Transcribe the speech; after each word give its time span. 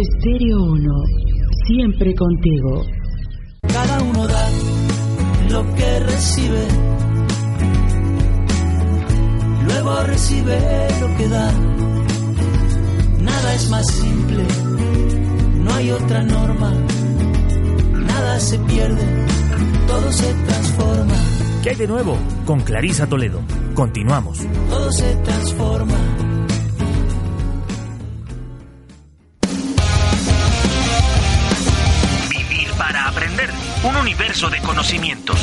Estéreo 0.00 0.62
1, 0.62 1.04
siempre 1.66 2.14
contigo. 2.14 2.84
Cada 3.62 4.00
uno 4.00 4.28
da 4.28 4.48
lo 5.50 5.74
que 5.74 6.00
recibe. 6.00 6.68
Luego 9.64 10.02
recibe 10.04 10.56
lo 11.00 11.16
que 11.16 11.28
da. 11.28 11.52
Nada 13.22 13.54
es 13.56 13.70
más 13.70 13.86
simple. 13.88 14.44
No 15.64 15.74
hay 15.74 15.90
otra 15.90 16.22
norma. 16.22 16.72
Nada 17.94 18.38
se 18.38 18.56
pierde. 18.60 19.02
Todo 19.88 20.12
se 20.12 20.32
transforma. 20.46 21.14
¿Qué 21.64 21.70
hay 21.70 21.76
de 21.76 21.88
nuevo? 21.88 22.16
Con 22.46 22.60
Clarisa 22.60 23.08
Toledo. 23.08 23.40
Continuamos. 23.74 24.46
Todo 24.70 24.92
se 24.92 25.12
transforma. 25.16 26.27
Un 33.84 33.96
universo 33.96 34.50
de 34.50 34.60
conocimientos. 34.60 35.38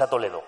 Clarisa 0.00 0.06
Toledo. 0.08 0.42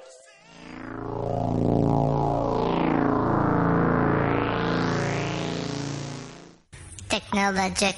Technologic. 7.09 7.97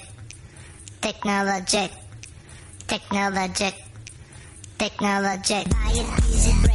Technologic. 1.01 1.91
Technologic. 2.87 3.75
Technologic. 4.79 6.74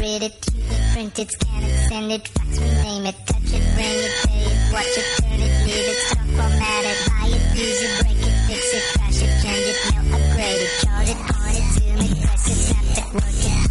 Read 0.00 0.22
it, 0.22 0.32
it, 0.32 0.92
print 0.92 1.18
it, 1.18 1.30
scan 1.30 1.62
it, 1.62 1.88
send 1.88 2.12
it, 2.12 2.28
fax, 2.28 2.58
rename 2.58 3.06
it, 3.06 3.16
touch 3.26 3.50
it, 3.52 3.64
bring 3.74 3.98
it, 4.06 4.14
pay 4.24 4.42
it, 4.44 4.72
watch 4.72 4.96
it, 5.00 5.08
turn 5.20 5.40
it, 5.40 5.54
leave 5.66 5.88
it, 5.92 5.98
stop, 6.08 6.26
format 6.36 6.84
it, 6.84 6.98
buy 7.08 7.26
it, 7.28 7.58
use 7.58 7.82
it, 7.82 7.92
break 8.02 8.20
it, 8.20 8.36
fix 8.46 8.62
it, 8.74 8.84
trash 8.94 9.22
it, 9.22 9.32
change 9.42 9.66
it, 9.72 9.78
mail, 9.90 10.04
upgrade 10.14 10.60
it, 10.64 10.72
charge 10.84 11.08
it, 11.08 11.20
point 11.32 11.56
it, 11.58 11.66
zoom 11.74 12.00
it, 12.00 12.12
press 12.22 12.44
it, 12.50 12.58
snap 12.66 12.98
it, 12.98 13.14
work 13.14 13.24
it, 13.24 13.63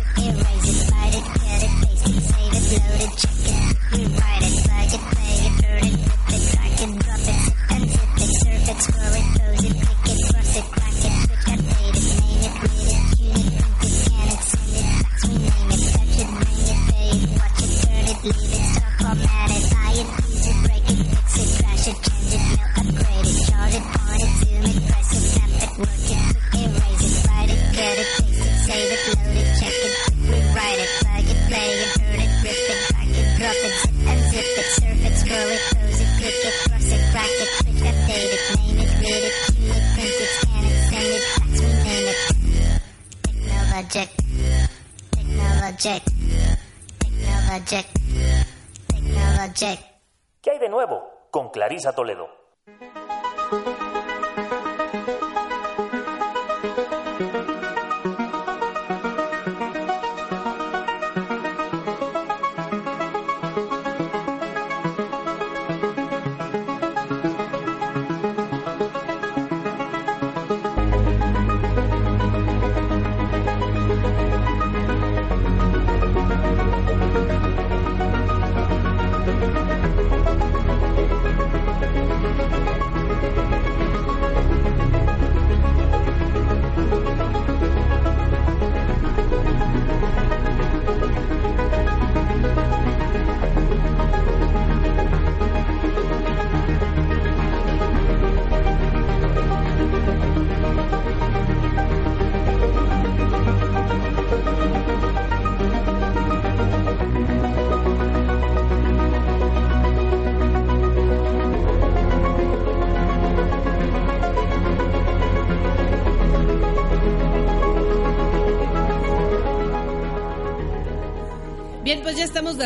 Clarisa 51.84 51.92
Toledo. 51.94 52.33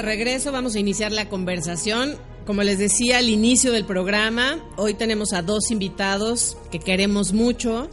Regreso, 0.07 0.54
vamos 0.54 0.75
a 0.75 0.80
iniciar 0.80 1.12
la 1.12 1.27
conversación. 1.27 2.15
Como 2.45 2.63
les 2.63 2.80
decía 2.80 3.18
al 3.18 3.27
inicio 3.27 3.74
del 3.74 3.83
programa, 3.83 4.63
hoy 4.77 4.94
tenemos 4.94 5.33
a 5.33 5.42
dos 5.42 5.69
invitados 5.69 6.56
que 6.71 6.80
queremos 6.80 7.33
mucho. 7.33 7.89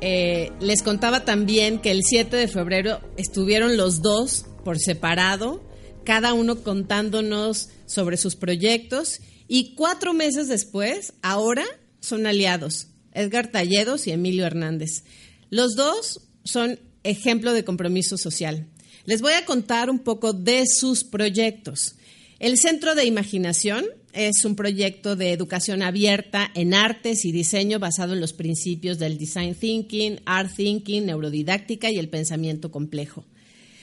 Eh, 0.00 0.52
les 0.60 0.84
contaba 0.84 1.24
también 1.24 1.80
que 1.80 1.90
el 1.90 2.04
7 2.04 2.36
de 2.36 2.46
febrero 2.46 3.00
estuvieron 3.16 3.76
los 3.76 4.02
dos 4.02 4.46
por 4.64 4.78
separado, 4.78 5.60
cada 6.04 6.32
uno 6.32 6.62
contándonos 6.62 7.70
sobre 7.86 8.18
sus 8.18 8.36
proyectos 8.36 9.18
y 9.48 9.74
cuatro 9.74 10.14
meses 10.14 10.46
después, 10.46 11.14
ahora 11.22 11.64
son 11.98 12.28
aliados, 12.28 12.86
Edgar 13.12 13.50
Talledos 13.50 14.06
y 14.06 14.12
Emilio 14.12 14.46
Hernández. 14.46 15.02
Los 15.50 15.74
dos 15.74 16.20
son 16.44 16.78
ejemplo 17.02 17.52
de 17.52 17.64
compromiso 17.64 18.16
social. 18.16 18.68
Les 19.04 19.22
voy 19.22 19.32
a 19.32 19.44
contar 19.44 19.90
un 19.90 20.00
poco 20.00 20.32
de 20.32 20.64
sus 20.66 21.04
proyectos. 21.04 21.94
El 22.38 22.56
Centro 22.56 22.94
de 22.94 23.04
Imaginación 23.04 23.84
es 24.12 24.44
un 24.44 24.54
proyecto 24.54 25.16
de 25.16 25.32
educación 25.32 25.82
abierta 25.82 26.50
en 26.54 26.74
artes 26.74 27.24
y 27.24 27.32
diseño 27.32 27.78
basado 27.78 28.14
en 28.14 28.20
los 28.20 28.32
principios 28.32 28.98
del 28.98 29.18
design 29.18 29.54
thinking, 29.54 30.20
art 30.24 30.50
thinking, 30.54 31.06
neurodidáctica 31.06 31.90
y 31.90 31.98
el 31.98 32.08
pensamiento 32.08 32.70
complejo. 32.70 33.24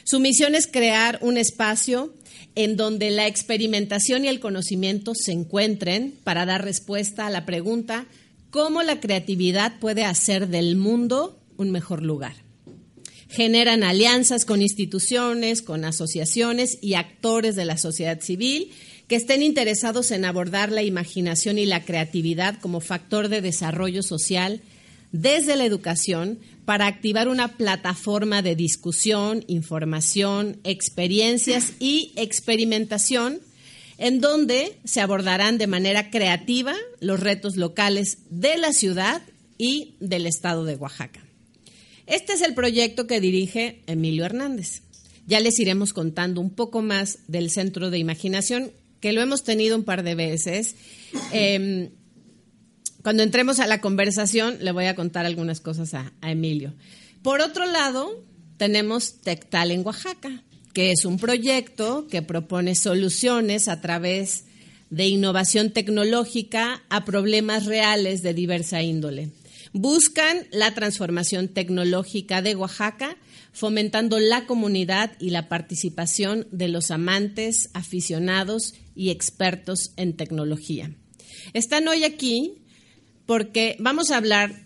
Su 0.03 0.19
misión 0.19 0.55
es 0.55 0.67
crear 0.67 1.19
un 1.21 1.37
espacio 1.37 2.13
en 2.53 2.77
donde 2.77 3.09
la 3.09 3.27
experimentación 3.27 4.23
y 4.23 4.27
el 4.27 4.39
conocimiento 4.39 5.13
se 5.15 5.31
encuentren 5.31 6.13
para 6.23 6.45
dar 6.45 6.63
respuesta 6.63 7.25
a 7.25 7.31
la 7.31 7.45
pregunta 7.45 8.05
cómo 8.51 8.83
la 8.83 8.99
creatividad 8.99 9.79
puede 9.79 10.05
hacer 10.05 10.47
del 10.47 10.75
mundo 10.75 11.39
un 11.57 11.71
mejor 11.71 12.03
lugar 12.03 12.44
generan 13.29 13.83
alianzas 13.83 14.45
con 14.45 14.61
instituciones, 14.61 15.61
con 15.61 15.85
asociaciones 15.85 16.77
y 16.81 16.93
actores 16.93 17.55
de 17.55 17.65
la 17.65 17.77
sociedad 17.77 18.21
civil 18.21 18.71
que 19.07 19.15
estén 19.15 19.43
interesados 19.43 20.11
en 20.11 20.25
abordar 20.25 20.71
la 20.71 20.83
imaginación 20.83 21.57
y 21.57 21.65
la 21.65 21.83
creatividad 21.83 22.59
como 22.59 22.79
factor 22.79 23.29
de 23.29 23.41
desarrollo 23.41 24.03
social 24.03 24.61
desde 25.11 25.55
la 25.55 25.65
educación 25.65 26.39
para 26.65 26.87
activar 26.87 27.27
una 27.27 27.55
plataforma 27.55 28.41
de 28.41 28.55
discusión, 28.55 29.43
información, 29.47 30.57
experiencias 30.63 31.73
y 31.79 32.11
experimentación 32.15 33.39
en 33.97 34.19
donde 34.19 34.77
se 34.83 35.01
abordarán 35.01 35.57
de 35.57 35.67
manera 35.67 36.09
creativa 36.09 36.75
los 36.99 37.19
retos 37.19 37.55
locales 37.55 38.17
de 38.29 38.57
la 38.57 38.73
ciudad 38.73 39.21
y 39.57 39.95
del 39.99 40.25
estado 40.25 40.65
de 40.65 40.75
Oaxaca. 40.75 41.24
Este 42.07 42.33
es 42.33 42.41
el 42.41 42.53
proyecto 42.53 43.07
que 43.07 43.19
dirige 43.19 43.81
Emilio 43.87 44.25
Hernández. 44.25 44.83
Ya 45.27 45.39
les 45.39 45.57
iremos 45.59 45.91
contando 45.91 46.39
un 46.39 46.51
poco 46.51 46.81
más 46.81 47.19
del 47.27 47.49
Centro 47.49 47.89
de 47.89 47.97
Imaginación, 47.97 48.71
que 48.99 49.11
lo 49.11 49.21
hemos 49.21 49.43
tenido 49.43 49.75
un 49.75 49.83
par 49.83 50.03
de 50.03 50.13
veces. 50.13 50.75
Eh, 51.31 51.89
cuando 53.01 53.23
entremos 53.23 53.59
a 53.59 53.67
la 53.67 53.81
conversación, 53.81 54.57
le 54.61 54.71
voy 54.71 54.85
a 54.85 54.95
contar 54.95 55.25
algunas 55.25 55.61
cosas 55.61 55.95
a, 55.95 56.13
a 56.21 56.31
Emilio. 56.31 56.75
Por 57.23 57.41
otro 57.41 57.65
lado, 57.65 58.23
tenemos 58.57 59.21
Tectal 59.21 59.71
en 59.71 59.83
Oaxaca, 59.85 60.43
que 60.73 60.91
es 60.91 61.05
un 61.05 61.17
proyecto 61.17 62.05
que 62.07 62.21
propone 62.21 62.75
soluciones 62.75 63.67
a 63.67 63.81
través 63.81 64.45
de 64.91 65.07
innovación 65.07 65.71
tecnológica 65.71 66.83
a 66.89 67.03
problemas 67.03 67.65
reales 67.65 68.21
de 68.21 68.35
diversa 68.35 68.83
índole 68.83 69.31
buscan 69.75 70.47
la 70.51 70.73
transformación 70.73 71.49
tecnológica 71.49 72.41
de 72.41 72.55
Oaxaca, 72.55 73.17
fomentando 73.51 74.19
la 74.19 74.45
comunidad 74.45 75.11
y 75.19 75.31
la 75.31 75.49
participación 75.49 76.47
de 76.49 76.69
los 76.69 76.91
amantes, 76.91 77.69
aficionados 77.73 78.73
y 78.95 79.09
expertos 79.09 79.91
en 79.97 80.15
tecnología. 80.15 80.95
Están 81.53 81.89
hoy 81.89 82.05
aquí 82.05 82.63
porque 83.25 83.75
vamos 83.79 84.11
a 84.11 84.17
hablar 84.17 84.63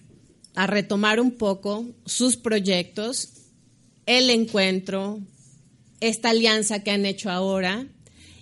a 0.53 0.67
retomar 0.67 1.19
un 1.19 1.31
poco 1.31 1.87
sus 2.05 2.37
proyectos, 2.37 3.29
el 4.05 4.29
encuentro, 4.29 5.21
esta 6.01 6.29
alianza 6.29 6.83
que 6.83 6.91
han 6.91 7.07
hecho 7.07 7.31
ahora 7.31 7.87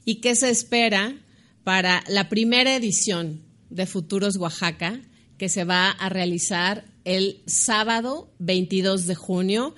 y 0.03 0.15
qué 0.15 0.36
se 0.36 0.50
espera 0.50 1.17
para 1.63 2.03
la 2.09 2.27
primera 2.27 2.75
edición 2.75 3.41
de 3.69 3.86
Futuros 3.86 4.36
Oaxaca 4.36 5.01
que 5.38 5.50
se 5.50 5.63
va 5.63 5.91
a 5.91 6.10
realizar 6.10 6.86
el 7.06 7.41
sábado 7.46 8.29
22 8.39 9.08
de 9.08 9.15
junio, 9.15 9.75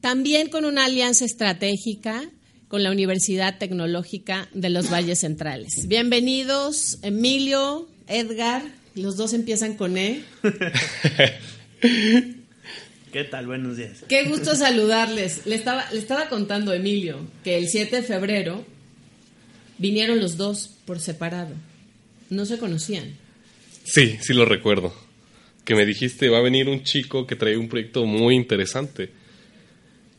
también 0.00 0.48
con 0.48 0.64
una 0.64 0.84
alianza 0.84 1.24
estratégica 1.24 2.30
con 2.68 2.82
la 2.82 2.90
Universidad 2.90 3.58
Tecnológica 3.58 4.48
de 4.52 4.68
los 4.68 4.90
Valles 4.92 5.20
Centrales. 5.20 5.88
Bienvenidos, 5.88 6.98
Emilio, 7.02 7.88
Edgar, 8.06 8.62
los 8.94 9.16
dos 9.16 9.32
empiezan 9.32 9.74
con 9.74 9.96
E. 9.96 10.22
¿Qué 13.12 13.24
tal? 13.24 13.46
Buenos 13.46 13.78
días. 13.78 14.04
Qué 14.06 14.24
gusto 14.24 14.54
saludarles. 14.54 15.46
Le 15.46 15.54
estaba, 15.54 15.90
le 15.92 15.98
estaba 15.98 16.28
contando 16.28 16.74
Emilio 16.74 17.26
que 17.42 17.56
el 17.56 17.68
7 17.68 17.96
de 17.96 18.02
febrero 18.02 18.66
vinieron 19.78 20.20
los 20.20 20.36
dos 20.36 20.76
por 20.84 21.00
separado. 21.00 21.54
No 22.28 22.44
se 22.44 22.58
conocían. 22.58 23.14
Sí, 23.92 24.18
sí 24.20 24.34
lo 24.34 24.44
recuerdo. 24.44 24.94
Que 25.64 25.74
me 25.74 25.86
dijiste, 25.86 26.28
va 26.28 26.38
a 26.38 26.42
venir 26.42 26.68
un 26.68 26.82
chico 26.82 27.26
que 27.26 27.36
trae 27.36 27.56
un 27.56 27.68
proyecto 27.68 28.04
muy 28.04 28.34
interesante. 28.34 29.10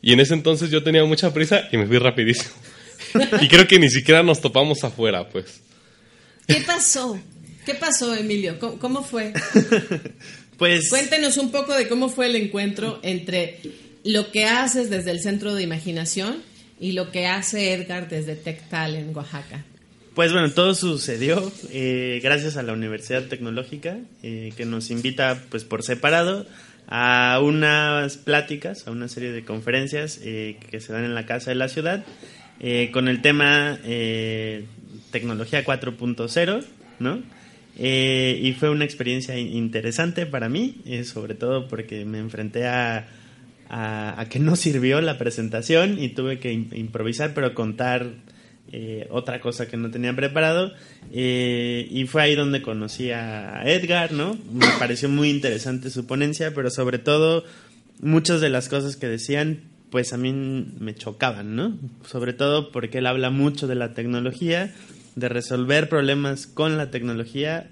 Y 0.02 0.12
en 0.12 0.20
ese 0.20 0.34
entonces 0.34 0.70
yo 0.70 0.82
tenía 0.82 1.04
mucha 1.04 1.32
prisa 1.32 1.68
y 1.70 1.76
me 1.76 1.86
fui 1.86 1.98
rapidísimo. 1.98 2.54
y 3.40 3.48
creo 3.48 3.66
que 3.66 3.78
ni 3.78 3.88
siquiera 3.88 4.22
nos 4.22 4.40
topamos 4.40 4.82
afuera, 4.84 5.28
pues. 5.28 5.60
¿Qué 6.46 6.62
pasó? 6.66 7.18
¿Qué 7.64 7.74
pasó, 7.74 8.14
Emilio? 8.14 8.58
¿Cómo, 8.58 8.78
cómo 8.78 9.04
fue? 9.04 9.32
Pues 10.60 10.90
Cuéntenos 10.90 11.38
un 11.38 11.50
poco 11.50 11.74
de 11.74 11.88
cómo 11.88 12.10
fue 12.10 12.26
el 12.26 12.36
encuentro 12.36 13.00
entre 13.02 13.60
lo 14.04 14.30
que 14.30 14.44
haces 14.44 14.90
desde 14.90 15.10
el 15.10 15.20
Centro 15.20 15.54
de 15.54 15.62
Imaginación 15.62 16.42
y 16.78 16.92
lo 16.92 17.10
que 17.10 17.26
hace 17.26 17.72
Edgar 17.72 18.10
desde 18.10 18.36
Tectal 18.36 18.94
en 18.94 19.16
Oaxaca. 19.16 19.64
Pues 20.14 20.32
bueno, 20.32 20.50
todo 20.50 20.74
sucedió 20.74 21.52
eh, 21.70 22.20
gracias 22.22 22.56
a 22.56 22.62
la 22.62 22.72
Universidad 22.72 23.24
Tecnológica 23.26 23.98
eh, 24.22 24.52
que 24.56 24.66
nos 24.66 24.90
invita 24.90 25.40
pues 25.50 25.64
por 25.64 25.82
separado 25.82 26.46
a 26.88 27.40
unas 27.42 28.16
pláticas, 28.16 28.86
a 28.88 28.90
una 28.90 29.06
serie 29.08 29.30
de 29.30 29.44
conferencias 29.44 30.20
eh, 30.24 30.56
que 30.70 30.80
se 30.80 30.92
dan 30.92 31.04
en 31.04 31.14
la 31.14 31.26
Casa 31.26 31.50
de 31.50 31.54
la 31.54 31.68
Ciudad 31.68 32.04
eh, 32.58 32.90
con 32.92 33.06
el 33.08 33.22
tema 33.22 33.78
eh, 33.84 34.64
Tecnología 35.12 35.64
4.0, 35.64 36.64
¿no? 36.98 37.22
Eh, 37.78 38.38
y 38.42 38.52
fue 38.54 38.68
una 38.68 38.84
experiencia 38.84 39.38
in- 39.38 39.56
interesante 39.56 40.26
para 40.26 40.48
mí, 40.48 40.82
sobre 41.04 41.34
todo 41.34 41.68
porque 41.68 42.04
me 42.04 42.18
enfrenté 42.18 42.66
a, 42.66 43.06
a, 43.70 44.26
que 44.28 44.40
no 44.40 44.56
sirvió 44.56 45.00
la 45.00 45.16
presentación 45.16 45.98
y 46.02 46.08
tuve 46.10 46.40
que 46.40 46.52
im- 46.52 46.76
improvisar, 46.76 47.32
pero 47.32 47.54
contar 47.54 48.08
eh, 48.72 49.08
otra 49.10 49.40
cosa 49.40 49.66
que 49.66 49.76
no 49.76 49.90
tenía 49.90 50.14
preparado. 50.14 50.72
eh, 51.12 51.88
y 51.90 52.06
fue 52.06 52.22
ahí 52.22 52.34
donde 52.34 52.62
conocí 52.62 53.10
a 53.10 53.62
Edgar, 53.64 54.12
¿no? 54.12 54.36
Me 54.52 54.66
pareció 54.78 55.08
muy 55.08 55.30
interesante 55.30 55.90
su 55.90 56.06
ponencia, 56.06 56.52
pero 56.54 56.70
sobre 56.70 56.98
todo 56.98 57.44
muchas 58.00 58.40
de 58.40 58.48
las 58.48 58.68
cosas 58.68 58.96
que 58.96 59.08
decían, 59.08 59.62
pues 59.90 60.12
a 60.12 60.16
mí 60.16 60.32
me 60.32 60.94
chocaban, 60.94 61.56
¿no? 61.56 61.76
Sobre 62.06 62.32
todo 62.32 62.70
porque 62.70 62.98
él 62.98 63.06
habla 63.06 63.30
mucho 63.30 63.66
de 63.66 63.74
la 63.74 63.92
tecnología, 63.92 64.72
de 65.16 65.28
resolver 65.28 65.88
problemas 65.88 66.46
con 66.46 66.76
la 66.76 66.90
tecnología. 66.90 67.68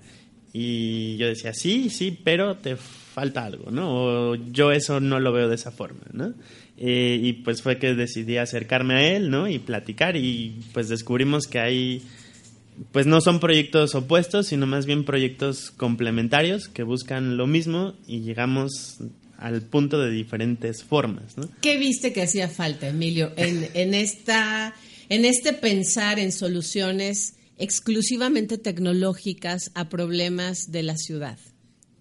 Y 0.53 1.17
yo 1.19 1.27
decía, 1.27 1.53
sí, 1.55 1.91
sí, 1.91 2.19
pero 2.25 2.57
te 2.57 2.77
falta 2.77 3.45
algo, 3.45 3.71
¿no? 3.71 3.93
O 3.93 4.35
yo 4.35 4.73
eso 4.73 4.99
no 4.99 5.21
lo 5.21 5.33
veo 5.33 5.49
de 5.49 5.55
esa 5.55 5.71
forma, 5.71 6.03
¿no? 6.13 6.35
Eh, 6.81 7.19
y 7.21 7.33
pues 7.33 7.61
fue 7.61 7.79
que 7.79 7.95
decidí 7.95 8.37
acercarme 8.37 8.95
a 8.95 9.17
él, 9.17 9.31
¿no? 9.31 9.49
Y 9.49 9.59
platicar 9.59 10.17
y 10.17 10.61
pues 10.73 10.89
descubrimos 10.89 11.49
que 11.49 11.59
hay, 11.59 12.03
pues 12.93 13.05
no 13.07 13.21
son 13.21 13.41
proyectos 13.41 13.97
opuestos, 13.97 14.47
sino 14.47 14.67
más 14.67 14.87
bien 14.87 15.05
proyectos 15.05 15.73
complementarios 15.73 16.69
que 16.69 16.85
buscan 16.85 17.37
lo 17.37 17.49
mismo 17.49 17.95
y 18.07 18.21
llegamos 18.21 18.99
al 19.39 19.63
punto 19.63 20.01
de 20.01 20.11
diferentes 20.11 20.85
formas, 20.85 21.37
¿no? 21.37 21.49
¿Qué 21.61 21.79
viste 21.79 22.13
que 22.13 22.23
hacía 22.23 22.49
falta, 22.49 22.89
Emilio, 22.89 23.33
en, 23.37 23.69
en, 23.75 23.95
esta, 23.95 24.73
en 25.09 25.25
este 25.25 25.53
pensar 25.53 26.21
en 26.21 26.31
soluciones 26.31 27.35
exclusivamente 27.57 28.57
tecnológicas 28.57 29.73
a 29.75 29.89
problemas 29.89 30.71
de 30.71 30.85
la 30.85 30.97
ciudad? 30.97 31.39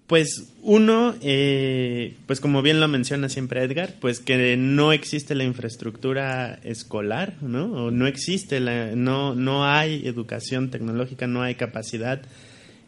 Pues 0.07 0.53
uno, 0.61 1.15
eh, 1.21 2.15
pues 2.27 2.39
como 2.39 2.61
bien 2.61 2.79
lo 2.79 2.87
menciona 2.87 3.27
siempre 3.27 3.61
Edgar, 3.61 3.95
pues 3.99 4.21
que 4.21 4.55
no 4.55 4.93
existe 4.93 5.35
la 5.35 5.43
infraestructura 5.43 6.59
escolar, 6.63 7.35
¿no? 7.41 7.65
O 7.87 7.91
no 7.91 8.07
existe, 8.07 8.61
la, 8.61 8.95
no, 8.95 9.35
no 9.35 9.65
hay 9.65 10.07
educación 10.07 10.71
tecnológica, 10.71 11.27
no 11.27 11.41
hay 11.41 11.55
capacidad, 11.55 12.21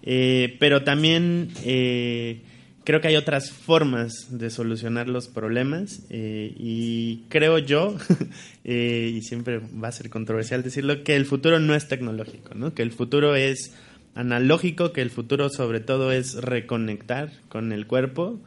eh, 0.01 0.55
pero 0.59 0.83
también 0.83 1.51
eh, 1.65 2.41
creo 2.85 3.01
que 3.01 3.09
hay 3.09 3.15
otras 3.17 3.51
formas 3.51 4.27
de 4.29 4.49
solucionar 4.49 5.09
los 5.09 5.27
problemas 5.27 6.03
eh, 6.09 6.53
y 6.57 7.25
creo 7.29 7.57
yo, 7.59 7.97
y 8.63 9.21
siempre 9.23 9.59
va 9.59 9.89
a 9.89 9.91
ser 9.91 10.09
controversial 10.09 10.63
decirlo, 10.63 11.03
que 11.03 11.15
el 11.15 11.25
futuro 11.25 11.59
no 11.59 11.75
es 11.75 11.87
tecnológico, 11.87 12.55
¿no? 12.55 12.73
Que 12.73 12.81
el 12.81 12.91
futuro 12.91 13.35
es 13.35 13.73
analógico, 14.15 14.91
que 14.91 15.01
el 15.01 15.09
futuro 15.09 15.49
sobre 15.49 15.79
todo 15.79 16.11
es 16.11 16.35
reconectar 16.35 17.31
con 17.47 17.71
el 17.71 17.87
cuerpo 17.87 18.39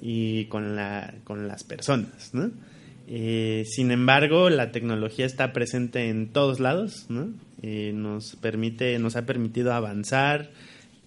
y 0.00 0.46
con, 0.46 0.76
la, 0.76 1.14
con 1.24 1.46
las 1.48 1.64
personas, 1.64 2.30
¿no? 2.32 2.50
Eh, 3.12 3.64
sin 3.66 3.90
embargo, 3.90 4.50
la 4.50 4.70
tecnología 4.70 5.26
está 5.26 5.52
presente 5.52 6.08
en 6.08 6.28
todos 6.28 6.60
lados, 6.60 7.06
¿no? 7.08 7.32
Eh, 7.60 7.92
nos 7.92 8.36
permite, 8.36 8.98
nos 9.00 9.16
ha 9.16 9.26
permitido 9.26 9.72
avanzar, 9.72 10.50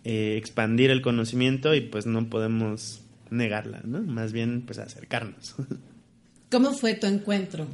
eh, 0.03 0.35
expandir 0.37 0.91
el 0.91 1.01
conocimiento 1.01 1.73
y 1.73 1.79
pues 1.79 2.05
no 2.05 2.29
podemos 2.29 2.99
negarla, 3.29 3.81
¿no? 3.85 4.01
Más 4.01 4.33
bien 4.33 4.63
pues 4.65 4.79
acercarnos. 4.79 5.55
¿Cómo 6.51 6.73
fue 6.73 6.93
tu 6.93 7.07
encuentro? 7.07 7.67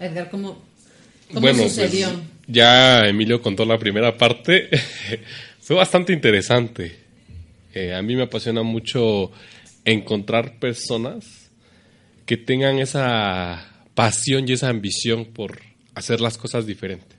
Edgar, 0.00 0.30
¿cómo, 0.30 0.58
cómo 1.28 1.40
bueno, 1.42 1.62
sucedió? 1.62 2.08
pues 2.08 2.20
ya 2.50 3.06
Emilio 3.06 3.40
contó 3.40 3.64
la 3.64 3.78
primera 3.78 4.16
parte. 4.16 4.68
Fue 5.60 5.76
bastante 5.76 6.12
interesante. 6.12 6.96
Eh, 7.74 7.94
a 7.94 8.02
mí 8.02 8.16
me 8.16 8.24
apasiona 8.24 8.62
mucho 8.62 9.30
encontrar 9.84 10.58
personas 10.58 11.50
que 12.26 12.36
tengan 12.36 12.78
esa 12.78 13.84
pasión 13.94 14.48
y 14.48 14.52
esa 14.52 14.68
ambición 14.68 15.26
por 15.26 15.60
hacer 15.94 16.20
las 16.20 16.38
cosas 16.38 16.66
diferentes. 16.66 17.16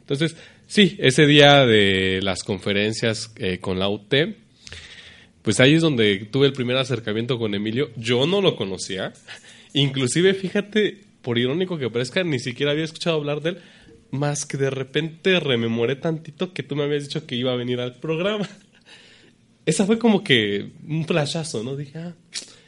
Entonces, 0.00 0.36
sí, 0.66 0.96
ese 0.98 1.26
día 1.26 1.66
de 1.66 2.20
las 2.22 2.42
conferencias 2.42 3.32
eh, 3.36 3.58
con 3.58 3.78
la 3.78 3.88
UT, 3.88 4.14
pues 5.42 5.60
ahí 5.60 5.74
es 5.74 5.82
donde 5.82 6.18
tuve 6.30 6.46
el 6.46 6.52
primer 6.52 6.76
acercamiento 6.76 7.38
con 7.38 7.54
Emilio. 7.54 7.90
Yo 7.96 8.26
no 8.26 8.40
lo 8.40 8.56
conocía. 8.56 9.12
Inclusive, 9.72 10.34
fíjate, 10.34 10.98
por 11.22 11.38
irónico 11.38 11.78
que 11.78 11.90
parezca, 11.90 12.22
ni 12.22 12.38
siquiera 12.38 12.72
había 12.72 12.84
escuchado 12.84 13.16
hablar 13.16 13.40
de 13.40 13.50
él, 13.50 13.58
más 14.10 14.46
que 14.46 14.56
de 14.56 14.70
repente 14.70 15.40
rememoré 15.40 15.96
tantito 15.96 16.52
que 16.52 16.62
tú 16.62 16.76
me 16.76 16.84
habías 16.84 17.04
dicho 17.04 17.26
que 17.26 17.36
iba 17.36 17.52
a 17.52 17.56
venir 17.56 17.80
al 17.80 17.96
programa. 17.96 18.48
Esa 19.66 19.86
fue 19.86 19.98
como 19.98 20.22
que 20.22 20.72
un 20.86 21.06
flashazo, 21.06 21.62
¿no? 21.62 21.76
Dije, 21.76 21.98
ah, 21.98 22.14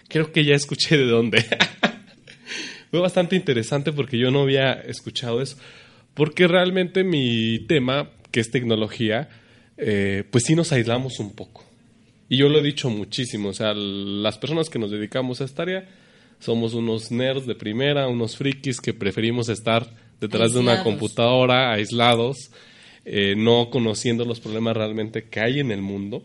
creo 0.08 0.32
que 0.32 0.44
ya 0.44 0.54
escuché 0.54 0.96
de 0.96 1.06
dónde. 1.06 1.44
fue 2.90 3.00
bastante 3.00 3.36
interesante 3.36 3.92
porque 3.92 4.18
yo 4.18 4.30
no 4.30 4.42
había 4.42 4.72
escuchado 4.72 5.42
eso. 5.42 5.56
Porque 6.14 6.48
realmente 6.48 7.04
mi 7.04 7.58
tema, 7.68 8.10
que 8.30 8.40
es 8.40 8.50
tecnología, 8.50 9.28
eh, 9.76 10.24
pues 10.30 10.44
sí 10.44 10.54
nos 10.54 10.72
aislamos 10.72 11.20
un 11.20 11.34
poco. 11.34 11.64
Y 12.28 12.38
yo 12.38 12.48
lo 12.48 12.58
he 12.58 12.62
dicho 12.62 12.90
muchísimo, 12.90 13.50
o 13.50 13.52
sea, 13.52 13.72
las 13.74 14.38
personas 14.38 14.68
que 14.68 14.78
nos 14.78 14.90
dedicamos 14.90 15.40
a 15.40 15.44
esta 15.44 15.62
área 15.62 15.88
somos 16.38 16.74
unos 16.74 17.10
nerds 17.10 17.46
de 17.46 17.54
primera, 17.54 18.08
unos 18.08 18.36
frikis 18.36 18.80
que 18.80 18.94
preferimos 18.94 19.48
estar 19.48 19.90
detrás 20.20 20.52
de 20.52 20.60
una 20.60 20.82
computadora, 20.82 21.72
aislados, 21.72 22.50
eh, 23.04 23.34
no 23.36 23.70
conociendo 23.70 24.24
los 24.24 24.40
problemas 24.40 24.76
realmente 24.76 25.24
que 25.24 25.40
hay 25.40 25.60
en 25.60 25.70
el 25.70 25.82
mundo. 25.82 26.24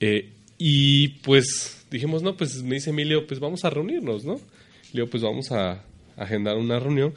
Eh, 0.00 0.32
y 0.58 1.08
pues 1.08 1.86
dijimos, 1.90 2.22
no, 2.22 2.36
pues 2.36 2.62
me 2.62 2.76
dice 2.76 2.90
Emilio, 2.90 3.26
pues 3.26 3.40
vamos 3.40 3.64
a 3.64 3.70
reunirnos, 3.70 4.24
¿no? 4.24 4.34
Le 4.34 5.00
digo, 5.00 5.06
pues 5.08 5.22
vamos 5.22 5.52
a 5.52 5.84
agendar 6.16 6.56
una 6.56 6.78
reunión. 6.78 7.14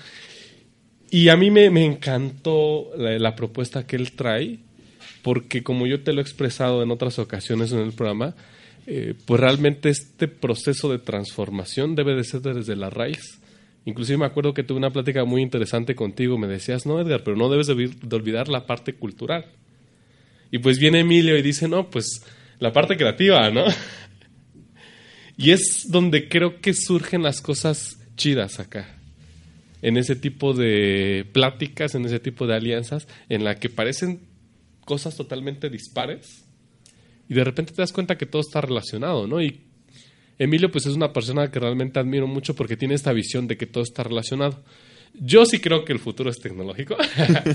Y 1.12 1.30
a 1.30 1.38
mí 1.38 1.50
me, 1.50 1.70
me 1.70 1.86
encantó 1.86 2.92
la, 2.96 3.18
la 3.18 3.36
propuesta 3.36 3.88
que 3.88 3.96
él 3.96 4.12
trae, 4.12 4.60
porque 5.24 5.64
como 5.64 5.88
yo 5.88 6.02
te 6.02 6.14
lo 6.14 6.20
he 6.20 6.24
expresado 6.24 6.84
en 6.84 6.92
otras 6.92 7.20
ocasiones 7.20 7.72
en 7.72 7.80
el 7.80 7.94
programa, 7.94 8.36
eh, 8.88 9.14
pues 9.26 9.40
realmente 9.40 9.90
este 9.90 10.28
proceso 10.28 10.92
de 10.92 11.00
transformación 11.00 11.96
debe 11.96 12.16
de 12.16 12.24
ser 12.24 12.42
desde 12.42 12.76
la 12.76 12.90
raíz. 12.90 13.40
Inclusive 13.86 14.18
me 14.18 14.26
acuerdo 14.26 14.54
que 14.54 14.64
tuve 14.64 14.78
una 14.78 14.92
plática 14.92 15.26
muy 15.26 15.42
interesante 15.42 15.96
contigo, 15.96 16.38
me 16.38 16.48
decías, 16.48 16.86
no 16.86 17.00
Edgar, 17.00 17.24
pero 17.24 17.38
no 17.38 17.50
debes 17.50 17.68
de, 17.68 17.76
de 17.76 18.16
olvidar 18.16 18.48
la 18.48 18.66
parte 18.66 18.94
cultural. 18.94 19.46
Y 20.52 20.60
pues 20.60 20.80
viene 20.80 21.02
Emilio 21.02 21.38
y 21.38 21.42
dice, 21.42 21.68
no, 21.68 21.90
pues 21.90 22.22
la 22.60 22.74
parte 22.74 22.98
creativa, 22.98 23.50
¿no? 23.50 23.66
Y 25.38 25.52
es 25.52 25.86
donde 25.88 26.28
creo 26.28 26.60
que 26.60 26.74
surgen 26.74 27.24
las 27.24 27.40
cosas 27.40 27.98
chidas 28.18 28.60
acá. 28.60 28.98
En 29.82 29.96
ese 29.96 30.18
tipo 30.18 30.54
de 30.54 31.26
pláticas, 31.32 31.96
en 31.96 32.04
ese 32.04 32.20
tipo 32.20 32.46
de 32.46 32.56
alianzas, 32.56 33.08
en 33.30 33.46
la 33.46 33.56
que 33.56 33.70
parecen 33.70 34.20
cosas 34.84 35.16
totalmente 35.16 35.70
dispares 35.70 36.44
y 37.30 37.36
de 37.36 37.44
repente 37.44 37.74
te 37.74 37.82
das 37.82 37.94
cuenta 37.94 38.18
que 38.18 38.26
todo 38.26 38.42
está 38.42 38.60
relacionado, 38.60 39.28
¿no? 39.28 39.42
Y 39.42 39.62
Emilio 40.40 40.72
pues 40.72 40.88
es 40.88 40.96
una 40.96 41.14
persona 41.14 41.52
que 41.52 41.60
realmente 41.60 42.00
admiro 42.00 42.28
mucho 42.28 42.56
porque 42.56 42.76
tiene 42.76 42.96
esta 42.96 43.14
visión 43.14 43.48
de 43.48 43.56
que 43.56 43.68
todo 43.68 43.84
está 43.84 44.04
relacionado. 44.04 44.64
Yo 45.14 45.46
sí 45.46 45.60
creo 45.60 45.86
que 45.86 45.94
el 45.94 46.00
futuro 46.00 46.32
es 46.32 46.40
tecnológico. 46.40 46.98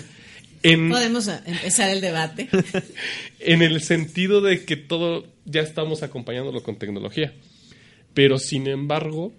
en, 0.63 0.91
Podemos 0.91 1.27
empezar 1.29 1.91
el 1.91 2.01
debate. 2.01 2.49
en 3.41 3.63
el 3.63 3.83
sentido 3.83 4.41
de 4.41 4.65
que 4.65 4.77
todo 4.77 5.27
ya 5.45 5.63
estamos 5.63 6.05
acompañándolo 6.05 6.63
con 6.63 6.77
tecnología. 6.77 7.35
Pero 8.13 8.39
sin 8.39 8.69
embargo, 8.69 9.33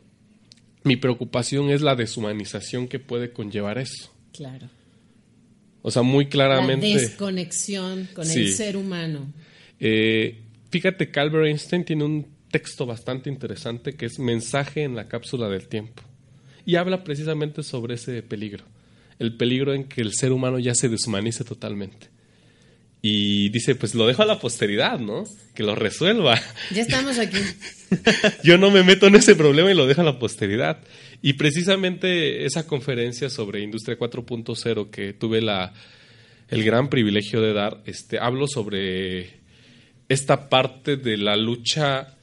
mi 0.84 0.98
preocupación 0.98 1.70
es 1.70 1.82
la 1.82 1.96
deshumanización 1.96 2.90
que 2.90 3.00
puede 3.00 3.32
conllevar 3.32 3.78
eso. 3.78 4.14
Claro. 4.34 4.70
O 5.82 5.92
sea, 5.92 6.02
muy 6.02 6.26
La 6.26 6.30
claramente... 6.32 6.88
desconexión 6.88 8.10
con 8.14 8.30
el 8.30 8.54
ser 8.54 8.76
humano. 8.76 9.32
Eh, 9.80 10.42
fíjate 10.70 11.10
que 11.10 11.20
Albert 11.20 11.48
Einstein 11.48 11.84
tiene 11.84 12.04
un 12.04 12.28
texto 12.52 12.86
bastante 12.86 13.30
interesante 13.30 13.96
que 13.96 14.06
es 14.06 14.20
Mensaje 14.20 14.84
en 14.84 14.96
la 14.96 15.08
cápsula 15.08 15.50
del 15.50 15.68
tiempo. 15.68 16.04
Y 16.66 16.76
habla 16.76 17.04
precisamente 17.04 17.64
sobre 17.64 17.96
ese 17.96 18.24
peligro. 18.24 18.64
El 19.20 19.36
peligro 19.38 19.74
en 19.74 19.86
que 19.86 20.02
el 20.02 20.14
ser 20.14 20.32
humano 20.32 20.60
ya 20.60 20.74
se 20.74 20.90
deshumanice 20.90 21.44
totalmente. 21.44 22.08
Y 23.02 23.50
dice, 23.50 23.76
pues 23.76 23.94
lo 23.94 24.08
dejo 24.08 24.24
a 24.24 24.26
la 24.26 24.40
posteridad, 24.40 25.00
¿no? 25.00 25.26
Que 25.54 25.62
lo 25.62 25.76
resuelva. 25.76 26.42
Ya 26.72 26.82
estamos 26.82 27.20
aquí. 27.20 27.38
Yo 28.44 28.58
no 28.58 28.72
me 28.72 28.82
meto 28.82 29.06
en 29.06 29.16
ese 29.16 29.36
problema 29.36 29.72
y 29.72 29.76
lo 29.76 29.86
dejo 29.86 30.02
a 30.02 30.06
la 30.06 30.18
posteridad. 30.18 30.80
Y 31.22 31.34
precisamente 31.34 32.46
esa 32.46 32.66
conferencia 32.66 33.30
sobre 33.30 33.62
Industria 33.62 33.98
4.0 34.00 34.90
que 34.90 35.14
tuve 35.14 35.42
la, 35.42 35.72
el 36.50 36.64
gran 36.64 36.90
privilegio 36.90 37.42
de 37.42 37.54
dar, 37.54 37.84
este, 37.86 38.18
hablo 38.18 38.48
sobre 38.48 39.45
esta 40.10 40.50
parte 40.50 40.98
de 40.98 41.18
la 41.18 41.36
lucha 41.36 42.16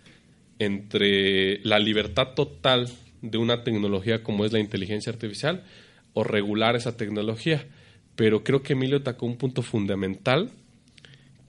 entre 0.58 1.58
la 1.64 1.78
libertad 1.78 2.34
total 2.34 2.88
de 3.20 3.38
una 3.38 3.64
tecnología 3.64 4.22
como 4.22 4.44
es 4.44 4.52
la 4.52 4.60
inteligencia 4.60 5.12
artificial 5.12 5.64
o 6.12 6.24
regular 6.24 6.76
esa 6.76 6.96
tecnología. 6.96 7.66
Pero 8.16 8.44
creo 8.44 8.62
que 8.62 8.74
Emilio 8.74 9.02
tocó 9.02 9.26
un 9.26 9.36
punto 9.36 9.62
fundamental 9.62 10.50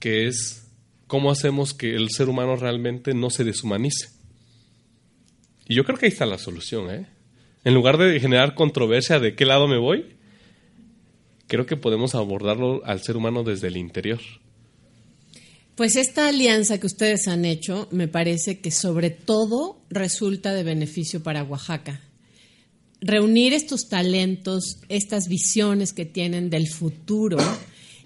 que 0.00 0.26
es 0.26 0.70
cómo 1.06 1.30
hacemos 1.30 1.74
que 1.74 1.94
el 1.94 2.10
ser 2.10 2.28
humano 2.28 2.56
realmente 2.56 3.14
no 3.14 3.30
se 3.30 3.44
deshumanice. 3.44 4.08
Y 5.68 5.74
yo 5.74 5.84
creo 5.84 5.98
que 5.98 6.06
ahí 6.06 6.12
está 6.12 6.26
la 6.26 6.38
solución, 6.38 6.90
¿eh? 6.90 7.06
En 7.64 7.72
lugar 7.72 7.96
de 7.96 8.20
generar 8.20 8.54
controversia 8.54 9.18
de 9.18 9.34
qué 9.34 9.46
lado 9.46 9.66
me 9.66 9.78
voy, 9.78 10.16
creo 11.46 11.64
que 11.64 11.76
podemos 11.76 12.14
abordarlo 12.14 12.82
al 12.84 13.00
ser 13.00 13.16
humano 13.16 13.42
desde 13.42 13.68
el 13.68 13.76
interior. 13.78 14.20
Pues 15.76 15.96
esta 15.96 16.28
alianza 16.28 16.78
que 16.78 16.86
ustedes 16.86 17.26
han 17.26 17.44
hecho 17.44 17.88
me 17.90 18.06
parece 18.06 18.60
que 18.60 18.70
sobre 18.70 19.10
todo 19.10 19.82
resulta 19.90 20.54
de 20.54 20.62
beneficio 20.62 21.20
para 21.22 21.42
Oaxaca. 21.42 22.00
Reunir 23.00 23.52
estos 23.52 23.88
talentos, 23.88 24.78
estas 24.88 25.26
visiones 25.26 25.92
que 25.92 26.04
tienen 26.04 26.48
del 26.48 26.68
futuro 26.68 27.38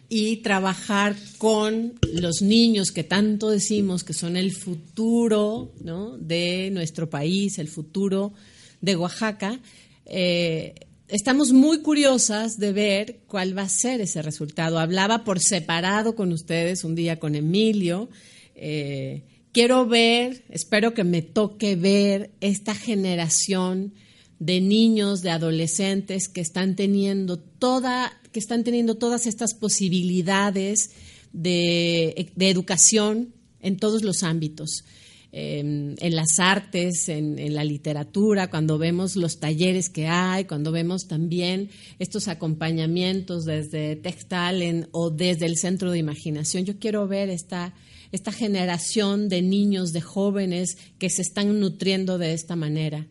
y 0.09 0.37
trabajar 0.37 1.14
con 1.37 1.92
los 2.14 2.40
niños 2.40 2.90
que 2.90 3.04
tanto 3.04 3.50
decimos 3.50 4.02
que 4.02 4.14
son 4.14 4.38
el 4.38 4.52
futuro 4.52 5.74
¿no? 5.83 6.16
de 6.16 6.70
nuestro 6.72 7.11
país, 7.11 7.59
el 7.59 7.68
futuro 7.68 8.33
de 8.81 8.96
Oaxaca. 8.96 9.61
Eh, 10.07 10.74
estamos 11.09 11.53
muy 11.53 11.81
curiosas 11.81 12.59
de 12.59 12.73
ver 12.73 13.21
cuál 13.27 13.57
va 13.57 13.62
a 13.62 13.68
ser 13.68 14.01
ese 14.01 14.23
resultado. 14.23 14.79
Hablaba 14.79 15.25
por 15.25 15.40
separado 15.40 16.14
con 16.14 16.33
ustedes 16.33 16.85
un 16.85 16.94
día 16.94 17.18
con 17.18 17.35
Emilio. 17.35 18.09
Eh, 18.55 19.23
quiero 19.53 19.87
ver, 19.87 20.44
espero 20.51 20.94
que 20.94 21.05
me 21.05 21.23
toque 21.23 21.77
ver 21.77 22.31
esta 22.40 22.75
generación 22.75 23.94
de 24.38 24.61
niños, 24.61 25.23
de 25.23 25.31
adolescentes 25.31 26.29
que 26.29 26.40
están 26.40 26.77
teniendo 26.77 27.38
toda, 27.38 28.21
que 28.31 28.38
están 28.38 28.62
teniendo 28.62 28.97
todas 28.97 29.27
estas 29.27 29.55
posibilidades 29.55 30.90
de, 31.33 32.31
de 32.37 32.51
educación 32.51 33.35
en 33.61 33.77
todos 33.79 34.05
los 34.05 34.23
ámbitos. 34.23 34.85
Eh, 35.31 35.59
en 35.61 36.17
las 36.17 36.38
artes, 36.38 37.09
en, 37.11 37.55
la 37.55 37.62
literatura, 37.62 38.49
cuando 38.49 38.79
vemos 38.79 39.14
los 39.14 39.38
talleres 39.38 39.91
que 39.91 40.07
hay, 40.07 40.47
cuando 40.47 40.73
vemos 40.73 41.07
también 41.07 41.69
estos 41.99 42.29
acompañamientos 42.29 43.45
desde 43.45 43.97
Textalent 43.97 44.88
o 44.93 45.11
desde 45.11 45.45
el 45.45 45.59
Centro 45.59 45.91
de 45.91 45.99
Imaginación. 45.99 46.64
Yo 46.64 46.79
quiero 46.79 47.07
ver 47.07 47.29
esta, 47.29 47.75
esta 48.11 48.33
generación 48.33 49.29
de 49.29 49.43
niños, 49.43 49.93
de 49.93 50.01
jóvenes 50.01 50.79
que 50.99 51.11
se 51.11 51.21
están 51.21 51.61
nutriendo 51.61 52.17
de 52.17 52.33
esta 52.33 52.57
manera 52.57 53.07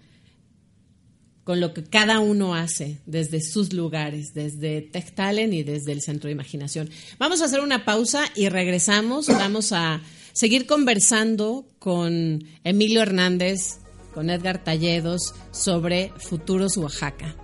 con 1.43 1.61
lo 1.61 1.73
que 1.73 1.83
cada 1.83 2.19
uno 2.19 2.55
hace 2.55 2.97
desde 3.05 3.39
sus 3.41 3.71
lugares, 3.71 4.33
desde 4.33 4.81
Textalen 4.81 5.53
y 5.53 5.63
desde 5.63 5.93
el 5.93 6.01
Centro 6.01 6.27
de 6.27 6.33
Imaginación. 6.33 6.89
Vamos 7.19 7.41
a 7.41 7.45
hacer 7.45 7.61
una 7.61 7.85
pausa 7.85 8.25
y 8.35 8.49
regresamos. 8.49 9.27
Vamos 9.27 9.71
a 9.71 10.01
seguir 10.37 10.67
conversando 10.67 11.65
con 11.79 12.43
Emilio 12.63 13.01
Hernández, 13.01 13.79
con 14.13 14.29
Edgar 14.29 14.63
Talledos, 14.63 15.33
sobre 15.49 16.11
Futuros 16.17 16.77
Oaxaca. 16.77 17.35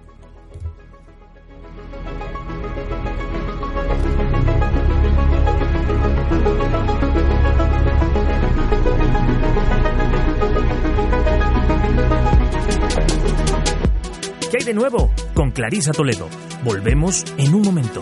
¿Qué 14.51 14.57
hay 14.59 14.65
de 14.65 14.73
nuevo? 14.75 15.11
Con 15.33 15.49
Clarisa 15.49 15.93
Toledo. 15.93 16.29
Volvemos 16.63 17.23
en 17.39 17.55
un 17.55 17.63
momento. 17.63 18.01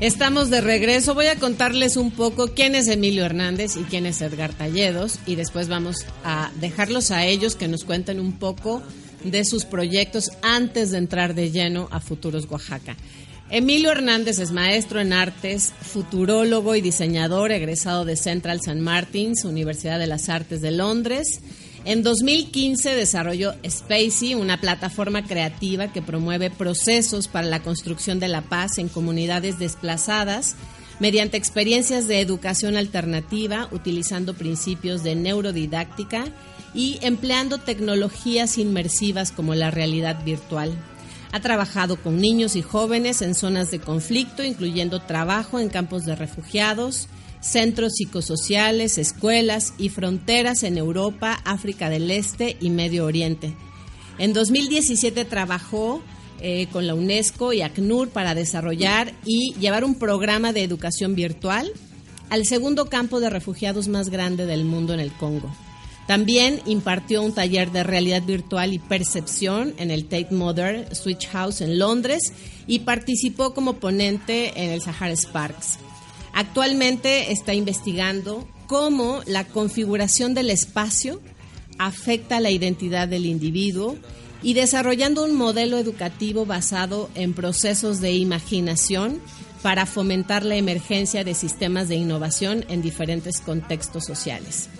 Estamos 0.00 0.48
de 0.48 0.62
regreso. 0.62 1.14
Voy 1.14 1.26
a 1.26 1.36
contarles 1.36 1.98
un 1.98 2.10
poco 2.10 2.54
quién 2.54 2.74
es 2.74 2.88
Emilio 2.88 3.22
Hernández 3.26 3.76
y 3.76 3.82
quién 3.82 4.06
es 4.06 4.22
Edgar 4.22 4.54
Talledos 4.54 5.18
y 5.26 5.34
después 5.34 5.68
vamos 5.68 6.06
a 6.24 6.50
dejarlos 6.58 7.10
a 7.10 7.26
ellos 7.26 7.54
que 7.54 7.68
nos 7.68 7.84
cuenten 7.84 8.18
un 8.18 8.38
poco 8.38 8.82
de 9.24 9.44
sus 9.44 9.66
proyectos 9.66 10.30
antes 10.40 10.90
de 10.90 10.96
entrar 10.96 11.34
de 11.34 11.50
lleno 11.50 11.86
a 11.90 12.00
Futuros 12.00 12.50
Oaxaca. 12.50 12.96
Emilio 13.50 13.90
Hernández 13.90 14.38
es 14.38 14.52
maestro 14.52 15.00
en 15.00 15.12
artes, 15.12 15.74
futurólogo 15.82 16.74
y 16.76 16.80
diseñador 16.80 17.52
egresado 17.52 18.06
de 18.06 18.16
Central 18.16 18.60
St. 18.60 18.80
Martins, 18.80 19.44
Universidad 19.44 19.98
de 19.98 20.06
las 20.06 20.30
Artes 20.30 20.62
de 20.62 20.70
Londres. 20.70 21.42
En 21.86 22.02
2015 22.02 22.94
desarrolló 22.94 23.54
Spacey, 23.66 24.34
una 24.34 24.60
plataforma 24.60 25.24
creativa 25.24 25.90
que 25.92 26.02
promueve 26.02 26.50
procesos 26.50 27.26
para 27.26 27.46
la 27.46 27.62
construcción 27.62 28.20
de 28.20 28.28
la 28.28 28.42
paz 28.42 28.76
en 28.76 28.88
comunidades 28.88 29.58
desplazadas 29.58 30.56
mediante 30.98 31.38
experiencias 31.38 32.06
de 32.06 32.20
educación 32.20 32.76
alternativa, 32.76 33.68
utilizando 33.72 34.34
principios 34.34 35.02
de 35.02 35.14
neurodidáctica 35.14 36.26
y 36.74 36.98
empleando 37.00 37.56
tecnologías 37.56 38.58
inmersivas 38.58 39.32
como 39.32 39.54
la 39.54 39.70
realidad 39.70 40.22
virtual. 40.22 40.74
Ha 41.32 41.40
trabajado 41.40 41.96
con 41.96 42.18
niños 42.18 42.54
y 42.54 42.62
jóvenes 42.62 43.22
en 43.22 43.34
zonas 43.34 43.70
de 43.70 43.80
conflicto, 43.80 44.44
incluyendo 44.44 45.00
trabajo 45.00 45.58
en 45.58 45.70
campos 45.70 46.04
de 46.04 46.14
refugiados, 46.14 47.08
centros 47.40 47.94
psicosociales, 47.94 48.98
escuelas 48.98 49.74
y 49.78 49.88
fronteras 49.88 50.62
en 50.62 50.78
Europa, 50.78 51.40
África 51.44 51.88
del 51.88 52.10
Este 52.10 52.56
y 52.60 52.70
Medio 52.70 53.06
Oriente. 53.06 53.54
En 54.18 54.32
2017 54.32 55.24
trabajó 55.24 56.02
eh, 56.42 56.68
con 56.72 56.86
la 56.86 56.94
UNESCO 56.94 57.52
y 57.52 57.62
ACNUR 57.62 58.10
para 58.10 58.34
desarrollar 58.34 59.12
y 59.24 59.54
llevar 59.54 59.84
un 59.84 59.94
programa 59.94 60.52
de 60.52 60.62
educación 60.62 61.14
virtual 61.14 61.70
al 62.28 62.46
segundo 62.46 62.86
campo 62.86 63.20
de 63.20 63.30
refugiados 63.30 63.88
más 63.88 64.08
grande 64.08 64.46
del 64.46 64.64
mundo 64.64 64.94
en 64.94 65.00
el 65.00 65.12
Congo. 65.12 65.50
También 66.06 66.60
impartió 66.66 67.22
un 67.22 67.32
taller 67.32 67.70
de 67.72 67.82
realidad 67.82 68.22
virtual 68.22 68.72
y 68.72 68.78
percepción 68.78 69.74
en 69.78 69.90
el 69.90 70.04
Tate 70.06 70.34
Modern 70.34 70.94
Switch 70.94 71.28
House 71.28 71.60
en 71.60 71.78
Londres 71.78 72.32
y 72.66 72.80
participó 72.80 73.54
como 73.54 73.74
ponente 73.74 74.60
en 74.60 74.70
el 74.70 74.80
Sahara 74.80 75.14
Sparks. 75.14 75.78
Actualmente 76.40 77.32
está 77.32 77.52
investigando 77.52 78.48
cómo 78.66 79.20
la 79.26 79.44
configuración 79.44 80.32
del 80.32 80.48
espacio 80.48 81.20
afecta 81.76 82.40
la 82.40 82.50
identidad 82.50 83.08
del 83.08 83.26
individuo 83.26 83.98
y 84.42 84.54
desarrollando 84.54 85.22
un 85.22 85.34
modelo 85.34 85.76
educativo 85.76 86.46
basado 86.46 87.10
en 87.14 87.34
procesos 87.34 88.00
de 88.00 88.12
imaginación 88.12 89.20
para 89.60 89.84
fomentar 89.84 90.42
la 90.42 90.56
emergencia 90.56 91.24
de 91.24 91.34
sistemas 91.34 91.88
de 91.88 91.96
innovación 91.96 92.64
en 92.70 92.80
diferentes 92.80 93.40
contextos 93.40 94.06
sociales. 94.06 94.70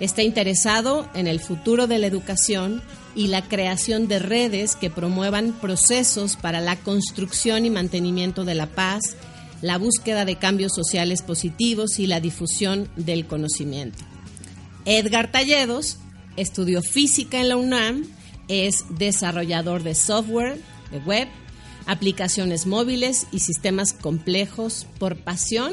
Está 0.00 0.22
interesado 0.22 1.08
en 1.14 1.26
el 1.26 1.40
futuro 1.40 1.86
de 1.86 2.00
la 2.00 2.06
educación 2.06 2.82
y 3.16 3.28
la 3.28 3.48
creación 3.48 4.08
de 4.08 4.18
redes 4.18 4.76
que 4.76 4.90
promuevan 4.90 5.52
procesos 5.52 6.36
para 6.36 6.60
la 6.60 6.76
construcción 6.76 7.64
y 7.64 7.70
mantenimiento 7.70 8.44
de 8.44 8.54
la 8.54 8.66
paz, 8.66 9.16
la 9.62 9.78
búsqueda 9.78 10.24
de 10.24 10.36
cambios 10.36 10.72
sociales 10.74 11.22
positivos 11.22 11.98
y 11.98 12.06
la 12.06 12.20
difusión 12.20 12.88
del 12.96 13.26
conocimiento. 13.26 14.04
Edgar 14.84 15.30
Talledos 15.30 15.98
estudió 16.36 16.82
física 16.82 17.40
en 17.40 17.48
la 17.48 17.56
UNAM 17.56 18.04
es 18.48 18.84
desarrollador 18.90 19.82
de 19.82 19.94
software, 19.94 20.58
de 20.90 20.98
web, 21.00 21.28
aplicaciones 21.86 22.66
móviles 22.66 23.26
y 23.30 23.40
sistemas 23.40 23.92
complejos 23.92 24.86
por 24.98 25.16
pasión 25.16 25.72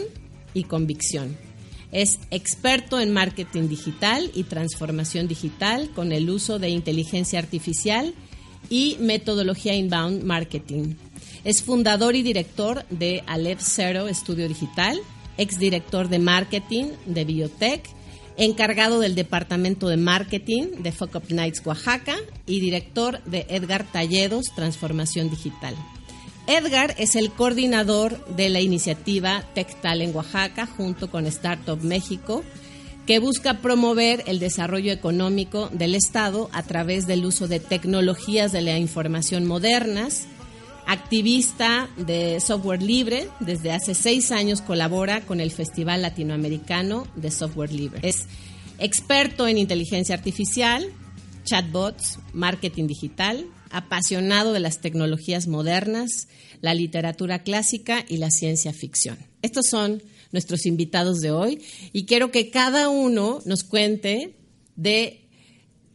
y 0.53 0.63
convicción. 0.65 1.37
Es 1.91 2.19
experto 2.31 2.99
en 2.99 3.13
marketing 3.13 3.69
digital 3.69 4.29
y 4.33 4.43
transformación 4.43 5.27
digital 5.27 5.89
con 5.95 6.11
el 6.11 6.29
uso 6.29 6.59
de 6.59 6.69
inteligencia 6.69 7.39
artificial 7.39 8.13
y 8.69 8.97
metodología 8.99 9.75
inbound 9.75 10.23
marketing. 10.23 10.95
Es 11.45 11.61
fundador 11.61 12.15
y 12.15 12.23
director 12.23 12.85
de 12.89 13.23
Aleph 13.27 13.61
Zero 13.61 14.07
Estudio 14.07 14.47
Digital, 14.47 14.99
exdirector 15.37 16.09
de 16.09 16.19
marketing 16.19 16.85
de 17.05 17.23
Biotech 17.23 17.95
encargado 18.37 18.99
del 18.99 19.15
Departamento 19.15 19.87
de 19.87 19.97
Marketing 19.97 20.63
de 20.79 20.91
Fuck 20.91 21.15
Up 21.15 21.23
Nights 21.29 21.61
Oaxaca 21.65 22.15
y 22.45 22.59
director 22.59 23.23
de 23.23 23.45
Edgar 23.49 23.85
Talledos 23.91 24.45
Transformación 24.55 25.29
Digital. 25.29 25.75
Edgar 26.47 26.95
es 26.97 27.15
el 27.15 27.31
coordinador 27.31 28.25
de 28.35 28.49
la 28.49 28.61
iniciativa 28.61 29.43
TechTal 29.53 30.01
en 30.01 30.15
Oaxaca 30.15 30.65
junto 30.65 31.09
con 31.09 31.25
Startup 31.27 31.81
México, 31.81 32.43
que 33.05 33.19
busca 33.19 33.61
promover 33.61 34.23
el 34.25 34.39
desarrollo 34.39 34.91
económico 34.91 35.69
del 35.71 35.95
Estado 35.95 36.49
a 36.53 36.63
través 36.63 37.07
del 37.07 37.25
uso 37.25 37.47
de 37.47 37.59
tecnologías 37.59 38.51
de 38.51 38.61
la 38.61 38.77
información 38.77 39.45
modernas. 39.45 40.27
Activista 40.87 41.89
de 41.97 42.39
software 42.39 42.83
libre, 42.83 43.27
desde 43.39 43.71
hace 43.71 43.95
seis 43.95 44.31
años 44.31 44.61
colabora 44.61 45.25
con 45.25 45.39
el 45.39 45.51
Festival 45.51 46.03
Latinoamericano 46.03 47.07
de 47.15 47.31
Software 47.31 47.73
Libre. 47.73 47.99
Es 48.03 48.25
experto 48.77 49.47
en 49.47 49.57
inteligencia 49.57 50.13
artificial, 50.13 50.85
chatbots, 51.43 52.19
marketing 52.33 52.85
digital, 52.85 53.47
apasionado 53.71 54.53
de 54.53 54.59
las 54.59 54.79
tecnologías 54.79 55.47
modernas, 55.47 56.27
la 56.61 56.73
literatura 56.73 57.43
clásica 57.43 58.05
y 58.07 58.17
la 58.17 58.29
ciencia 58.29 58.71
ficción. 58.71 59.17
Estos 59.41 59.65
son 59.69 60.03
nuestros 60.31 60.65
invitados 60.65 61.19
de 61.19 61.31
hoy 61.31 61.61
y 61.93 62.05
quiero 62.05 62.29
que 62.29 62.51
cada 62.51 62.89
uno 62.89 63.41
nos 63.45 63.63
cuente 63.63 64.35
de 64.75 65.21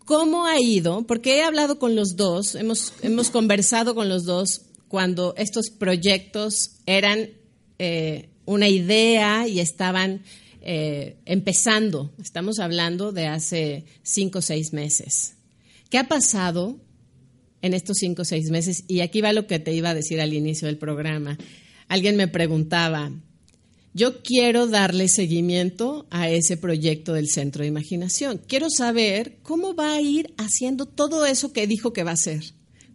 cómo 0.05 0.46
ha 0.46 0.61
ido, 0.61 1.07
porque 1.07 1.37
he 1.37 1.42
hablado 1.44 1.79
con 1.79 1.94
los 1.94 2.16
dos, 2.16 2.57
hemos, 2.57 2.92
hemos 3.03 3.31
conversado 3.31 3.94
con 3.94 4.09
los 4.09 4.24
dos 4.24 4.62
cuando 4.90 5.35
estos 5.37 5.70
proyectos 5.70 6.72
eran 6.85 7.31
eh, 7.79 8.31
una 8.44 8.68
idea 8.68 9.46
y 9.46 9.61
estaban 9.61 10.24
eh, 10.62 11.16
empezando. 11.26 12.12
Estamos 12.20 12.59
hablando 12.59 13.12
de 13.12 13.29
hace 13.29 13.85
cinco 14.03 14.40
o 14.40 14.42
seis 14.42 14.72
meses. 14.72 15.35
¿Qué 15.90 15.98
ha 15.98 16.09
pasado 16.09 16.81
en 17.62 17.72
estos 17.72 17.98
cinco 17.98 18.22
o 18.22 18.24
seis 18.24 18.50
meses? 18.50 18.83
Y 18.88 18.98
aquí 18.98 19.20
va 19.20 19.33
lo 19.33 19.46
que 19.46 19.61
te 19.61 19.72
iba 19.72 19.90
a 19.90 19.94
decir 19.94 20.20
al 20.20 20.35
inicio 20.35 20.66
del 20.66 20.76
programa. 20.76 21.38
Alguien 21.87 22.16
me 22.16 22.26
preguntaba, 22.26 23.12
yo 23.94 24.22
quiero 24.24 24.66
darle 24.66 25.07
seguimiento 25.07 26.09
a 26.11 26.29
ese 26.29 26.57
proyecto 26.57 27.12
del 27.12 27.29
Centro 27.29 27.62
de 27.62 27.68
Imaginación. 27.68 28.40
Quiero 28.44 28.66
saber 28.76 29.38
cómo 29.44 29.76
va 29.76 29.92
a 29.92 30.00
ir 30.00 30.35
haciendo 30.37 30.87
todo 30.87 31.26
eso 31.26 31.53
que 31.53 31.68
dijo 31.68 31.92
que 31.92 32.03
va 32.03 32.11
a 32.11 32.14
hacer. 32.14 32.42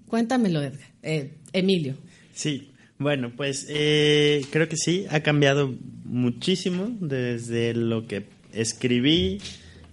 Cuéntamelo, 0.07 0.61
Edgar. 0.61 0.93
Eh, 1.03 1.37
Emilio. 1.55 1.95
Sí, 2.33 2.69
bueno, 2.97 3.31
pues 3.35 3.65
eh, 3.69 4.45
creo 4.51 4.69
que 4.69 4.77
sí, 4.77 5.05
ha 5.09 5.19
cambiado 5.19 5.73
muchísimo 6.05 6.95
desde 7.01 7.73
lo 7.73 8.07
que 8.07 8.23
escribí, 8.53 9.41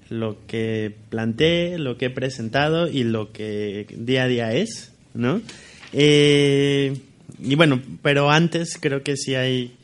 lo 0.09 0.47
que 0.47 0.95
planteé, 1.09 1.79
lo 1.79 1.99
que 1.99 2.07
he 2.07 2.11
presentado 2.11 2.89
y 2.89 3.03
lo 3.03 3.33
que 3.33 3.87
día 3.97 4.25
a 4.25 4.29
día 4.29 4.53
es, 4.53 4.93
¿no? 5.15 5.41
Eh, 5.93 6.97
y 7.43 7.55
bueno, 7.57 7.83
pero 8.03 8.31
antes 8.31 8.79
creo 8.81 9.03
que 9.03 9.17
sí 9.17 9.35
hay 9.35 9.77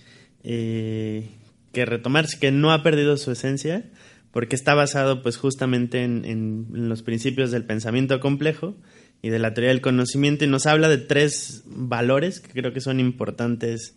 eh, 0.44 1.26
que 1.72 1.86
retomarse, 1.86 2.38
que 2.38 2.52
no 2.52 2.72
ha 2.72 2.84
perdido 2.84 3.16
su 3.16 3.32
esencia, 3.32 3.84
porque 4.30 4.54
está 4.54 4.74
basado 4.74 5.24
pues 5.24 5.38
justamente 5.38 6.04
en 6.04 6.66
los 6.70 7.02
principios 7.02 7.50
del 7.50 7.64
pensamiento 7.64 8.20
complejo, 8.20 8.76
y 9.22 9.30
de 9.30 9.38
la 9.38 9.54
teoría 9.54 9.70
del 9.70 9.80
conocimiento 9.80 10.44
y 10.44 10.48
nos 10.48 10.66
habla 10.66 10.88
de 10.88 10.98
tres 10.98 11.62
valores 11.66 12.40
que 12.40 12.52
creo 12.52 12.72
que 12.72 12.80
son 12.80 13.00
importantes 13.00 13.96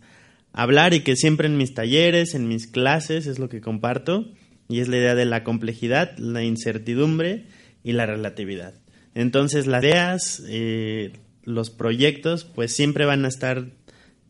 hablar 0.52 0.94
y 0.94 1.00
que 1.00 1.16
siempre 1.16 1.46
en 1.46 1.56
mis 1.56 1.74
talleres, 1.74 2.34
en 2.34 2.48
mis 2.48 2.66
clases 2.66 3.26
es 3.26 3.38
lo 3.38 3.48
que 3.48 3.60
comparto 3.60 4.26
y 4.68 4.80
es 4.80 4.88
la 4.88 4.98
idea 4.98 5.14
de 5.14 5.24
la 5.24 5.44
complejidad, 5.44 6.16
la 6.18 6.42
incertidumbre 6.42 7.46
y 7.84 7.92
la 7.92 8.06
relatividad. 8.06 8.74
Entonces 9.14 9.66
las 9.66 9.82
ideas, 9.82 10.42
eh, 10.48 11.12
los 11.44 11.70
proyectos 11.70 12.44
pues 12.44 12.74
siempre 12.74 13.04
van 13.04 13.24
a 13.24 13.28
estar 13.28 13.66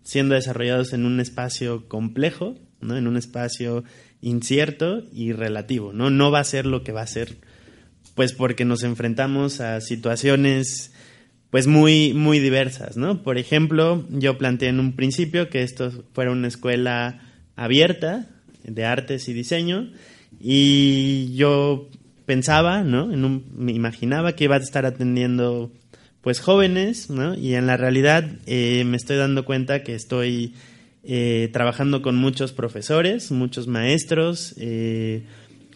siendo 0.02 0.35
desarrollados 0.35 0.92
en 0.92 1.07
un 1.07 1.20
espacio 1.20 1.88
complejo, 1.88 2.57
¿no? 2.81 2.96
en 2.96 3.07
un 3.07 3.16
espacio 3.16 3.85
incierto 4.20 5.02
y 5.12 5.33
relativo, 5.33 5.92
¿no? 5.92 6.11
No 6.11 6.31
va 6.31 6.40
a 6.40 6.44
ser 6.44 6.66
lo 6.66 6.83
que 6.83 6.92
va 6.92 7.02
a 7.02 7.07
ser 7.07 7.37
pues 8.14 8.33
porque 8.33 8.64
nos 8.64 8.83
enfrentamos 8.83 9.61
a 9.61 9.81
situaciones 9.81 10.92
pues 11.51 11.66
muy, 11.66 12.14
muy 12.14 12.38
diversas, 12.38 12.96
¿no? 12.96 13.22
Por 13.22 13.37
ejemplo, 13.37 14.07
yo 14.09 14.38
planteé 14.38 14.70
en 14.70 14.81
un 14.81 14.96
principio 14.96 15.51
que 15.51 15.62
esto 15.62 15.92
fuera 16.14 16.31
una 16.31 16.48
escuela 16.48 17.20
abierta 17.57 18.27
de 18.64 18.85
artes 18.85 19.29
y 19.29 19.35
diseño 19.35 19.90
y 20.40 21.35
yo 21.35 21.88
pensaba, 22.25 22.83
¿no? 22.83 23.12
En 23.12 23.25
un, 23.25 23.44
me 23.55 23.72
imaginaba 23.72 24.33
que 24.33 24.44
iba 24.44 24.57
a 24.57 24.61
estar 24.61 24.87
atendiendo 24.87 25.70
pues 26.22 26.40
jóvenes, 26.40 27.11
¿no? 27.11 27.35
Y 27.35 27.55
en 27.55 27.66
la 27.66 27.77
realidad 27.77 28.25
eh, 28.46 28.85
me 28.85 28.96
estoy 28.96 29.16
dando 29.16 29.44
cuenta 29.44 29.83
que 29.83 29.94
estoy 29.94 30.55
eh, 31.05 31.51
trabajando 31.53 32.01
con 32.01 32.16
muchos 32.16 32.53
profesores, 32.53 33.33
muchos 33.33 33.66
maestros, 33.66 34.55
eh, 34.59 35.25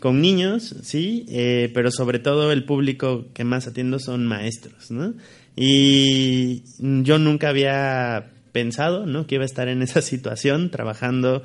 con 0.06 0.20
niños, 0.20 0.76
sí, 0.84 1.26
eh, 1.28 1.68
pero 1.74 1.90
sobre 1.90 2.20
todo 2.20 2.52
el 2.52 2.62
público 2.62 3.26
que 3.34 3.42
más 3.42 3.66
atiendo 3.66 3.98
son 3.98 4.24
maestros, 4.24 4.92
¿no? 4.92 5.14
Y 5.56 6.62
yo 6.78 7.18
nunca 7.18 7.48
había 7.48 8.30
pensado, 8.52 9.04
¿no? 9.04 9.26
Que 9.26 9.34
iba 9.34 9.42
a 9.42 9.46
estar 9.46 9.66
en 9.66 9.82
esa 9.82 10.02
situación, 10.02 10.70
trabajando, 10.70 11.42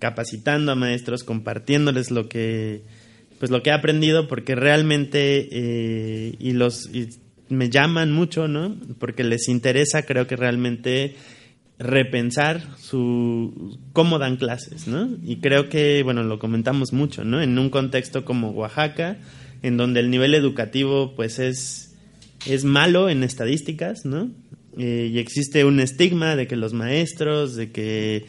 capacitando 0.00 0.72
a 0.72 0.74
maestros, 0.74 1.22
compartiéndoles 1.22 2.10
lo 2.10 2.28
que, 2.28 2.82
pues 3.38 3.52
lo 3.52 3.62
que 3.62 3.70
he 3.70 3.74
aprendido, 3.74 4.26
porque 4.26 4.56
realmente 4.56 5.48
eh, 5.52 6.34
y 6.40 6.52
los 6.54 6.90
me 7.48 7.70
llaman 7.70 8.10
mucho, 8.10 8.48
¿no? 8.48 8.74
Porque 8.98 9.22
les 9.22 9.46
interesa, 9.48 10.02
creo 10.02 10.26
que 10.26 10.34
realmente 10.34 11.14
repensar 11.80 12.60
su 12.78 13.78
cómo 13.94 14.18
dan 14.18 14.36
clases, 14.36 14.86
¿no? 14.86 15.08
Y 15.24 15.36
creo 15.36 15.70
que, 15.70 16.02
bueno, 16.04 16.22
lo 16.22 16.38
comentamos 16.38 16.92
mucho, 16.92 17.24
¿no? 17.24 17.40
En 17.40 17.58
un 17.58 17.70
contexto 17.70 18.24
como 18.24 18.50
Oaxaca, 18.50 19.16
en 19.62 19.78
donde 19.78 20.00
el 20.00 20.10
nivel 20.10 20.34
educativo, 20.34 21.14
pues, 21.16 21.38
es, 21.38 21.96
es 22.46 22.64
malo 22.64 23.08
en 23.08 23.24
estadísticas, 23.24 24.04
¿no? 24.04 24.30
Eh, 24.76 25.10
y 25.10 25.18
existe 25.18 25.64
un 25.64 25.80
estigma 25.80 26.36
de 26.36 26.46
que 26.46 26.54
los 26.54 26.74
maestros, 26.74 27.56
de 27.56 27.72
que 27.72 28.26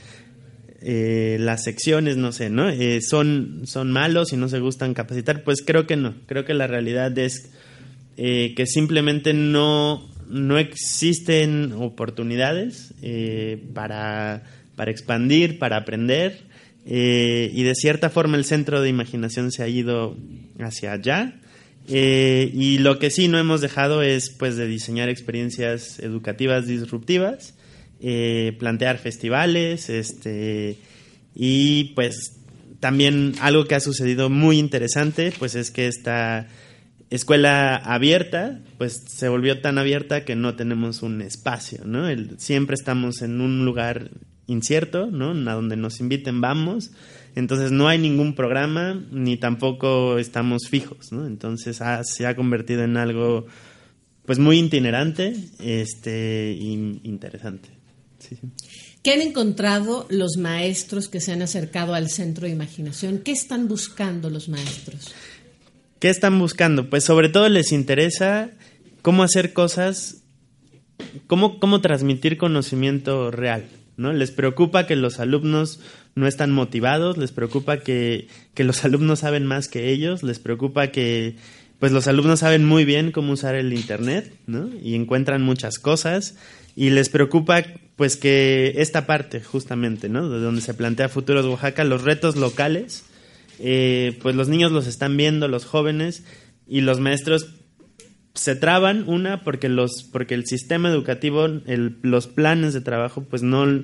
eh, 0.82 1.36
las 1.40 1.66
secciones, 1.66 2.16
no 2.16 2.32
sé, 2.32 2.50
¿no? 2.50 2.70
Eh, 2.70 3.02
son, 3.02 3.64
son 3.66 3.92
malos 3.92 4.32
y 4.32 4.38
no 4.38 4.48
se 4.48 4.60
gustan 4.60 4.94
capacitar, 4.94 5.44
pues 5.44 5.62
creo 5.62 5.86
que 5.86 5.98
no. 5.98 6.16
Creo 6.26 6.46
que 6.46 6.54
la 6.54 6.68
realidad 6.68 7.16
es 7.18 7.52
que 8.16 8.66
simplemente 8.68 9.34
no 9.34 10.11
no 10.32 10.58
existen 10.58 11.74
oportunidades 11.74 12.94
eh, 13.02 13.62
para, 13.74 14.44
para 14.76 14.91
expandir, 14.91 15.60
para 15.60 15.78
aprender. 15.78 16.39
eh, 16.86 17.52
y 17.54 17.63
de 17.63 17.76
cierta 17.76 18.10
forma 18.10 18.38
el 18.38 18.46
centro 18.46 18.82
de 18.82 18.89
imaginación 18.89 19.52
se 19.52 19.63
ha 19.63 19.67
ido 19.67 20.17
hacia 20.60 20.94
allá. 20.94 21.36
Eh, 21.88 22.50
y 22.54 22.78
lo 22.78 22.98
que 22.98 23.10
sí 23.10 23.28
no 23.28 23.39
hemos 23.39 23.60
dejado 23.60 24.02
es 24.02 24.30
pues 24.30 24.56
de 24.56 24.67
diseñar 24.67 25.10
experiencias 25.10 26.00
educativas 26.00 26.65
disruptivas, 26.65 27.56
plantear 28.58 28.98
festivales, 28.98 29.89
este 29.89 30.78
y 31.36 31.94
pues 31.96 32.39
también 32.80 33.36
algo 33.41 33.65
que 33.65 33.76
ha 33.76 33.80
sucedido 33.80 34.30
muy 34.30 34.58
interesante 34.58 35.32
pues 35.38 35.54
es 35.56 35.70
que 35.70 35.88
esta 35.88 36.48
escuela 37.12 37.76
abierta 37.76 38.62
pues 38.80 39.04
se 39.08 39.30
volvió 39.30 39.62
tan 39.62 39.78
abierta 39.78 40.26
que 40.26 40.36
no 40.36 40.56
tenemos 40.56 41.04
un 41.04 41.21
espacio, 41.21 41.86
¿no? 41.86 42.08
Siempre 42.38 42.74
estamos 42.74 43.21
en 43.21 43.41
un 43.41 43.63
lugar 43.63 44.10
incierto, 44.47 45.06
¿no? 45.06 45.30
A 45.50 45.54
donde 45.54 45.78
nos 45.78 46.00
inviten 46.00 46.41
vamos. 46.41 46.91
Entonces 47.36 47.71
no 47.71 47.88
hay 47.88 48.00
ningún 48.00 48.34
programa 48.34 49.02
ni 49.12 49.38
tampoco 49.38 50.17
estamos 50.17 50.67
fijos, 50.67 51.12
¿no? 51.12 51.28
Entonces 51.28 51.80
se 52.04 52.26
ha 52.26 52.36
convertido 52.36 52.84
en 52.84 52.97
algo 52.97 53.45
pues 54.26 54.39
muy 54.39 54.60
itinerante, 54.60 55.36
este 55.60 56.58
interesante. 57.04 57.69
¿Qué 59.04 59.13
han 59.13 59.21
encontrado 59.21 60.06
los 60.10 60.38
maestros 60.38 61.08
que 61.08 61.19
se 61.21 61.32
han 61.32 61.41
acercado 61.41 61.93
al 61.93 62.10
centro 62.10 62.45
de 62.45 62.54
imaginación? 62.54 63.19
¿Qué 63.19 63.32
están 63.32 63.67
buscando 63.67 64.30
los 64.30 64.47
maestros? 64.47 65.13
¿Qué 66.02 66.10
están 66.10 66.40
buscando? 66.40 66.90
Pues 66.90 67.04
sobre 67.04 67.30
todo 67.30 67.48
les 67.48 67.72
interesa 67.72 68.50
cómo 69.04 69.22
hacer 69.22 69.54
cosas, 69.54 70.24
cómo, 71.28 71.60
cómo 71.60 71.80
transmitir 71.80 72.40
conocimiento 72.40 73.30
real, 73.30 73.68
¿no? 73.98 74.12
Les 74.12 74.32
preocupa 74.32 74.88
que 74.88 74.96
los 74.96 75.20
alumnos 75.20 75.80
no 76.16 76.26
están 76.26 76.52
motivados, 76.52 77.20
les 77.20 77.32
preocupa 77.32 77.78
que, 77.78 78.28
que 78.56 78.64
los 78.64 78.84
alumnos 78.84 79.20
saben 79.20 79.46
más 79.46 79.68
que 79.68 79.92
ellos, 79.92 80.24
les 80.24 80.40
preocupa 80.40 80.88
que 80.88 81.36
pues 81.78 81.92
los 81.92 82.08
alumnos 82.08 82.40
saben 82.40 82.66
muy 82.66 82.84
bien 82.84 83.12
cómo 83.12 83.34
usar 83.34 83.54
el 83.54 83.72
internet, 83.72 84.34
¿no? 84.48 84.72
Y 84.82 84.96
encuentran 84.96 85.44
muchas 85.44 85.78
cosas 85.78 86.36
y 86.76 86.90
les 86.90 87.10
preocupa 87.10 87.64
pues 87.96 88.18
que 88.18 88.74
esta 88.78 89.06
parte 89.06 89.40
justamente, 89.44 90.10
¿no? 90.10 90.28
De 90.32 90.40
donde 90.40 90.62
se 90.62 90.74
plantea 90.74 91.10
Futuros 91.10 91.46
Oaxaca, 91.46 91.84
los 91.84 92.02
retos 92.02 92.38
locales, 92.38 93.06
eh, 93.63 94.17
pues 94.21 94.36
los 94.36 94.47
niños 94.50 94.71
los 94.71 94.88
están 94.88 95.15
viendo, 95.17 95.47
los 95.47 95.65
jóvenes, 95.65 96.24
y 96.67 96.82
los 96.82 97.00
maestros 97.00 97.54
se 98.34 98.56
traban, 98.56 99.04
una, 99.08 99.43
porque, 99.43 99.69
los, 99.69 100.04
porque 100.12 100.34
el 100.36 100.45
sistema 100.45 100.89
educativo, 100.89 101.47
los 102.02 102.28
planes 102.28 102.74
de 102.74 102.82
trabajo, 102.82 103.24
pues 103.30 103.43
no, 103.43 103.84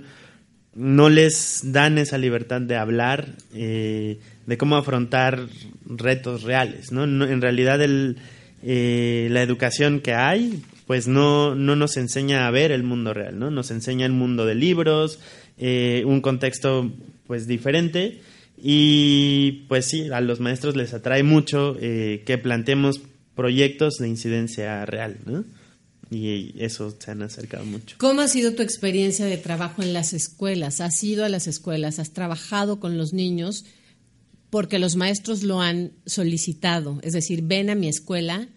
no 0.74 1.10
les 1.10 1.62
dan 1.74 1.98
esa 1.98 2.18
libertad 2.18 2.62
de 2.62 2.78
hablar, 2.78 3.36
eh, 3.54 4.20
de 4.46 4.58
cómo 4.58 4.78
afrontar 4.78 5.48
retos 5.86 6.44
reales, 6.44 6.92
¿no? 6.92 7.08
No- 7.08 7.26
en 7.26 7.42
realidad 7.42 7.82
el, 7.82 8.18
eh, 8.64 9.28
la 9.32 9.42
educación 9.42 10.00
que 10.00 10.14
hay, 10.14 10.64
pues 10.86 11.08
no, 11.10 11.54
no 11.56 11.76
nos 11.76 11.98
enseña 11.98 12.48
a 12.48 12.52
ver 12.52 12.72
el 12.72 12.84
mundo 12.84 13.14
real, 13.14 13.38
¿no? 13.38 13.52
Nos 13.52 13.70
enseña 13.72 14.06
el 14.06 14.14
mundo 14.14 14.46
de 14.46 14.56
libros, 14.56 15.20
eh, 15.58 16.04
un 16.06 16.22
contexto 16.22 16.90
pues 17.28 17.48
diferente 17.48 18.22
y 18.58 19.66
pues 19.68 19.86
sí, 19.86 20.10
a 20.12 20.20
los 20.20 20.40
maestros 20.40 20.76
les 20.76 20.94
atrae 20.94 21.22
mucho 21.22 21.78
eh, 21.80 22.24
que 22.26 22.40
planteemos 22.40 23.02
proyectos 23.36 23.98
de 24.00 24.08
incidencia 24.08 24.84
real, 24.86 25.20
¿no? 25.26 25.46
Y 26.10 26.56
eso 26.58 26.96
se 26.98 27.12
han 27.12 27.22
acercado 27.22 27.66
mucho. 27.66 27.98
¿Cómo 28.00 28.22
ha 28.22 28.28
sido 28.28 28.54
tu 28.54 28.64
experiencia 28.64 29.26
de 29.26 29.38
trabajo 29.38 29.84
en 29.84 29.94
las 29.94 30.14
escuelas? 30.14 30.82
¿Has 30.82 31.04
ido 31.04 31.26
a 31.26 31.30
las 31.30 31.48
escuelas? 31.48 32.00
¿Has 32.00 32.14
trabajado 32.14 32.80
con 32.80 32.98
los 32.98 33.14
niños? 33.14 33.66
Porque 34.50 34.80
los 34.80 34.96
maestros 34.96 35.44
lo 35.44 35.62
han 35.62 35.92
solicitado. 36.06 37.00
Es 37.04 37.14
decir, 37.14 37.44
ven 37.44 37.70
a 37.70 37.76
mi 37.76 37.90
escuela 37.90 38.48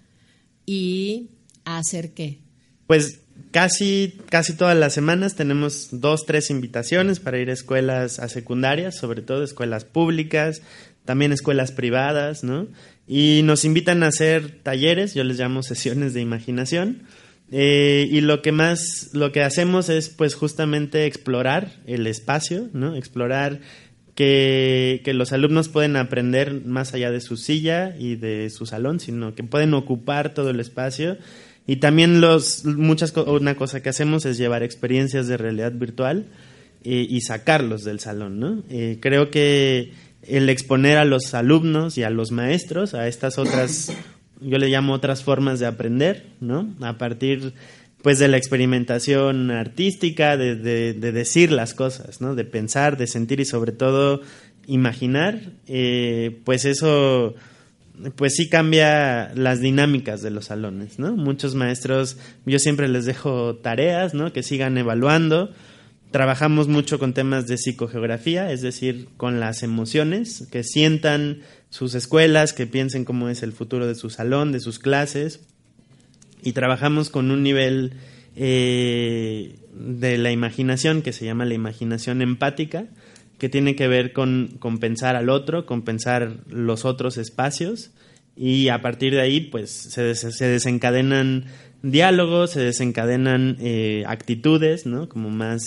y 0.65 1.31
a 1.65 1.79
hacer 1.79 2.15
qué. 2.15 2.39
Pues 2.87 3.21
casi, 3.51 4.19
casi 4.29 4.55
todas 4.55 4.77
las 4.77 4.93
semanas 4.93 5.35
tenemos 5.35 5.89
dos, 5.91 6.27
tres 6.27 6.51
invitaciones 6.51 7.21
para 7.21 7.39
ir 7.39 7.51
a 7.51 7.55
escuelas 7.55 8.19
a 8.19 8.29
secundarias, 8.29 8.97
sobre 8.97 9.23
todo 9.23 9.43
escuelas 9.43 9.85
públicas, 9.85 10.63
también 11.05 11.33
escuelas 11.33 11.73
privadas, 11.73 12.45
¿no? 12.45 12.69
Y 13.07 13.43
nos 13.45 13.65
invitan 13.65 14.03
a 14.03 14.09
hacer 14.09 14.63
talleres, 14.63 15.15
yo 15.15 15.25
les 15.25 15.39
llamo 15.39 15.63
sesiones 15.63 16.15
de 16.15 16.21
imaginación. 16.21 17.03
eh, 17.53 18.07
y 18.09 18.21
lo 18.21 18.43
que 18.43 18.53
más, 18.53 19.11
lo 19.13 19.33
que 19.33 19.43
hacemos 19.43 19.89
es 19.89 20.09
pues 20.09 20.35
justamente 20.35 21.07
explorar 21.07 21.73
el 21.87 22.07
espacio, 22.07 22.69
¿no? 22.73 22.95
Explorar 22.95 23.61
que, 24.15 25.01
que 25.05 25.15
los 25.15 25.33
alumnos 25.33 25.69
pueden 25.69 25.97
aprender 25.97 26.65
más 26.65 26.95
allá 26.95 27.11
de 27.11 27.21
su 27.21 27.37
silla 27.37 27.97
y 27.99 28.17
de 28.17 28.51
su 28.51 28.67
salón, 28.67 29.01
sino 29.01 29.35
que 29.35 29.43
pueden 29.43 29.75
ocupar 29.75 30.33
todo 30.35 30.51
el 30.51 30.61
espacio. 30.61 31.17
Y 31.71 31.77
también 31.77 32.21
los, 32.21 32.65
muchas, 32.65 33.17
una 33.17 33.55
cosa 33.55 33.81
que 33.81 33.91
hacemos 33.91 34.27
es 34.27 34.37
llevar 34.39 34.65
experiencias 34.65 35.29
de 35.29 35.37
realidad 35.37 35.71
virtual 35.71 36.25
eh, 36.83 37.07
y 37.09 37.21
sacarlos 37.21 37.85
del 37.85 38.01
salón, 38.01 38.41
¿no? 38.41 38.65
Eh, 38.71 38.99
creo 39.01 39.31
que 39.31 39.93
el 40.27 40.49
exponer 40.49 40.97
a 40.99 41.05
los 41.05 41.33
alumnos 41.33 41.97
y 41.97 42.03
a 42.03 42.11
los 42.11 42.33
maestros 42.33 42.95
a 42.95 43.07
estas 43.07 43.39
otras, 43.39 43.93
yo 44.41 44.59
le 44.59 44.69
llamo 44.69 44.95
otras 44.95 45.23
formas 45.23 45.61
de 45.61 45.67
aprender, 45.67 46.27
¿no? 46.41 46.75
A 46.81 46.99
partir 46.99 47.53
pues 48.03 48.19
de 48.19 48.27
la 48.27 48.37
experimentación 48.37 49.53
artística, 49.53 50.37
de, 50.37 50.57
de- 50.57 50.95
de 50.95 51.13
decir 51.13 51.53
las 51.53 51.75
cosas, 51.75 52.21
¿no? 52.21 52.35
De 52.35 52.45
pensar, 52.45 52.97
de 52.97 53.07
sentir 53.07 53.39
y 53.39 53.45
sobre 53.45 53.71
todo 53.71 54.23
imaginar, 54.67 55.53
eh, 55.69 56.41
pues 56.45 56.65
eso 56.65 57.37
pues 58.17 58.35
sí 58.35 58.49
cambia 58.49 59.33
las 59.35 59.61
dinámicas 59.61 60.23
de 60.23 60.31
los 60.31 60.47
salones, 60.47 60.99
¿no? 60.99 61.17
Muchos 61.17 61.55
maestros, 61.55 62.17
yo 62.47 62.59
siempre 62.59 62.89
les 62.89 63.05
dejo 63.05 63.57
tareas, 63.57 64.15
¿no? 64.15 64.33
Que 64.33 64.43
sigan 64.43 64.79
evaluando. 64.79 65.51
Trabajamos 66.11 66.67
mucho 66.67 66.99
con 66.99 67.15
temas 67.15 67.47
de 67.47 67.57
psicogeografía, 67.57 68.51
es 68.51 68.63
decir, 68.63 69.09
con 69.17 69.39
las 69.39 69.63
emociones, 69.63 70.49
que 70.51 70.65
sientan 70.65 71.43
sus 71.69 71.95
escuelas, 71.95 72.53
que 72.53 72.67
piensen 72.67 73.05
cómo 73.05 73.29
es 73.29 73.43
el 73.43 73.53
futuro 73.53 73.87
de 73.87 73.95
su 73.95 74.11
salón, 74.11 74.51
de 74.51 74.61
sus 74.61 74.79
clases. 74.79 75.41
Y 76.43 76.53
trabajamos 76.53 77.11
con 77.11 77.31
un 77.31 77.43
nivel 77.43 77.93
eh, 78.35 79.57
de 79.73 80.19
la 80.19 80.33
imaginación 80.33 81.03
que 81.03 81.13
se 81.13 81.25
llama 81.25 81.45
la 81.45 81.55
imaginación 81.55 82.23
empática, 82.23 82.87
que 83.41 83.49
tiene 83.49 83.75
que 83.75 83.89
ver 83.89 84.13
con, 84.13 84.57
con 84.61 84.79
pensar 84.79 85.17
al 85.17 85.29
otro, 85.31 85.67
con 85.67 85.83
pensar 85.83 86.37
los 86.49 86.85
otros 86.85 87.17
espacios 87.17 87.91
y 88.37 88.69
a 88.69 88.81
partir 88.81 89.15
de 89.15 89.21
ahí 89.23 89.41
pues 89.41 89.71
se, 89.73 90.03
des- 90.05 90.21
se 90.37 90.47
desencadenan 90.47 91.47
diálogos, 91.83 92.51
se 92.53 92.61
desencadenan 92.61 93.57
eh, 93.61 94.05
actitudes, 94.07 94.87
¿no? 94.87 95.09
Como 95.09 95.31
más 95.31 95.63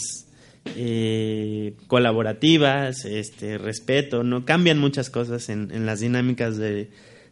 eh, 0.75 1.75
colaborativas, 1.87 3.05
este, 3.05 3.57
respeto, 3.57 4.23
¿no? 4.23 4.45
Cambian 4.45 4.79
muchas 4.79 5.09
cosas 5.09 5.49
en, 5.49 5.85
las 5.85 5.99
dinámicas 5.99 6.57
de, 6.57 6.89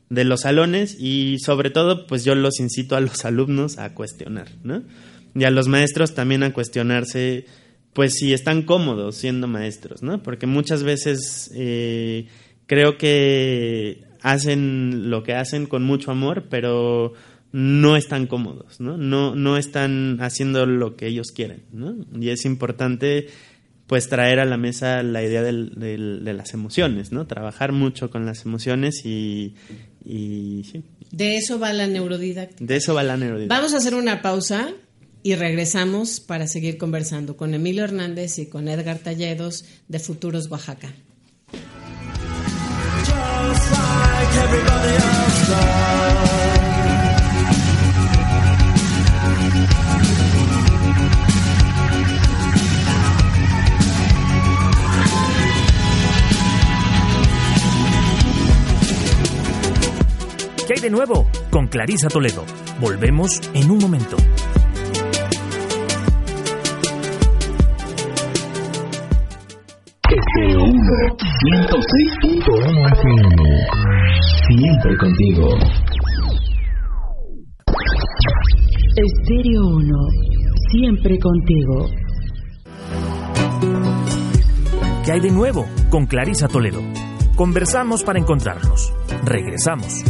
de 0.10 0.24
los 0.26 0.42
salones 0.42 0.98
y 1.00 1.38
sobre 1.40 1.70
todo 1.70 2.08
pues 2.08 2.24
yo 2.26 2.36
los 2.36 2.60
incito 2.60 2.96
a 2.96 3.02
los 3.02 3.24
alumnos 3.26 3.78
a 3.78 3.94
cuestionar, 3.94 4.48
¿no? 4.64 4.84
Y 5.34 5.46
a 5.46 5.52
los 5.52 5.68
maestros 5.70 6.14
también 6.14 6.44
a 6.44 6.52
cuestionarse 6.54 7.46
pues 7.94 8.14
si 8.14 8.34
están 8.34 8.62
cómodos 8.64 9.16
siendo 9.18 9.48
maestros, 9.48 10.02
¿no? 10.02 10.22
Porque 10.24 10.48
muchas 10.48 10.84
veces 10.84 11.52
eh, 11.56 12.28
creo 12.68 12.98
que 12.98 14.04
hacen 14.22 15.10
lo 15.10 15.24
que 15.24 15.34
hacen 15.34 15.66
con 15.66 15.84
mucho 15.84 16.12
amor, 16.12 16.46
pero 16.50 17.14
no 17.52 17.98
están 17.98 18.28
cómodos, 18.28 18.80
¿no? 18.80 18.98
No, 18.98 19.36
no 19.36 19.58
están 19.58 20.18
haciendo 20.22 20.66
lo 20.66 20.96
que 20.96 21.08
ellos 21.08 21.32
quieren, 21.34 21.64
¿no? 21.74 21.96
Y 22.18 22.30
es 22.30 22.46
importante 22.46 23.28
pues 23.88 24.08
traer 24.08 24.40
a 24.40 24.46
la 24.46 24.56
mesa 24.56 25.04
la 25.04 25.22
idea 25.22 25.42
del- 25.44 25.74
del- 25.76 26.24
de 26.24 26.34
las 26.34 26.54
emociones, 26.54 27.12
¿no? 27.12 27.28
Trabajar 27.28 27.74
mucho 27.74 28.10
con 28.10 28.26
las 28.26 28.46
emociones 28.46 29.06
y, 29.06 29.56
y 30.06 30.64
sí, 30.72 30.84
De 31.12 31.36
eso 31.36 31.60
va 31.60 31.74
la 31.74 31.88
neurodidáctica. 31.88 32.64
de 32.64 32.76
eso 32.78 32.94
va 32.94 33.04
la 33.04 33.18
neurodidáctica. 33.18 33.54
Vamos 33.54 33.74
a 33.74 33.78
hacer 33.78 33.96
una 33.96 34.22
pausa 34.22 34.70
y 35.24 35.36
regresamos 35.36 36.20
para 36.20 36.48
seguir 36.48 36.78
conversando 36.78 37.38
con 37.38 37.54
Emilio 37.54 37.84
Hernández 37.84 38.40
y 38.40 38.48
con 38.48 38.68
Edgar 38.68 39.00
Talledos 39.00 39.66
de 39.88 40.00
Futuros 40.00 40.50
Oaxaca. 40.50 40.94
¿Qué 60.68 60.76
hay 60.76 60.80
de 60.80 60.90
nuevo? 60.90 61.30
Con 61.50 61.68
Clarisa 61.68 62.08
Toledo. 62.08 62.46
Volvemos 62.80 63.42
en 63.54 63.70
un 63.72 63.80
momento. 63.80 64.16
106.1 70.12 70.20
FM. 72.92 73.40
Siempre 74.50 74.98
contigo. 74.98 75.48
Estéreo 78.98 79.62
1, 79.68 79.88
siempre 80.70 81.18
contigo. 81.18 81.90
¿Qué 85.06 85.14
hay 85.14 85.22
de 85.22 85.32
nuevo? 85.32 85.66
Con 85.90 86.08
Clarisa 86.08 86.50
Toledo. 86.50 86.82
Conversamos 87.38 88.04
para 88.04 88.20
encontrarnos. 88.20 88.94
Regresamos. 89.24 90.04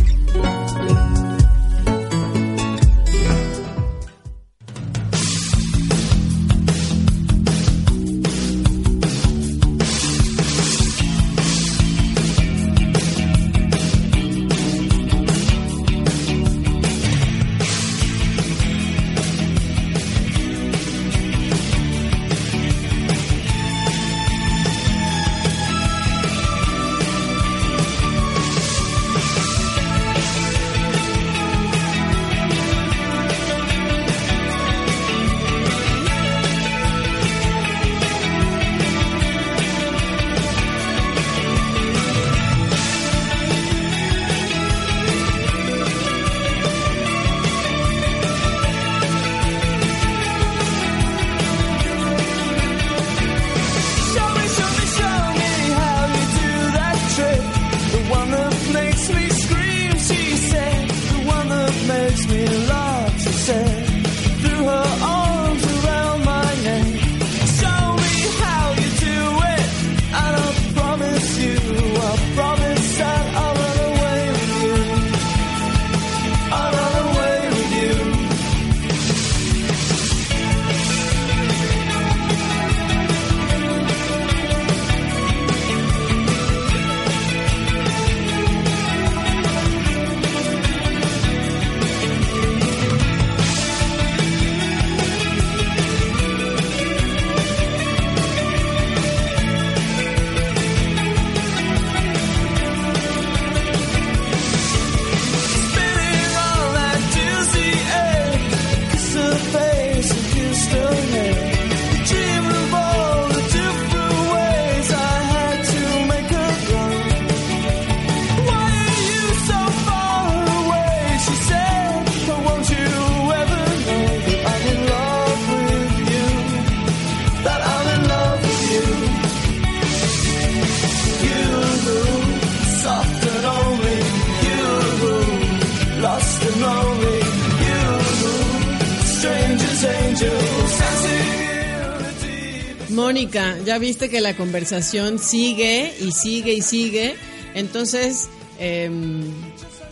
Ya 143.71 143.77
viste 143.77 144.09
que 144.09 144.19
la 144.19 144.35
conversación 144.35 145.17
sigue 145.17 145.93
y 146.01 146.11
sigue 146.11 146.53
y 146.53 146.61
sigue. 146.61 147.15
Entonces, 147.55 148.27
em, 148.59 149.23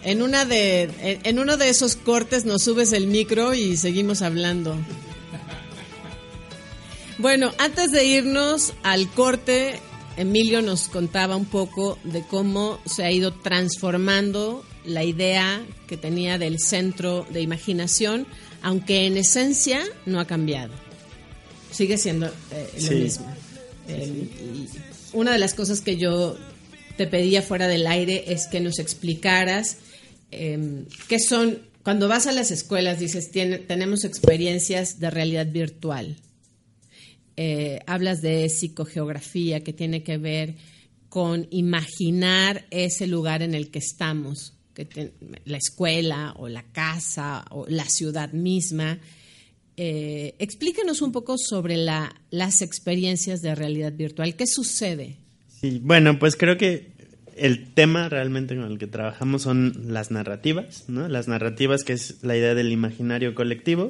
en 0.04 0.22
una 0.22 0.44
de, 0.44 0.90
en, 1.00 1.20
en 1.24 1.40
uno 1.40 1.56
de 1.56 1.70
esos 1.70 1.96
cortes 1.96 2.44
nos 2.44 2.64
subes 2.64 2.92
el 2.92 3.08
micro 3.08 3.54
y 3.54 3.78
seguimos 3.78 4.22
hablando. 4.22 4.76
Bueno, 7.20 7.54
antes 7.58 7.92
de 7.92 8.04
irnos 8.04 8.74
al 8.84 9.10
corte, 9.12 9.80
Emilio 10.18 10.62
nos 10.62 10.90
contaba 10.90 11.38
un 11.38 11.46
poco 11.46 11.98
de 12.04 12.22
cómo 12.24 12.82
se 12.86 13.06
ha 13.06 13.12
ido 13.14 13.32
transformando 13.34 14.66
la 14.84 15.06
idea 15.06 15.62
que 15.88 15.96
tenía 15.96 16.38
del 16.38 16.60
centro 16.60 17.26
de 17.30 17.40
imaginación, 17.40 18.28
aunque 18.62 19.06
en 19.06 19.16
esencia 19.16 19.82
no 20.06 20.20
ha 20.20 20.26
cambiado. 20.26 20.74
Sigue 21.72 21.98
siendo 21.98 22.26
eh, 22.52 22.70
lo 22.76 22.82
Sí. 22.82 22.96
mismo. 22.96 23.34
Eh, 23.90 24.30
y 24.44 24.68
una 25.18 25.32
de 25.34 25.40
las 25.40 25.54
cosas 25.54 25.82
que 25.82 25.98
yo 25.98 26.38
te 26.98 27.08
pedía 27.08 27.42
fuera 27.42 27.68
del 27.68 27.88
aire 27.88 28.26
es 28.32 28.48
que 28.48 28.60
nos 28.60 28.80
explicaras 28.80 29.78
eh, 30.32 30.84
qué 31.08 31.20
son, 31.20 31.60
cuando 31.84 32.08
vas 32.08 32.28
a 32.28 32.32
las 32.32 32.52
escuelas, 32.52 33.00
dices, 33.00 33.32
"Tiene- 33.32 33.58
tenemos 33.60 34.04
experiencias 34.04 35.00
de 35.00 35.10
realidad 35.10 35.48
virtual. 35.48 36.18
Eh, 37.36 37.80
hablas 37.88 38.22
de 38.22 38.48
psicogeografía 38.50 39.64
que 39.64 39.74
tiene 39.74 40.04
que 40.04 40.18
ver 40.18 40.56
con 41.08 41.48
imaginar 41.52 42.66
ese 42.70 43.08
lugar 43.08 43.42
en 43.42 43.56
el 43.56 43.72
que 43.72 43.80
estamos, 43.80 44.54
que 44.76 44.86
te- 44.86 45.14
la 45.46 45.58
escuela 45.58 46.34
o 46.38 46.48
la 46.50 46.64
casa 46.72 47.46
o 47.50 47.66
la 47.68 47.86
ciudad 47.86 48.34
misma. 48.34 49.00
Eh, 49.82 50.36
un 51.02 51.12
poco 51.14 51.38
sobre 51.38 51.78
la- 51.78 52.14
las 52.32 52.62
experiencias 52.62 53.42
de 53.42 53.56
realidad 53.56 53.94
virtual. 53.94 54.36
¿Qué 54.36 54.46
sucede? 54.46 55.16
Sí, 55.48 55.80
bueno, 55.82 56.20
pues 56.20 56.36
creo 56.36 56.58
que 56.58 56.92
el 57.38 57.74
tema 57.74 58.10
realmente 58.10 58.56
con 58.58 58.66
el 58.70 58.78
que 58.78 58.88
trabajamos 58.88 59.44
son 59.44 59.74
las 59.88 60.12
narrativas, 60.12 60.86
¿no? 60.90 61.08
Las 61.08 61.30
narrativas 61.30 61.84
que 61.86 61.94
es 61.94 62.22
la 62.24 62.36
idea 62.36 62.56
del 62.56 62.72
imaginario 62.74 63.34
colectivo, 63.34 63.88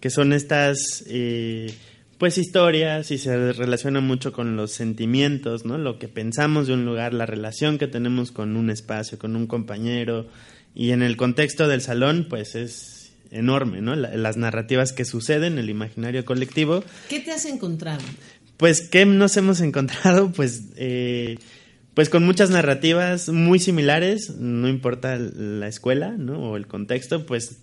que 0.00 0.10
son 0.10 0.32
estas, 0.32 1.02
eh, 1.08 1.72
pues, 2.18 2.38
historias 2.38 3.10
y 3.10 3.18
se 3.18 3.52
relaciona 3.52 4.00
mucho 4.00 4.32
con 4.32 4.56
los 4.56 4.70
sentimientos, 4.70 5.64
¿no? 5.64 5.76
Lo 5.78 5.98
que 5.98 6.06
pensamos 6.06 6.68
de 6.68 6.74
un 6.74 6.84
lugar, 6.84 7.12
la 7.14 7.26
relación 7.26 7.78
que 7.78 7.88
tenemos 7.88 8.30
con 8.30 8.56
un 8.56 8.70
espacio, 8.70 9.18
con 9.18 9.34
un 9.34 9.48
compañero, 9.48 10.28
y 10.74 10.90
en 10.90 11.02
el 11.02 11.16
contexto 11.16 11.66
del 11.66 11.80
salón, 11.80 12.26
pues 12.30 12.54
es 12.54 12.95
enorme, 13.30 13.80
¿no? 13.80 13.94
La- 13.96 14.16
las 14.16 14.36
narrativas 14.36 14.92
que 14.92 15.04
suceden 15.04 15.54
en 15.54 15.58
el 15.60 15.70
imaginario 15.70 16.24
colectivo 16.24 16.82
¿Qué 17.08 17.20
te 17.20 17.32
has 17.32 17.44
encontrado? 17.46 18.00
pues, 18.56 18.82
¿qué 18.88 19.04
nos 19.06 19.36
hemos 19.36 19.60
encontrado? 19.60 20.32
Pues, 20.32 20.62
eh, 20.76 21.36
pues 21.94 22.08
con 22.08 22.24
muchas 22.24 22.50
narrativas 22.50 23.28
muy 23.30 23.58
similares, 23.58 24.36
no 24.38 24.68
importa 24.68 25.16
la 25.18 25.66
escuela, 25.68 26.10
¿no? 26.18 26.50
O 26.52 26.56
el 26.56 26.66
contexto, 26.66 27.24
pues 27.26 27.58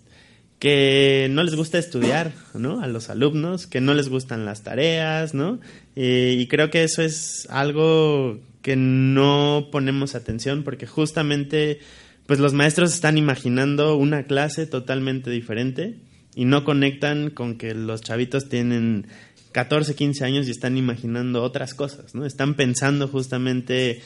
que 0.59 1.27
no 1.29 1.43
les 1.43 1.55
gusta 1.55 1.77
estudiar, 1.77 2.31
¿no? 2.53 2.81
A 2.81 2.87
los 2.87 3.09
alumnos, 3.09 3.67
que 3.67 3.81
no 3.81 3.93
les 3.93 4.07
gustan 4.09 4.45
las 4.45 4.63
tareas, 4.63 5.33
¿no? 5.33 5.59
Eh, 5.95 6.35
y 6.39 6.47
creo 6.47 6.69
que 6.71 6.83
eso 6.83 7.01
es 7.01 7.47
algo 7.49 8.39
que 8.61 8.75
no 8.77 9.67
ponemos 9.71 10.15
atención 10.15 10.63
porque 10.63 10.87
justamente, 10.87 11.79
pues 12.25 12.39
los 12.39 12.53
maestros 12.53 12.93
están 12.93 13.17
imaginando 13.17 13.95
una 13.95 14.23
clase 14.23 14.65
totalmente 14.65 15.29
diferente 15.29 15.99
y 16.35 16.45
no 16.45 16.63
conectan 16.63 17.29
con 17.29 17.57
que 17.57 17.73
los 17.73 18.01
chavitos 18.01 18.49
tienen 18.49 19.07
14, 19.51 19.95
15 19.95 20.25
años 20.25 20.47
y 20.47 20.51
están 20.51 20.77
imaginando 20.77 21.43
otras 21.43 21.73
cosas, 21.73 22.15
¿no? 22.15 22.25
Están 22.25 22.55
pensando 22.55 23.07
justamente 23.07 24.01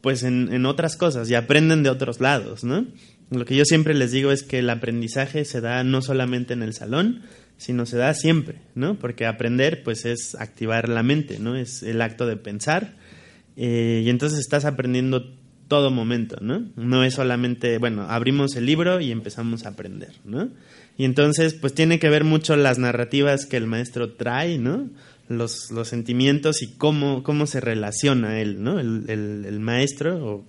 pues 0.00 0.22
en, 0.22 0.52
en 0.52 0.66
otras 0.66 0.96
cosas 0.96 1.28
y 1.30 1.34
aprenden 1.34 1.82
de 1.82 1.90
otros 1.90 2.20
lados, 2.20 2.64
¿no? 2.64 2.86
Lo 3.30 3.44
que 3.44 3.56
yo 3.56 3.64
siempre 3.64 3.94
les 3.94 4.12
digo 4.12 4.30
es 4.30 4.42
que 4.42 4.60
el 4.60 4.70
aprendizaje 4.70 5.44
se 5.44 5.60
da 5.60 5.82
no 5.82 6.00
solamente 6.00 6.54
en 6.54 6.62
el 6.62 6.74
salón, 6.74 7.22
sino 7.56 7.86
se 7.86 7.96
da 7.96 8.14
siempre, 8.14 8.60
¿no? 8.74 8.98
Porque 8.98 9.26
aprender, 9.26 9.82
pues, 9.82 10.04
es 10.04 10.34
activar 10.36 10.88
la 10.88 11.02
mente, 11.02 11.38
¿no? 11.38 11.56
Es 11.56 11.82
el 11.82 12.02
acto 12.02 12.26
de 12.26 12.36
pensar, 12.36 12.96
eh, 13.56 14.02
y 14.04 14.10
entonces 14.10 14.38
estás 14.38 14.64
aprendiendo 14.64 15.34
todo 15.68 15.90
momento, 15.90 16.36
¿no? 16.40 16.64
No 16.76 17.04
es 17.04 17.14
solamente, 17.14 17.78
bueno, 17.78 18.02
abrimos 18.02 18.56
el 18.56 18.66
libro 18.66 19.00
y 19.00 19.10
empezamos 19.10 19.66
a 19.66 19.70
aprender, 19.70 20.12
¿no? 20.24 20.48
Y 20.96 21.04
entonces, 21.04 21.54
pues 21.54 21.74
tiene 21.74 21.98
que 21.98 22.08
ver 22.08 22.24
mucho 22.24 22.56
las 22.56 22.78
narrativas 22.78 23.46
que 23.46 23.56
el 23.56 23.66
maestro 23.66 24.12
trae, 24.12 24.58
¿no? 24.58 24.88
Los, 25.28 25.70
los 25.72 25.88
sentimientos 25.88 26.62
y 26.62 26.68
cómo, 26.68 27.22
cómo 27.22 27.46
se 27.46 27.60
relaciona 27.60 28.40
él, 28.40 28.62
¿no? 28.62 28.78
El, 28.78 29.04
el, 29.08 29.60
maestro 29.60 30.24
o 30.24 30.44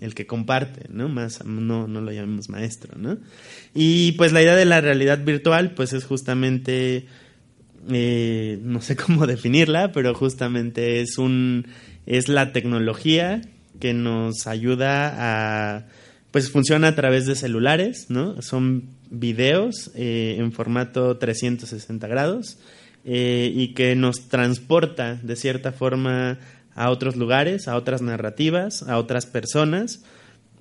el 0.00 0.14
que 0.14 0.26
comparte, 0.26 0.86
¿no? 0.90 1.08
Más, 1.08 1.44
no, 1.44 1.86
no 1.86 2.00
lo 2.00 2.10
llamemos 2.10 2.48
maestro, 2.48 2.98
¿no? 2.98 3.18
Y 3.74 4.12
pues 4.12 4.32
la 4.32 4.42
idea 4.42 4.56
de 4.56 4.64
la 4.64 4.80
realidad 4.80 5.24
virtual, 5.24 5.72
pues 5.74 5.92
es 5.92 6.04
justamente, 6.04 7.06
eh, 7.88 8.58
no 8.62 8.80
sé 8.80 8.96
cómo 8.96 9.26
definirla, 9.28 9.92
pero 9.92 10.12
justamente 10.12 11.00
es 11.00 11.18
un, 11.18 11.68
es 12.04 12.28
la 12.28 12.52
tecnología 12.52 13.42
que 13.78 13.94
nos 13.94 14.46
ayuda 14.46 15.14
a, 15.16 15.86
pues 16.30 16.50
funciona 16.50 16.88
a 16.88 16.94
través 16.94 17.26
de 17.26 17.34
celulares, 17.34 18.06
¿no? 18.10 18.42
Son 18.42 18.90
videos 19.10 19.90
eh, 19.94 20.36
en 20.38 20.52
formato 20.52 21.16
360 21.16 22.06
grados 22.08 22.58
eh, 23.04 23.50
y 23.54 23.68
que 23.74 23.94
nos 23.96 24.28
transporta 24.28 25.18
de 25.22 25.36
cierta 25.36 25.72
forma 25.72 26.38
a 26.74 26.90
otros 26.90 27.16
lugares, 27.16 27.68
a 27.68 27.76
otras 27.76 28.02
narrativas, 28.02 28.82
a 28.82 28.98
otras 28.98 29.26
personas. 29.26 30.04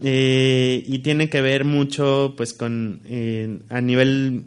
eh, 0.03 0.83
y 0.87 0.99
tiene 0.99 1.29
que 1.29 1.41
ver 1.41 1.65
mucho 1.65 2.35
pues 2.37 2.53
con 2.53 3.01
a 3.69 3.81
nivel 3.81 4.43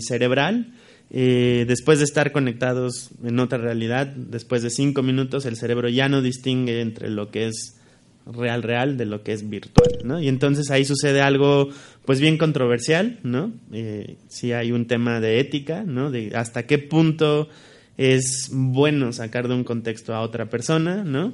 cerebral 0.00 0.72
después 1.10 1.98
de 1.98 2.04
estar 2.04 2.32
conectados 2.32 3.10
en 3.24 3.38
otra 3.40 3.58
realidad 3.58 4.06
después 4.06 4.62
de 4.62 4.70
cinco 4.70 5.02
minutos 5.02 5.46
el 5.46 5.56
cerebro 5.56 5.88
ya 5.88 6.08
no 6.08 6.20
distingue 6.20 6.80
entre 6.80 7.08
lo 7.08 7.30
que 7.30 7.48
es 7.48 7.76
real 8.26 8.62
real 8.62 8.96
de 8.96 9.06
lo 9.06 9.22
que 9.22 9.32
es 9.32 9.48
virtual 9.48 9.90
¿no? 10.04 10.20
y 10.20 10.28
entonces 10.28 10.70
ahí 10.70 10.84
sucede 10.84 11.20
algo 11.20 11.68
pues 12.04 12.20
bien 12.20 12.38
controversial 12.38 13.18
no 13.22 13.52
eh, 13.72 14.16
sí 14.28 14.52
hay 14.52 14.72
un 14.72 14.86
tema 14.86 15.20
de 15.20 15.40
ética 15.40 15.82
no 15.84 16.10
de 16.10 16.32
hasta 16.34 16.64
qué 16.64 16.78
punto 16.78 17.48
es 17.96 18.48
bueno 18.52 19.12
sacar 19.12 19.48
de 19.48 19.54
un 19.54 19.64
contexto 19.64 20.14
a 20.14 20.20
otra 20.20 20.46
persona 20.46 21.04
no 21.04 21.32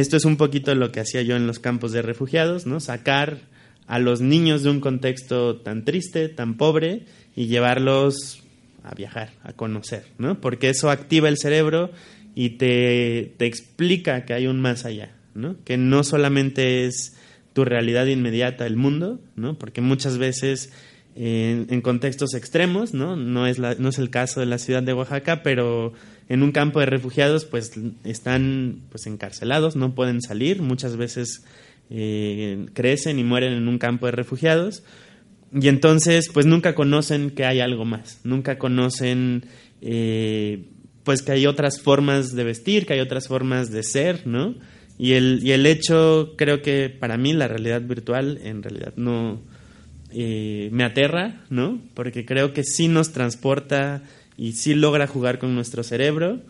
esto 0.00 0.16
es 0.16 0.24
un 0.24 0.36
poquito 0.36 0.74
lo 0.74 0.90
que 0.90 1.00
hacía 1.00 1.22
yo 1.22 1.36
en 1.36 1.46
los 1.46 1.58
campos 1.58 1.92
de 1.92 2.02
refugiados, 2.02 2.66
¿no? 2.66 2.80
Sacar 2.80 3.38
a 3.86 3.98
los 3.98 4.20
niños 4.20 4.62
de 4.62 4.70
un 4.70 4.80
contexto 4.80 5.56
tan 5.56 5.84
triste, 5.84 6.28
tan 6.28 6.56
pobre, 6.56 7.02
y 7.36 7.46
llevarlos 7.46 8.42
a 8.84 8.94
viajar, 8.94 9.30
a 9.42 9.52
conocer, 9.52 10.04
¿no? 10.18 10.40
Porque 10.40 10.70
eso 10.70 10.90
activa 10.90 11.28
el 11.28 11.38
cerebro 11.38 11.90
y 12.34 12.50
te, 12.50 13.34
te 13.36 13.46
explica 13.46 14.24
que 14.24 14.32
hay 14.32 14.46
un 14.46 14.60
más 14.60 14.84
allá, 14.86 15.10
¿no? 15.34 15.56
Que 15.64 15.76
no 15.76 16.04
solamente 16.04 16.86
es 16.86 17.16
tu 17.52 17.64
realidad 17.64 18.06
inmediata, 18.06 18.66
el 18.66 18.76
mundo, 18.76 19.20
¿no? 19.36 19.58
Porque 19.58 19.80
muchas 19.80 20.18
veces 20.18 20.72
en, 21.14 21.80
contextos 21.82 22.34
extremos, 22.34 22.94
¿no? 22.94 23.16
No 23.16 23.46
es, 23.46 23.58
no 23.58 23.88
es 23.88 23.98
el 23.98 24.10
caso 24.10 24.40
de 24.40 24.46
la 24.46 24.58
ciudad 24.58 24.82
de 24.82 24.94
Oaxaca, 24.94 25.42
pero 25.42 25.92
en 26.28 26.42
un 26.42 26.52
campo 26.52 26.80
de 26.80 26.86
refugiados 26.86 27.44
pues 27.44 27.72
están 28.04 28.82
pues 28.90 29.06
encarcelados, 29.06 29.76
no 29.76 29.94
pueden 29.94 30.22
salir, 30.22 30.62
muchas 30.62 30.96
veces 30.96 31.44
eh, 31.90 32.66
crecen 32.72 33.18
y 33.18 33.24
mueren 33.24 33.52
en 33.52 33.68
un 33.68 33.78
campo 33.78 34.06
de 34.06 34.12
refugiados 34.12 34.82
y 35.52 35.68
entonces 35.68 36.30
pues 36.32 36.46
nunca 36.46 36.74
conocen 36.74 37.30
que 37.30 37.44
hay 37.44 37.60
algo 37.60 37.84
más, 37.84 38.20
nunca 38.24 38.56
conocen 38.56 39.44
eh, 39.82 40.64
pues 41.04 41.20
que 41.20 41.32
hay 41.32 41.46
otras 41.46 41.80
formas 41.82 42.34
de 42.34 42.44
vestir, 42.44 42.86
que 42.86 42.94
hay 42.94 43.00
otras 43.00 43.28
formas 43.28 43.70
de 43.70 43.82
ser, 43.82 44.26
¿no? 44.26 44.54
Y 44.98 45.12
el, 45.12 45.40
y 45.42 45.52
el 45.52 45.66
hecho, 45.66 46.34
creo 46.36 46.62
que 46.62 46.88
para 46.88 47.16
mí 47.16 47.32
la 47.32 47.48
realidad 47.48 47.82
virtual 47.82 48.38
en 48.44 48.62
realidad 48.62 48.92
no 48.96 49.40
eh, 50.12 50.68
me 50.72 50.84
aterra, 50.84 51.40
¿no? 51.50 51.80
Porque 51.94 52.24
creo 52.24 52.52
que 52.52 52.64
sí 52.64 52.88
nos 52.88 53.12
transporta 53.12 54.02
y 54.36 54.52
sí 54.52 54.74
logra 54.74 55.06
jugar 55.06 55.38
con 55.38 55.54
nuestro 55.54 55.82
cerebro, 55.82 56.40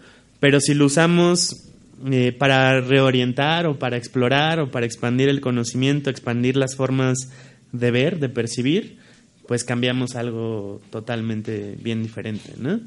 pero 0.40 0.60
si 0.60 0.74
lo 0.74 0.86
usamos 0.86 1.68
eh, 2.10 2.32
para 2.32 2.80
reorientar 2.80 3.66
o 3.66 3.78
para 3.78 3.96
explorar 3.96 4.58
o 4.58 4.70
para 4.70 4.86
expandir 4.86 5.28
el 5.28 5.40
conocimiento, 5.40 6.10
expandir 6.10 6.56
las 6.56 6.74
formas 6.74 7.30
de 7.70 7.90
ver, 7.92 8.18
de 8.18 8.28
percibir, 8.28 8.98
pues 9.46 9.62
cambiamos 9.62 10.16
algo 10.16 10.80
totalmente 10.90 11.76
bien 11.80 12.02
diferente, 12.02 12.54
¿no? 12.58 12.80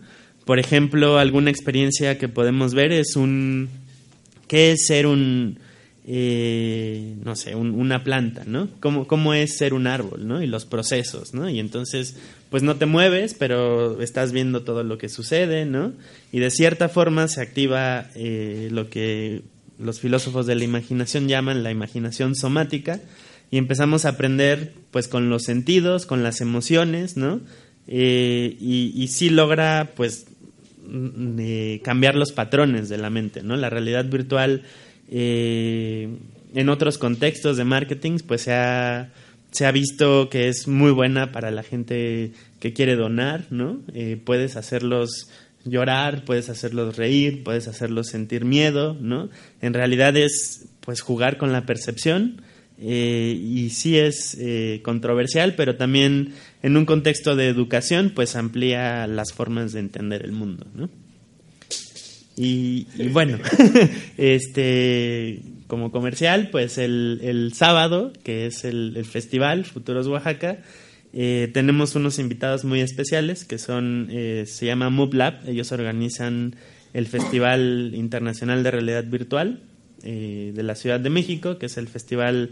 Por 0.46 0.60
ejemplo, 0.60 1.18
alguna 1.18 1.50
experiencia 1.50 2.18
que 2.18 2.28
podemos 2.28 2.74
ver 2.74 2.92
es 2.92 3.16
un... 3.16 3.70
¿Qué 4.48 4.72
es 4.72 4.86
ser 4.88 5.08
un... 5.08 5.60
Eh, 6.08 7.16
no 7.24 7.36
sé, 7.36 7.56
un, 7.56 7.72
una 7.72 8.04
planta, 8.04 8.44
¿no? 8.46 8.70
¿Cómo, 8.80 9.08
¿Cómo 9.08 9.34
es 9.34 9.58
ser 9.58 9.74
un 9.74 9.88
árbol, 9.88 10.28
¿no? 10.28 10.44
Y 10.44 10.46
los 10.46 10.66
procesos, 10.66 11.34
¿no? 11.34 11.50
Y 11.50 11.60
entonces, 11.60 12.16
pues 12.52 12.62
no 12.62 12.76
te 12.76 12.86
mueves, 12.86 13.34
pero 13.34 14.00
estás 14.00 14.32
viendo 14.32 14.62
todo 14.62 14.84
lo 14.84 15.00
que 15.00 15.10
sucede, 15.10 15.66
¿no? 15.66 15.94
Y 16.32 16.40
de 16.40 16.52
cierta 16.52 16.90
forma 16.90 17.28
se 17.28 17.42
activa 17.42 18.12
eh, 18.14 18.70
lo 18.72 18.92
que 18.92 19.42
los 19.80 20.00
filósofos 20.00 20.46
de 20.46 20.56
la 20.56 20.64
imaginación 20.64 21.28
llaman 21.28 21.64
la 21.64 21.72
imaginación 21.72 22.36
somática 22.36 23.02
y 23.52 23.58
empezamos 23.58 24.06
a 24.06 24.10
aprender 24.10 24.74
pues 24.92 25.08
con 25.08 25.30
los 25.30 25.44
sentidos, 25.44 26.06
con 26.06 26.24
las 26.24 26.42
emociones, 26.42 27.18
¿no? 27.18 27.42
Eh, 27.88 28.58
y, 28.60 28.92
y 28.96 29.08
sí 29.10 29.30
logra 29.30 29.92
pues 29.96 30.28
eh, 31.40 31.82
cambiar 31.84 32.16
los 32.16 32.32
patrones 32.32 32.90
de 32.90 32.98
la 32.98 33.10
mente, 33.10 33.44
¿no? 33.44 33.56
La 33.56 33.70
realidad 33.70 34.06
virtual 34.06 34.64
eh, 35.10 36.10
en 36.54 36.70
otros 36.70 36.98
contextos 36.98 37.58
de 37.58 37.64
marketing 37.64 38.20
pues 38.26 38.42
se 38.42 38.54
ha, 38.54 39.12
se 39.52 39.66
ha 39.66 39.72
visto 39.72 40.30
que 40.30 40.48
es 40.48 40.68
muy 40.68 40.92
buena 40.92 41.32
para 41.32 41.52
la 41.52 41.64
gente 41.64 42.32
que 42.60 42.74
quiere 42.74 42.96
donar, 42.96 43.46
¿no? 43.50 43.82
Eh, 43.94 44.20
puedes 44.24 44.56
hacerlos 44.56 45.30
llorar, 45.66 46.26
puedes 46.26 46.50
hacerlos 46.50 46.96
reír, 46.96 47.44
puedes 47.44 47.68
hacerlos 47.68 48.08
sentir 48.08 48.46
miedo, 48.46 48.96
¿no? 49.00 49.30
En 49.62 49.74
realidad 49.74 50.16
es 50.16 50.68
pues 50.80 51.02
jugar 51.02 51.38
con 51.38 51.52
la 51.52 51.66
percepción 51.66 52.42
eh, 52.78 53.40
y 53.42 53.70
sí 53.70 53.98
es 53.98 54.36
eh, 54.40 54.82
controversial, 54.84 55.56
pero 55.56 55.78
también 55.78 56.34
en 56.62 56.76
un 56.76 56.86
contexto 56.86 57.36
de 57.36 57.48
educación 57.48 58.12
pues 58.14 58.36
amplía 58.36 59.08
las 59.08 59.32
formas 59.32 59.72
de 59.72 59.80
entender 59.80 60.24
el 60.26 60.34
mundo. 60.34 60.68
Y, 62.38 62.86
bueno, 63.12 63.40
este 64.18 65.42
como 65.68 65.92
comercial, 65.92 66.50
pues 66.52 66.78
el, 66.78 67.22
el 67.24 67.54
sábado, 67.54 68.12
que 68.24 68.46
es 68.46 68.66
el, 68.66 69.04
festival 69.06 69.64
Futuros 69.66 70.08
Oaxaca, 70.08 70.60
eh, 71.14 71.50
tenemos 71.54 71.96
unos 71.96 72.20
invitados 72.20 72.66
muy 72.66 72.82
especiales 72.82 73.46
que 73.46 73.58
son, 73.58 74.10
se 74.10 74.66
llama 74.66 74.90
Move 74.90 75.16
Lab, 75.16 75.48
ellos 75.48 75.72
organizan 75.72 76.56
el 76.94 77.08
Festival 77.08 77.94
Internacional 77.96 78.64
de 78.64 78.72
Realidad 78.72 79.06
Virtual 79.06 79.62
eh, 80.06 80.52
de 80.56 80.64
la 80.64 80.76
Ciudad 80.76 81.00
de 81.00 81.10
México, 81.10 81.58
que 81.58 81.66
es 81.66 81.78
el 81.78 81.88
festival 81.88 82.52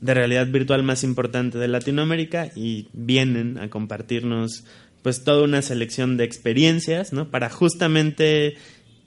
de 0.00 0.14
realidad 0.14 0.46
virtual 0.46 0.82
más 0.82 1.04
importante 1.04 1.58
de 1.58 1.68
Latinoamérica 1.68 2.50
y 2.54 2.88
vienen 2.92 3.58
a 3.58 3.68
compartirnos 3.68 4.64
pues 5.02 5.22
toda 5.22 5.44
una 5.44 5.62
selección 5.62 6.16
de 6.16 6.24
experiencias, 6.24 7.12
¿no? 7.12 7.30
Para 7.30 7.50
justamente 7.50 8.56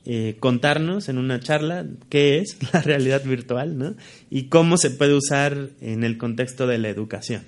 eh, 0.03 0.37
contarnos 0.39 1.09
en 1.09 1.19
una 1.19 1.39
charla 1.39 1.85
qué 2.09 2.39
es 2.39 2.57
la 2.73 2.81
realidad 2.81 3.23
virtual 3.23 3.77
¿no? 3.77 3.95
y 4.31 4.45
cómo 4.45 4.77
se 4.77 4.89
puede 4.89 5.13
usar 5.13 5.69
en 5.79 6.03
el 6.03 6.17
contexto 6.17 6.65
de 6.65 6.79
la 6.79 6.89
educación. 6.89 7.43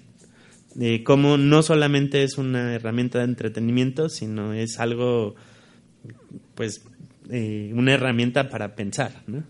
Eh, 0.79 1.03
cómo 1.03 1.37
no 1.37 1.63
solamente 1.63 2.23
es 2.23 2.37
una 2.37 2.75
herramienta 2.75 3.19
de 3.19 3.25
entretenimiento, 3.25 4.07
sino 4.07 4.53
es 4.53 4.79
algo, 4.79 5.35
pues, 6.53 6.83
eh, 7.29 7.71
una 7.73 7.93
herramienta 7.93 8.49
para 8.49 8.75
pensar. 8.75 9.23
¿no? 9.25 9.43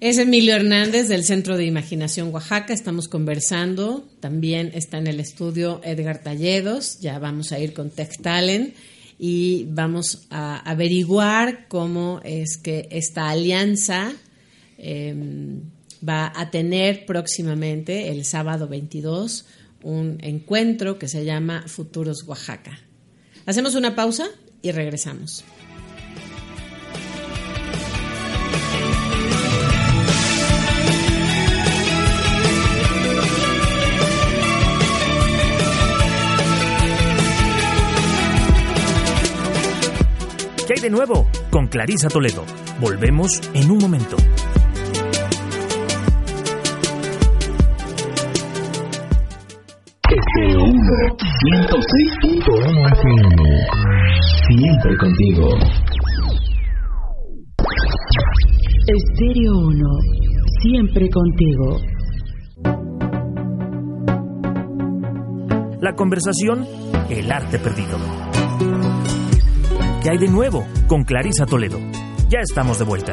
Es 0.00 0.16
Emilio 0.16 0.54
Hernández 0.54 1.08
del 1.08 1.24
Centro 1.24 1.58
de 1.58 1.66
Imaginación 1.66 2.32
Oaxaca. 2.32 2.72
Estamos 2.72 3.06
conversando. 3.06 4.08
También 4.20 4.70
está 4.74 4.96
en 4.96 5.06
el 5.06 5.20
estudio 5.20 5.82
Edgar 5.84 6.22
Talledos. 6.22 7.00
Ya 7.00 7.18
vamos 7.18 7.52
a 7.52 7.58
ir 7.58 7.74
con 7.74 7.90
Tech 7.90 8.16
Talent 8.22 8.74
y 9.18 9.66
vamos 9.68 10.26
a 10.30 10.58
averiguar 10.60 11.68
cómo 11.68 12.22
es 12.24 12.56
que 12.56 12.88
esta 12.90 13.28
alianza 13.28 14.14
eh, 14.78 15.14
va 16.08 16.32
a 16.34 16.50
tener 16.50 17.04
próximamente, 17.04 18.08
el 18.08 18.24
sábado 18.24 18.68
22, 18.68 19.44
un 19.82 20.16
encuentro 20.22 20.98
que 20.98 21.08
se 21.08 21.26
llama 21.26 21.64
Futuros 21.66 22.26
Oaxaca. 22.26 22.80
Hacemos 23.44 23.74
una 23.74 23.94
pausa 23.94 24.28
y 24.62 24.72
regresamos. 24.72 25.44
Hay 40.74 40.80
de 40.80 40.90
nuevo? 40.90 41.26
Con 41.50 41.66
Clarisa 41.66 42.08
Toledo. 42.08 42.44
Volvemos 42.80 43.30
en 43.54 43.70
un 43.70 43.78
momento. 43.78 44.16
FM 50.10 50.80
106.1 51.46 52.92
FM. 52.92 53.42
Siempre 54.48 54.96
contigo. 54.96 55.48
Estéreo 58.86 59.52
1. 59.58 59.98
Siempre 60.62 61.08
contigo. 61.10 61.80
La 65.80 65.94
conversación, 65.94 66.66
el 67.08 67.32
arte 67.32 67.58
perdido. 67.58 68.29
¿Qué 70.02 70.08
hay 70.08 70.18
de 70.18 70.28
nuevo? 70.28 70.66
Con 70.86 71.04
Clarisa 71.04 71.44
Toledo. 71.44 71.78
Ya 72.30 72.40
estamos 72.40 72.78
de 72.78 72.84
vuelta. 72.84 73.12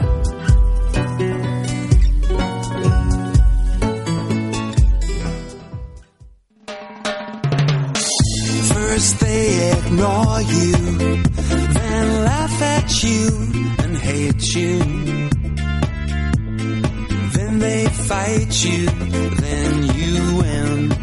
First 8.74 9.20
they 9.20 9.72
ignore 9.74 10.42
you, 10.44 10.72
then 11.74 12.24
laugh 12.24 12.62
at 12.62 13.04
you 13.04 13.28
and 13.84 13.98
hate 13.98 14.56
you. 14.56 14.80
Then 17.34 17.60
they 17.60 17.86
fight 17.88 18.64
you, 18.64 18.86
then 18.86 19.84
you 19.94 20.38
win. 20.38 20.97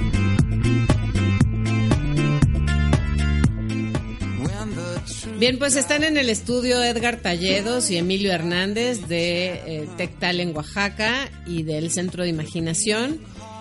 Bien, 5.44 5.58
pues 5.58 5.76
están 5.76 6.04
en 6.04 6.16
el 6.16 6.30
estudio 6.30 6.82
Edgar 6.82 7.18
Talledos 7.20 7.90
y 7.90 7.98
Emilio 7.98 8.32
Hernández 8.32 9.08
de 9.08 9.52
eh, 9.52 9.88
Tectal 9.98 10.40
en 10.40 10.56
Oaxaca 10.56 11.30
y 11.46 11.64
del 11.64 11.90
Centro 11.90 12.22
de 12.22 12.30
Imaginación. 12.30 13.20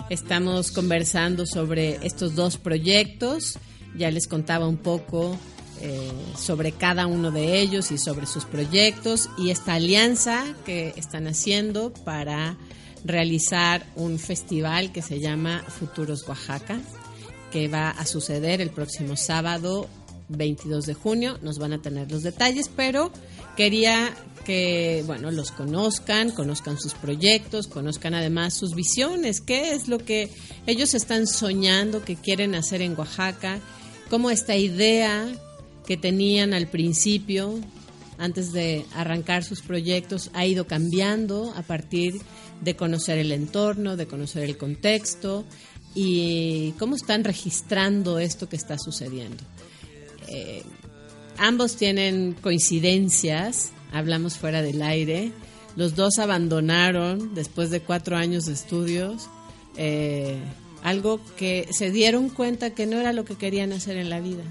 Estamos 0.09 0.71
conversando 0.71 1.45
sobre 1.45 1.99
estos 2.01 2.35
dos 2.35 2.55
proyectos. 2.55 3.59
Ya 3.97 4.11
les 4.11 4.29
contaba 4.29 4.65
un 4.65 4.77
poco 4.77 5.37
eh, 5.81 6.09
sobre 6.37 6.71
cada 6.71 7.05
uno 7.05 7.31
de 7.31 7.59
ellos 7.59 7.91
y 7.91 7.97
sobre 7.97 8.27
sus 8.27 8.45
proyectos 8.45 9.29
y 9.37 9.49
esta 9.49 9.73
alianza 9.73 10.41
que 10.65 10.93
están 10.95 11.27
haciendo 11.27 11.91
para 11.91 12.55
realizar 13.03 13.85
un 13.97 14.19
festival 14.19 14.93
que 14.93 15.01
se 15.01 15.19
llama 15.19 15.65
Futuros 15.67 16.25
Oaxaca, 16.29 16.79
que 17.51 17.67
va 17.67 17.89
a 17.89 18.05
suceder 18.05 18.61
el 18.61 18.69
próximo 18.69 19.17
sábado 19.17 19.89
22 20.29 20.85
de 20.85 20.93
junio. 20.93 21.37
Nos 21.41 21.57
van 21.59 21.73
a 21.73 21.81
tener 21.81 22.11
los 22.11 22.23
detalles, 22.23 22.69
pero 22.75 23.11
quería 23.55 24.13
que, 24.45 25.03
bueno, 25.05 25.31
los 25.31 25.51
conozcan, 25.51 26.31
conozcan 26.31 26.79
sus 26.79 26.93
proyectos, 26.93 27.67
conozcan 27.67 28.13
además 28.13 28.53
sus 28.53 28.75
visiones, 28.75 29.41
qué 29.41 29.73
es 29.73 29.87
lo 29.87 29.99
que 29.99 30.29
ellos 30.67 30.93
están 30.93 31.27
soñando, 31.27 32.03
que 32.03 32.15
quieren 32.15 32.55
hacer 32.55 32.81
en 32.81 32.97
Oaxaca, 32.97 33.59
cómo 34.09 34.29
esta 34.29 34.55
idea 34.55 35.27
que 35.85 35.97
tenían 35.97 36.53
al 36.53 36.67
principio, 36.67 37.59
antes 38.17 38.51
de 38.51 38.85
arrancar 38.93 39.43
sus 39.43 39.61
proyectos, 39.61 40.29
ha 40.33 40.45
ido 40.45 40.67
cambiando 40.67 41.53
a 41.55 41.61
partir 41.63 42.15
de 42.61 42.75
conocer 42.75 43.17
el 43.17 43.31
entorno, 43.31 43.97
de 43.97 44.07
conocer 44.07 44.43
el 44.43 44.57
contexto 44.57 45.45
y 45.95 46.71
cómo 46.79 46.95
están 46.95 47.23
registrando 47.23 48.19
esto 48.19 48.49
que 48.49 48.55
está 48.55 48.77
sucediendo. 48.77 49.43
Eh, 50.33 50.63
ambos 51.37 51.75
tienen 51.75 52.33
coincidencias, 52.33 53.71
hablamos 53.91 54.37
fuera 54.37 54.61
del 54.61 54.81
aire. 54.81 55.31
Los 55.75 55.95
dos 55.95 56.19
abandonaron 56.19 57.33
después 57.33 57.69
de 57.69 57.79
cuatro 57.79 58.17
años 58.17 58.45
de 58.45 58.53
estudios 58.53 59.29
eh, 59.77 60.37
algo 60.83 61.19
que 61.37 61.67
se 61.71 61.91
dieron 61.91 62.29
cuenta 62.29 62.71
que 62.71 62.85
no 62.85 62.99
era 62.99 63.13
lo 63.13 63.23
que 63.25 63.35
querían 63.35 63.71
hacer 63.71 63.97
en 63.97 64.09
la 64.09 64.19
vida. 64.19 64.43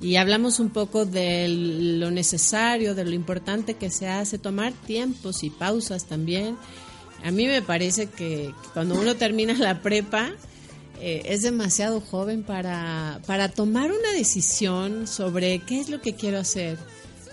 Y 0.00 0.16
hablamos 0.16 0.60
un 0.60 0.70
poco 0.70 1.04
de 1.04 1.46
lo 1.48 2.10
necesario, 2.10 2.94
de 2.94 3.04
lo 3.04 3.12
importante 3.12 3.74
que 3.74 3.90
se 3.90 4.08
hace, 4.08 4.38
tomar 4.38 4.72
tiempos 4.72 5.42
y 5.42 5.50
pausas 5.50 6.04
también. 6.06 6.56
A 7.24 7.30
mí 7.30 7.46
me 7.46 7.60
parece 7.60 8.06
que 8.06 8.54
cuando 8.72 8.98
uno 8.98 9.16
termina 9.16 9.54
la 9.54 9.82
prepa, 9.82 10.30
eh, 11.00 11.22
es 11.24 11.42
demasiado 11.42 12.00
joven 12.00 12.42
para, 12.42 13.20
para 13.26 13.48
tomar 13.48 13.90
una 13.90 14.12
decisión 14.12 15.06
sobre 15.06 15.60
qué 15.60 15.80
es 15.80 15.88
lo 15.88 16.00
que 16.00 16.14
quiero 16.14 16.38
hacer. 16.38 16.78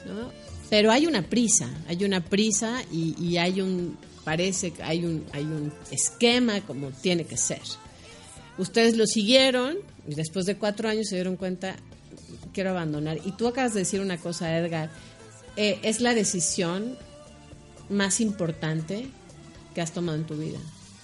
¿no? 0.05 0.31
Pero 0.69 0.91
hay 0.91 1.05
una 1.05 1.21
prisa, 1.21 1.69
hay 1.87 2.03
una 2.03 2.23
prisa 2.23 2.81
y, 2.91 3.37
hay 3.37 3.61
un, 3.61 3.97
parece 4.23 4.71
que 4.71 4.83
hay 4.83 5.05
un, 5.05 5.25
hay 5.33 5.43
un 5.43 5.73
esquema 5.91 6.61
como 6.61 6.91
tiene 6.91 7.25
que 7.25 7.37
ser. 7.37 7.61
Ustedes 8.57 8.97
lo 8.97 9.05
siguieron 9.05 9.77
y 10.07 10.15
después 10.15 10.45
de 10.45 10.57
cuatro 10.57 10.89
años 10.89 11.07
se 11.07 11.15
dieron 11.15 11.37
cuenta, 11.37 11.75
quiero 12.53 12.71
abandonar. 12.71 13.19
Y 13.25 13.31
tú 13.33 13.47
acabas 13.47 13.73
de 13.73 13.81
decir 13.81 14.01
una 14.01 14.17
cosa, 14.17 14.57
Edgar, 14.57 14.89
eh, 15.55 15.79
es 15.83 16.01
la 16.01 16.13
decisión 16.13 16.97
más 17.89 18.19
importante 18.19 19.07
que 19.73 19.81
has 19.81 19.93
tomado 19.93 20.17
en 20.17 20.25
tu 20.25 20.35
vida. 20.35 20.59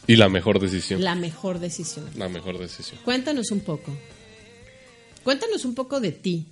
Y 0.07 0.15
la 0.15 0.29
mejor 0.29 0.59
decisión. 0.59 1.01
La 1.01 1.15
mejor 1.15 1.59
decisión. 1.59 2.09
La 2.17 2.29
mejor 2.29 2.57
decisión. 2.57 2.99
Cuéntanos 3.05 3.51
un 3.51 3.61
poco. 3.61 3.95
Cuéntanos 5.23 5.63
un 5.65 5.75
poco 5.75 5.99
de 5.99 6.11
ti. 6.11 6.45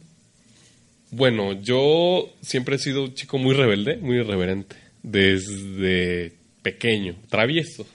Bueno, 1.12 1.54
yo 1.54 2.30
siempre 2.42 2.78
he 2.78 2.80
sido 2.80 3.04
un 3.04 3.14
chico 3.14 3.38
muy 3.38 3.54
rebelde, 3.54 3.98
muy 3.98 4.18
irreverente. 4.18 4.78
Desde 5.04 6.34
pequeño, 6.62 7.16
travieso. 7.30 7.86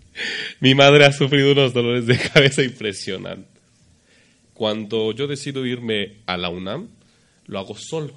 Mi 0.60 0.74
madre 0.74 1.04
ha 1.04 1.12
sufrido 1.12 1.52
unos 1.52 1.72
dolores 1.72 2.06
de 2.06 2.18
cabeza 2.18 2.62
impresionantes. 2.62 3.62
Cuando 4.54 5.12
yo 5.12 5.26
decido 5.26 5.64
irme 5.66 6.16
a 6.26 6.36
la 6.36 6.48
UNAM, 6.48 6.88
lo 7.46 7.58
hago 7.58 7.76
solo. 7.76 8.14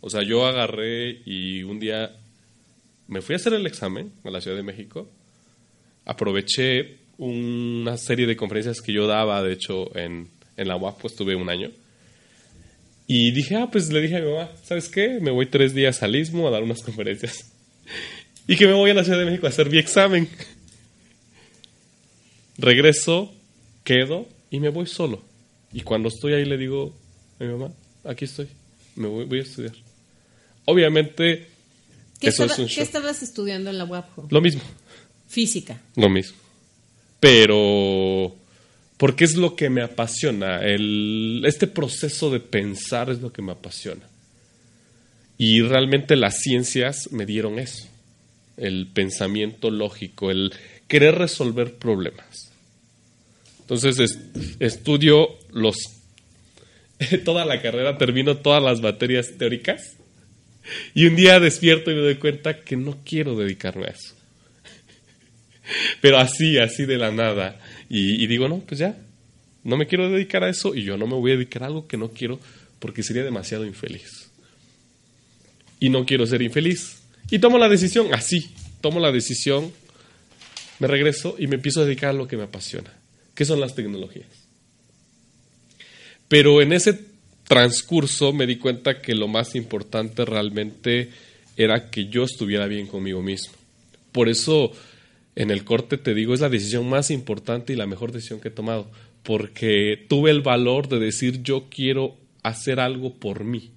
O 0.00 0.08
sea, 0.08 0.22
yo 0.22 0.46
agarré 0.46 1.20
y 1.26 1.62
un 1.62 1.78
día 1.78 2.16
me 3.08 3.20
fui 3.20 3.34
a 3.34 3.36
hacer 3.36 3.52
el 3.52 3.66
examen 3.66 4.12
a 4.24 4.30
la 4.30 4.40
Ciudad 4.40 4.56
de 4.56 4.62
México. 4.62 5.10
Aproveché 6.04 6.98
una 7.18 7.96
serie 7.98 8.26
de 8.26 8.36
conferencias 8.36 8.80
que 8.80 8.92
yo 8.92 9.06
daba, 9.06 9.42
de 9.42 9.52
hecho, 9.52 9.94
en, 9.96 10.28
en 10.56 10.68
la 10.68 10.76
UAP, 10.76 11.00
pues 11.00 11.14
tuve 11.14 11.36
un 11.36 11.48
año. 11.50 11.70
Y 13.06 13.32
dije, 13.32 13.56
ah, 13.56 13.68
pues 13.70 13.92
le 13.92 14.00
dije 14.00 14.16
a 14.16 14.20
mi 14.20 14.30
mamá, 14.30 14.50
¿sabes 14.64 14.88
qué? 14.88 15.18
Me 15.20 15.30
voy 15.30 15.46
tres 15.46 15.74
días 15.74 16.02
al 16.02 16.14
Istmo 16.16 16.46
a 16.48 16.50
dar 16.50 16.62
unas 16.62 16.80
conferencias. 16.84 17.52
Y 18.46 18.56
que 18.56 18.66
me 18.66 18.72
voy 18.72 18.90
a 18.90 18.94
la 18.94 19.04
Ciudad 19.04 19.18
de 19.18 19.26
México 19.26 19.46
a 19.46 19.50
hacer 19.50 19.68
mi 19.70 19.78
examen. 19.78 20.28
Regreso, 22.58 23.32
quedo 23.84 24.26
y 24.50 24.60
me 24.60 24.68
voy 24.68 24.86
solo. 24.86 25.22
Y 25.72 25.82
cuando 25.82 26.08
estoy 26.08 26.34
ahí 26.34 26.44
le 26.44 26.56
digo 26.58 26.94
a 27.38 27.44
mi 27.44 27.50
mamá, 27.52 27.72
aquí 28.04 28.24
estoy, 28.24 28.48
me 28.96 29.08
voy, 29.08 29.24
voy 29.24 29.38
a 29.38 29.42
estudiar. 29.42 29.72
Obviamente, 30.66 31.46
¿Qué, 32.20 32.28
eso 32.28 32.44
estaba- 32.44 32.52
es 32.52 32.58
un 32.70 32.74
qué 32.76 32.82
estabas 32.82 33.22
estudiando 33.22 33.70
en 33.70 33.78
la 33.78 33.84
UAPJO? 33.84 34.28
Lo 34.30 34.40
mismo, 34.40 34.62
Física. 35.30 35.80
lo 35.96 36.08
mismo. 36.10 36.36
Pero, 37.20 38.34
porque 38.96 39.24
es 39.24 39.36
lo 39.36 39.54
que 39.56 39.70
me 39.70 39.82
apasiona. 39.82 40.60
Este 41.46 41.66
proceso 41.66 42.30
de 42.30 42.40
pensar 42.40 43.10
es 43.10 43.20
lo 43.20 43.32
que 43.32 43.42
me 43.42 43.52
apasiona. 43.52 44.02
Y 45.38 45.62
realmente 45.62 46.16
las 46.16 46.38
ciencias 46.40 47.10
me 47.12 47.26
dieron 47.26 47.58
eso. 47.58 47.86
El 48.56 48.88
pensamiento 48.88 49.70
lógico, 49.70 50.30
el 50.30 50.52
querer 50.88 51.14
resolver 51.16 51.74
problemas. 51.76 52.50
Entonces 53.60 53.98
es- 54.00 54.18
estudio 54.58 55.28
los 55.52 55.76
toda 57.24 57.44
la 57.44 57.62
carrera, 57.62 57.96
termino 57.96 58.36
todas 58.38 58.62
las 58.62 58.80
materias 58.80 59.28
teóricas 59.38 59.96
y 60.94 61.06
un 61.06 61.16
día 61.16 61.40
despierto 61.40 61.90
y 61.90 61.94
me 61.94 62.00
doy 62.02 62.16
cuenta 62.16 62.60
que 62.60 62.76
no 62.76 62.98
quiero 63.04 63.36
dedicarme 63.36 63.86
a 63.86 63.90
eso. 63.90 64.14
Pero 66.00 66.18
así, 66.18 66.58
así 66.58 66.84
de 66.84 66.98
la 66.98 67.10
nada. 67.10 67.60
Y, 67.88 68.26
digo, 68.26 68.48
no, 68.48 68.58
pues 68.58 68.80
ya, 68.80 68.96
no 69.64 69.76
me 69.76 69.86
quiero 69.86 70.10
dedicar 70.10 70.44
a 70.44 70.48
eso 70.48 70.74
y 70.74 70.84
yo 70.84 70.96
no 70.96 71.06
me 71.06 71.14
voy 71.14 71.32
a 71.32 71.34
dedicar 71.34 71.62
a 71.62 71.66
algo 71.66 71.86
que 71.86 71.96
no 71.96 72.10
quiero 72.10 72.38
porque 72.78 73.02
sería 73.02 73.24
demasiado 73.24 73.66
infeliz. 73.66 74.30
Y 75.78 75.88
no 75.88 76.04
quiero 76.04 76.26
ser 76.26 76.42
infeliz. 76.42 77.02
Y 77.30 77.38
tomo 77.38 77.58
la 77.58 77.68
decisión, 77.68 78.12
así, 78.12 78.50
tomo 78.80 79.00
la 79.00 79.12
decisión, 79.12 79.72
me 80.78 80.86
regreso 80.86 81.36
y 81.38 81.46
me 81.46 81.56
empiezo 81.56 81.82
a 81.82 81.84
dedicar 81.84 82.10
a 82.10 82.14
lo 82.14 82.26
que 82.26 82.36
me 82.36 82.44
apasiona, 82.44 82.92
que 83.34 83.44
son 83.44 83.60
las 83.60 83.74
tecnologías. 83.74 84.28
Pero 86.28 86.62
en 86.62 86.72
ese 86.72 86.98
transcurso 87.50 88.32
me 88.32 88.46
di 88.46 88.56
cuenta 88.56 89.02
que 89.02 89.14
lo 89.14 89.26
más 89.26 89.56
importante 89.56 90.24
realmente 90.24 91.10
era 91.56 91.90
que 91.90 92.06
yo 92.06 92.22
estuviera 92.22 92.66
bien 92.66 92.86
conmigo 92.86 93.20
mismo. 93.22 93.52
Por 94.12 94.28
eso 94.28 94.72
en 95.40 95.50
el 95.50 95.64
corte 95.64 95.96
te 95.96 96.12
digo, 96.12 96.34
es 96.34 96.40
la 96.40 96.50
decisión 96.50 96.86
más 96.86 97.10
importante 97.10 97.72
y 97.72 97.76
la 97.76 97.86
mejor 97.86 98.12
decisión 98.12 98.40
que 98.40 98.48
he 98.48 98.50
tomado, 98.50 98.90
porque 99.22 100.04
tuve 100.06 100.30
el 100.30 100.42
valor 100.42 100.86
de 100.86 100.98
decir 100.98 101.42
yo 101.42 101.70
quiero 101.70 102.18
hacer 102.42 102.78
algo 102.78 103.14
por 103.14 103.44
mí. 103.44 103.70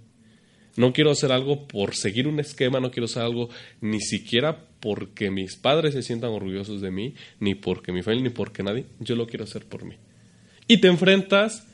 No 0.76 0.92
quiero 0.92 1.12
hacer 1.12 1.32
algo 1.32 1.66
por 1.66 1.96
seguir 1.96 2.28
un 2.28 2.42
esquema, 2.42 2.82
no 2.82 2.92
quiero 2.92 3.06
hacer 3.06 3.24
algo 3.24 3.48
ni 3.80 4.02
siquiera 4.02 4.66
porque 4.82 5.32
mis 5.32 5.56
padres 5.56 5.94
se 5.94 6.02
sientan 6.02 6.32
orgullosos 6.32 6.82
de 6.82 6.92
mí, 6.92 7.16
ni 7.40 7.56
porque 7.56 7.94
mi 7.94 8.04
familia, 8.04 8.26
ni 8.26 8.30
porque 8.32 8.62
nadie. 8.62 8.84
Yo 9.00 9.16
lo 9.16 9.26
quiero 9.26 9.46
hacer 9.46 9.64
por 9.64 9.86
mí. 9.86 9.96
Y 10.68 10.80
te 10.80 10.90
enfrentas, 10.90 11.66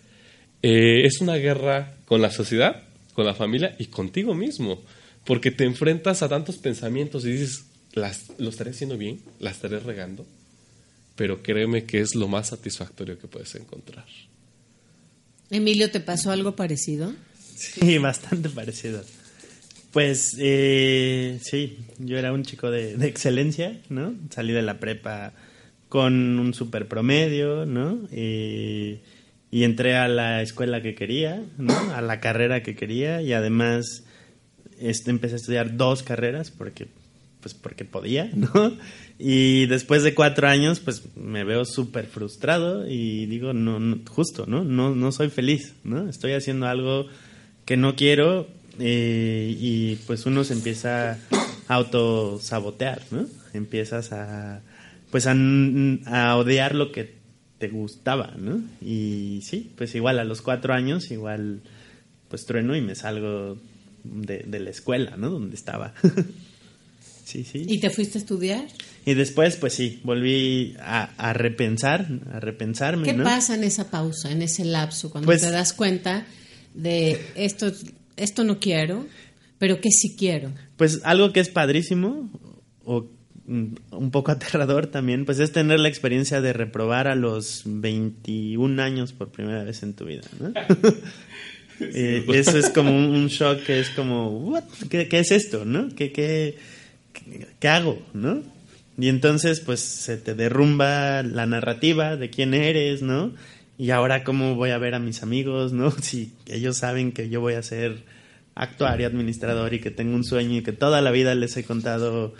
eh, 0.62 1.02
es 1.06 1.20
una 1.20 1.38
guerra 1.38 1.98
con 2.06 2.22
la 2.22 2.30
sociedad, 2.30 2.84
con 3.14 3.26
la 3.26 3.34
familia 3.34 3.76
y 3.80 3.86
contigo 3.86 4.36
mismo, 4.36 4.84
porque 5.26 5.50
te 5.50 5.64
enfrentas 5.64 6.22
a 6.22 6.30
tantos 6.30 6.58
pensamientos 6.58 7.26
y 7.26 7.32
dices, 7.32 7.69
las, 7.94 8.32
¿lo 8.38 8.50
estaré 8.50 8.72
haciendo 8.72 8.98
bien? 8.98 9.22
¿La 9.40 9.52
estaré 9.52 9.80
regando? 9.80 10.26
Pero 11.16 11.42
créeme 11.44 11.86
que 11.86 12.02
es 12.02 12.16
lo 12.16 12.28
más 12.28 12.50
satisfactorio 12.50 13.20
que 13.20 13.28
puedes 13.28 13.54
encontrar. 13.56 14.06
Emilio, 15.50 15.90
¿te 15.92 16.00
pasó 16.00 16.32
algo 16.32 16.56
parecido? 16.56 17.14
Sí, 17.56 17.98
bastante 18.00 18.50
parecido. 18.50 19.04
Pues 19.92 20.36
eh, 20.38 21.40
sí, 21.42 21.80
yo 21.98 22.18
era 22.18 22.32
un 22.32 22.44
chico 22.44 22.70
de, 22.70 22.96
de 22.96 23.08
excelencia, 23.08 23.82
¿no? 23.90 24.14
Salí 24.30 24.54
de 24.54 24.62
la 24.62 24.80
prepa 24.80 25.34
con 25.90 26.40
un 26.40 26.54
super 26.54 26.88
promedio, 26.88 27.66
¿no? 27.66 28.08
Eh, 28.12 29.02
y 29.52 29.64
entré 29.64 29.96
a 29.98 30.08
la 30.08 30.44
escuela 30.44 30.82
que 30.82 30.94
quería, 30.94 31.44
¿no? 31.58 31.74
A 31.94 32.02
la 32.02 32.20
carrera 32.20 32.62
que 32.62 32.76
quería 32.76 33.22
y 33.24 33.34
además 33.34 34.04
este, 34.80 35.10
empecé 35.10 35.34
a 35.34 35.38
estudiar 35.38 35.76
dos 35.76 36.04
carreras 36.04 36.52
porque, 36.52 36.88
pues 37.42 37.54
porque 37.54 37.86
podía, 37.86 38.30
¿no? 38.36 38.74
Y 39.18 39.66
después 39.66 40.04
de 40.04 40.14
cuatro 40.14 40.48
años, 40.48 40.80
pues 40.80 41.04
me 41.16 41.44
veo 41.44 41.66
súper 41.66 42.06
frustrado 42.06 42.88
y 42.88 43.26
digo, 43.26 43.54
no, 43.54 43.80
no, 43.80 44.00
justo, 44.10 44.46
¿no? 44.48 44.64
¿no? 44.64 44.96
No 44.96 45.12
soy 45.12 45.30
feliz, 45.30 45.74
¿no? 45.84 46.10
Estoy 46.10 46.34
haciendo 46.34 46.68
algo 46.68 47.08
que 47.66 47.78
no 47.78 47.96
quiero 47.96 48.48
eh, 48.80 49.56
y 49.60 49.96
pues 50.08 50.26
uno 50.26 50.44
se 50.44 50.54
empieza 50.54 51.18
a 51.68 51.76
autosabotear, 51.76 53.02
¿no? 53.12 53.26
Empiezas 53.54 54.12
a, 54.14 54.62
pues 55.12 55.28
a, 55.28 55.36
a 56.06 56.38
odiar 56.38 56.76
lo 56.76 56.92
que 56.92 57.20
te 57.58 57.68
gustaba, 57.68 58.36
¿no? 58.38 58.62
Y 58.82 59.42
sí, 59.44 59.72
pues 59.78 59.94
igual 59.96 60.20
a 60.20 60.24
los 60.24 60.42
cuatro 60.42 60.74
años, 60.74 61.12
igual 61.12 61.62
pues 62.30 62.46
trueno 62.46 62.76
y 62.76 62.82
me 62.82 62.96
salgo 62.96 63.58
de, 64.04 64.46
de 64.48 64.60
la 64.60 64.70
escuela, 64.70 65.18
¿no? 65.18 65.30
Donde 65.30 65.56
estaba. 65.56 65.94
sí, 67.30 67.44
sí. 67.44 67.64
¿Y 67.68 67.80
te 67.80 67.90
fuiste 67.90 68.18
a 68.18 68.22
estudiar? 68.22 68.66
Y 69.06 69.14
después, 69.14 69.56
pues 69.56 69.74
sí, 69.74 70.00
volví 70.04 70.76
a, 70.80 71.04
a 71.18 71.34
repensar, 71.34 72.08
a 72.34 72.40
repensarme, 72.40 73.04
¿Qué 73.04 73.14
¿no? 73.14 73.24
pasa 73.24 73.56
en 73.56 73.64
esa 73.64 73.90
pausa, 73.90 74.32
en 74.32 74.42
ese 74.42 74.66
lapso, 74.66 75.10
cuando 75.12 75.26
Pues- 75.28 75.42
te 75.42 75.52
das 75.52 75.74
cuenta 75.74 76.26
de 76.74 77.20
esto, 77.36 77.72
esto 78.18 78.44
no 78.44 78.60
quiero, 78.60 79.06
pero 79.58 79.82
que 79.82 79.90
sí 79.92 80.16
quiero? 80.18 80.52
Pues 80.78 81.02
algo 81.04 81.32
que 81.34 81.40
es 81.40 81.50
padrísimo 81.50 82.30
o 82.84 83.08
mm, 83.48 83.66
un 83.92 84.12
poco 84.12 84.32
aterrador 84.32 84.88
también, 84.88 85.26
pues 85.26 85.40
es 85.40 85.52
tener 85.52 85.80
la 85.80 85.90
experiencia 85.90 86.42
de 86.42 86.54
reprobar 86.54 87.08
a 87.08 87.16
los 87.16 87.64
21 87.66 88.82
años 88.82 89.14
por 89.14 89.32
primera 89.32 89.64
vez 89.64 89.82
en 89.84 89.94
tu 89.94 90.06
vida, 90.06 90.24
¿no? 90.40 90.52
Eh, 91.82 92.26
eso 92.34 92.58
es 92.58 92.70
como 92.72 92.90
un, 92.92 93.06
un 93.16 93.28
shock 93.30 93.64
que 93.64 93.80
es 93.80 93.90
como, 93.92 94.28
"What? 94.50 94.66
¿Qué, 94.90 95.08
qué 95.08 95.20
es 95.20 95.32
esto, 95.32 95.64
no? 95.64 95.88
¿Qué, 95.96 96.12
qué, 96.12 96.58
qué, 97.14 97.68
hago, 97.68 98.02
no? 98.14 98.44
Y 98.98 99.08
entonces, 99.08 99.62
pues, 99.62 99.80
se 99.80 100.18
te 100.18 100.36
derrumba 100.36 101.24
la 101.24 101.46
narrativa 101.46 102.18
de 102.18 102.30
quién 102.30 102.54
eres, 102.54 103.02
¿no? 103.02 103.34
Y 103.78 103.92
ahora 103.92 104.24
cómo 104.24 104.56
voy 104.56 104.72
a 104.72 104.78
ver 104.78 104.94
a 104.96 105.00
mis 105.00 105.24
amigos, 105.24 105.72
¿no? 105.72 105.92
Si 106.02 106.34
ellos 106.48 106.78
saben 106.78 107.12
que 107.12 107.30
yo 107.30 107.42
voy 107.42 107.54
a 107.54 107.64
ser 107.64 108.04
actuario, 108.56 109.08
administrador 109.08 109.74
y 109.74 109.80
que 109.80 109.92
tengo 109.92 110.16
un 110.16 110.26
sueño 110.26 110.58
y 110.58 110.64
que 110.64 110.74
toda 110.74 111.02
la 111.02 111.12
vida 111.12 111.34
les 111.34 111.56
he 111.56 111.64
contado 111.64 112.34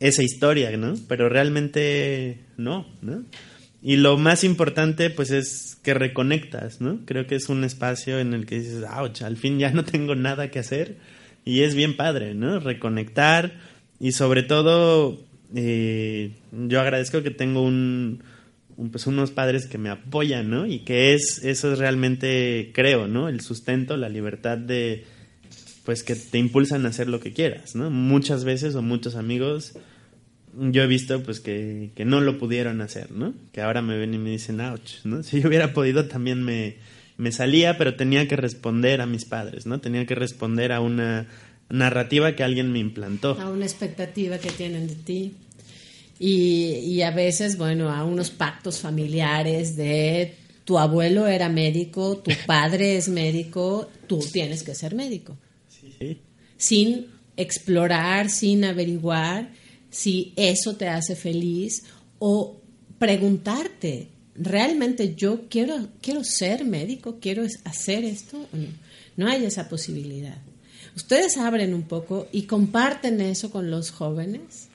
esa 0.00 0.22
historia, 0.22 0.76
¿no? 0.76 0.94
Pero 1.08 1.28
realmente 1.28 2.40
no, 2.56 2.86
¿no? 3.00 3.24
Y 3.82 3.96
lo 3.96 4.18
más 4.18 4.44
importante, 4.44 5.08
pues, 5.08 5.30
es 5.30 5.78
que 5.82 5.94
reconectas, 5.94 6.80
¿no? 6.80 7.00
Creo 7.06 7.26
que 7.26 7.36
es 7.36 7.48
un 7.48 7.64
espacio 7.64 8.18
en 8.18 8.34
el 8.34 8.44
que 8.44 8.58
dices, 8.58 8.84
ouch, 8.84 9.22
al 9.22 9.36
fin 9.36 9.58
ya 9.58 9.70
no 9.70 9.84
tengo 9.84 10.14
nada 10.14 10.50
que 10.50 10.58
hacer. 10.58 10.98
Y 11.44 11.62
es 11.62 11.74
bien 11.74 11.96
padre, 11.96 12.34
¿no? 12.34 12.60
Reconectar 12.60 13.69
y 14.00 14.12
sobre 14.12 14.42
todo, 14.42 15.20
eh, 15.54 16.32
yo 16.50 16.80
agradezco 16.80 17.22
que 17.22 17.30
tengo 17.30 17.62
un, 17.62 18.24
un, 18.76 18.90
pues 18.90 19.06
unos 19.06 19.30
padres 19.30 19.66
que 19.66 19.78
me 19.78 19.90
apoyan, 19.90 20.50
¿no? 20.50 20.66
Y 20.66 20.80
que 20.80 21.14
es, 21.14 21.44
eso 21.44 21.72
es 21.72 21.78
realmente, 21.78 22.72
creo, 22.74 23.06
¿no? 23.06 23.28
El 23.28 23.42
sustento, 23.42 23.96
la 23.96 24.08
libertad 24.08 24.58
de, 24.58 25.04
pues 25.84 26.02
que 26.02 26.16
te 26.16 26.38
impulsan 26.38 26.86
a 26.86 26.88
hacer 26.88 27.08
lo 27.08 27.20
que 27.20 27.32
quieras, 27.32 27.76
¿no? 27.76 27.90
Muchas 27.90 28.44
veces 28.44 28.74
o 28.74 28.82
muchos 28.82 29.16
amigos 29.16 29.74
yo 30.54 30.82
he 30.82 30.86
visto 30.86 31.22
pues 31.22 31.40
que, 31.40 31.90
que 31.94 32.04
no 32.04 32.20
lo 32.20 32.38
pudieron 32.38 32.80
hacer, 32.80 33.12
¿no? 33.12 33.34
Que 33.52 33.60
ahora 33.60 33.82
me 33.82 33.96
ven 33.96 34.14
y 34.14 34.18
me 34.18 34.30
dicen, 34.30 34.60
ouch, 34.60 35.04
¿no? 35.04 35.22
Si 35.22 35.40
yo 35.40 35.48
hubiera 35.48 35.72
podido 35.72 36.06
también 36.06 36.42
me, 36.42 36.76
me 37.16 37.32
salía, 37.32 37.78
pero 37.78 37.94
tenía 37.94 38.26
que 38.28 38.36
responder 38.36 39.00
a 39.00 39.06
mis 39.06 39.24
padres, 39.24 39.66
¿no? 39.66 39.80
Tenía 39.80 40.06
que 40.06 40.14
responder 40.14 40.72
a 40.72 40.80
una 40.80 41.28
narrativa 41.70 42.34
que 42.36 42.42
alguien 42.42 42.72
me 42.72 42.78
implantó. 42.78 43.40
A 43.40 43.50
una 43.50 43.64
expectativa 43.64 44.38
que 44.38 44.50
tienen 44.50 44.88
de 44.88 44.94
ti. 44.94 45.34
Y, 46.18 46.74
y 46.84 47.02
a 47.02 47.10
veces, 47.10 47.56
bueno, 47.56 47.90
a 47.90 48.04
unos 48.04 48.30
pactos 48.30 48.78
familiares 48.78 49.76
de 49.76 50.34
tu 50.64 50.78
abuelo 50.78 51.26
era 51.26 51.48
médico, 51.48 52.18
tu 52.18 52.30
padre 52.46 52.96
es 52.96 53.08
médico, 53.08 53.88
tú 54.06 54.18
tienes 54.18 54.62
que 54.62 54.74
ser 54.74 54.94
médico. 54.94 55.36
Sí. 55.68 56.20
Sin 56.58 57.06
explorar, 57.36 58.28
sin 58.28 58.64
averiguar 58.64 59.50
si 59.90 60.32
eso 60.36 60.76
te 60.76 60.88
hace 60.88 61.16
feliz 61.16 61.82
o 62.18 62.60
preguntarte, 62.98 64.08
¿realmente 64.34 65.14
yo 65.14 65.48
quiero, 65.48 65.88
quiero 66.00 66.22
ser 66.22 66.64
médico? 66.64 67.18
¿Quiero 67.20 67.44
hacer 67.64 68.04
esto? 68.04 68.46
no? 68.52 68.66
No 69.16 69.28
hay 69.28 69.44
esa 69.44 69.68
posibilidad. 69.68 70.38
Ustedes 70.96 71.36
abren 71.38 71.74
un 71.74 71.82
poco 71.82 72.28
y 72.32 72.42
comparten 72.42 73.20
eso 73.20 73.50
con 73.50 73.70
los 73.70 73.90
jóvenes. 73.90 74.68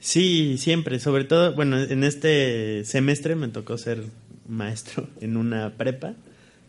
Sí, 0.00 0.56
siempre, 0.58 1.00
sobre 1.00 1.24
todo, 1.24 1.54
bueno, 1.54 1.78
en 1.80 2.04
este 2.04 2.84
semestre 2.84 3.34
me 3.34 3.48
tocó 3.48 3.76
ser 3.78 4.04
maestro 4.46 5.08
en 5.20 5.36
una 5.36 5.70
prepa, 5.76 6.14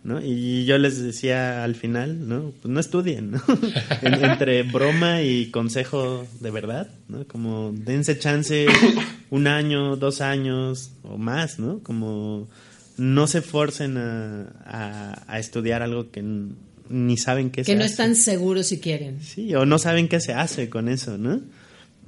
¿no? 0.03 0.19
Y 0.23 0.65
yo 0.65 0.77
les 0.77 0.99
decía 1.01 1.63
al 1.63 1.75
final, 1.75 2.27
¿no? 2.27 2.51
Pues 2.61 2.71
no 2.73 2.79
estudien, 2.79 3.31
¿no? 3.31 3.41
En- 4.01 4.23
entre 4.25 4.63
broma 4.63 5.21
y 5.21 5.51
consejo 5.51 6.25
de 6.39 6.51
verdad, 6.51 6.89
¿no? 7.07 7.25
Como 7.27 7.71
dense 7.73 8.17
chance 8.17 8.65
un 9.29 9.45
año, 9.47 9.95
dos 9.97 10.21
años 10.21 10.91
o 11.03 11.17
más, 11.17 11.59
¿no? 11.59 11.79
Como 11.83 12.47
no 12.97 13.27
se 13.27 13.41
forcen 13.41 13.97
a, 13.97 14.47
a- 14.65 15.23
a 15.27 15.39
estudiar 15.39 15.83
algo 15.83 16.09
que 16.11 16.23
ni 16.89 17.17
saben 17.17 17.49
qué 17.51 17.61
que 17.61 17.71
se 17.71 17.75
no 17.75 17.83
hace. 17.83 17.91
están 17.91 18.15
seguros 18.15 18.67
si 18.67 18.79
quieren. 18.79 19.21
Sí, 19.21 19.53
o 19.55 19.65
no 19.65 19.77
saben 19.79 20.07
qué 20.07 20.19
se 20.19 20.33
hace 20.33 20.69
con 20.69 20.89
eso, 20.89 21.17
¿no? 21.17 21.41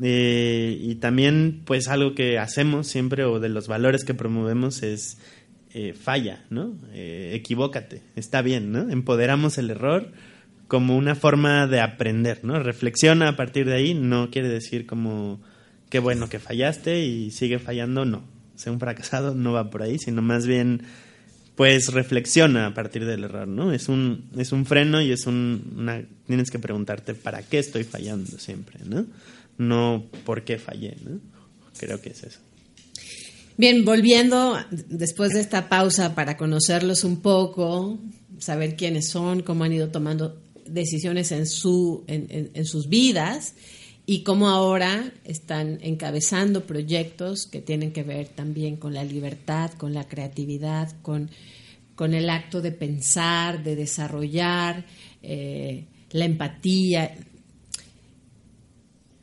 Eh, 0.02 0.78
y 0.82 0.96
también, 0.96 1.62
pues, 1.66 1.88
algo 1.88 2.16
que 2.16 2.40
hacemos 2.40 2.88
siempre 2.88 3.24
o 3.24 3.40
de 3.40 3.50
los 3.50 3.68
valores 3.68 4.04
que 4.04 4.14
promovemos 4.14 4.82
es 4.82 5.18
eh, 5.74 5.94
falla, 5.94 6.44
¿no? 6.50 6.76
Eh, 6.94 7.32
equivócate, 7.36 8.02
está 8.16 8.42
bien, 8.42 8.72
¿no? 8.72 8.90
Empoderamos 8.90 9.58
el 9.58 9.70
error 9.70 10.12
como 10.68 10.98
una 10.98 11.16
forma 11.16 11.68
de 11.68 11.82
aprender, 11.82 12.40
¿no? 12.44 12.62
Reflexiona 12.62 13.30
a 13.30 13.36
partir 13.36 13.68
de 13.68 13.76
ahí, 13.76 13.94
no 13.94 14.32
quiere 14.32 14.50
decir 14.50 14.86
como 14.86 15.42
qué 15.90 16.00
bueno 16.00 16.30
que 16.30 16.40
fallaste 16.40 17.06
y 17.06 17.32
sigue 17.32 17.60
fallando, 17.60 18.06
no. 18.06 18.24
Ser 18.56 18.74
un 18.74 18.80
fracasado 18.80 19.36
no 19.36 19.54
va 19.54 19.70
por 19.70 19.82
ahí, 19.84 19.98
sino 20.00 20.22
más 20.22 20.48
bien 20.48 20.84
pues 21.62 21.94
reflexiona 21.94 22.66
a 22.66 22.74
partir 22.74 23.06
del 23.06 23.24
error, 23.24 23.48
¿no? 23.48 23.72
Es 23.72 23.88
un, 23.88 24.32
es 24.36 24.52
un 24.52 24.66
freno 24.66 25.00
y 25.00 25.12
es 25.12 25.28
un, 25.28 25.76
una, 25.78 26.02
tienes 26.26 26.50
que 26.50 26.58
preguntarte 26.58 27.14
para 27.14 27.44
qué 27.44 27.60
estoy 27.60 27.84
fallando 27.84 28.40
siempre, 28.40 28.80
¿no? 28.84 29.06
No 29.60 30.06
por 30.26 30.44
qué 30.44 30.58
fallé, 30.58 30.96
¿no? 31.08 31.20
Creo 31.78 32.02
que 32.02 32.10
es 32.10 32.24
eso. 32.24 32.40
Bien, 33.58 33.86
volviendo 33.86 34.58
después 34.90 35.34
de 35.34 35.42
esta 35.42 35.70
pausa 35.70 36.16
para 36.16 36.36
conocerlos 36.36 37.04
un 37.04 37.22
poco, 37.22 38.00
saber 38.40 38.76
quiénes 38.76 39.10
son, 39.10 39.44
cómo 39.44 39.64
han 39.64 39.74
ido 39.74 39.90
tomando 39.90 40.42
decisiones 40.66 41.32
en, 41.32 41.46
su, 41.46 42.04
en, 42.08 42.26
en- 42.30 42.50
en 42.56 42.66
sus 42.66 42.90
vidas 42.90 43.54
y 44.12 44.24
cómo 44.24 44.50
ahora 44.50 45.10
están 45.24 45.80
encabezando 45.82 46.66
proyectos 46.66 47.48
que 47.48 47.62
tienen 47.62 47.94
que 47.94 48.04
ver 48.04 48.28
también 48.28 48.76
con 48.76 48.94
la 48.94 49.06
libertad, 49.06 49.72
con 49.78 49.94
la 49.94 50.06
creatividad, 50.06 50.92
con, 51.02 51.30
con 51.96 52.14
el 52.14 52.30
acto 52.30 52.60
de 52.60 52.74
pensar, 52.74 53.64
de 53.64 53.78
desarrollar, 53.78 54.84
eh, 55.24 55.86
la 56.12 56.26
empatía. 56.26 57.16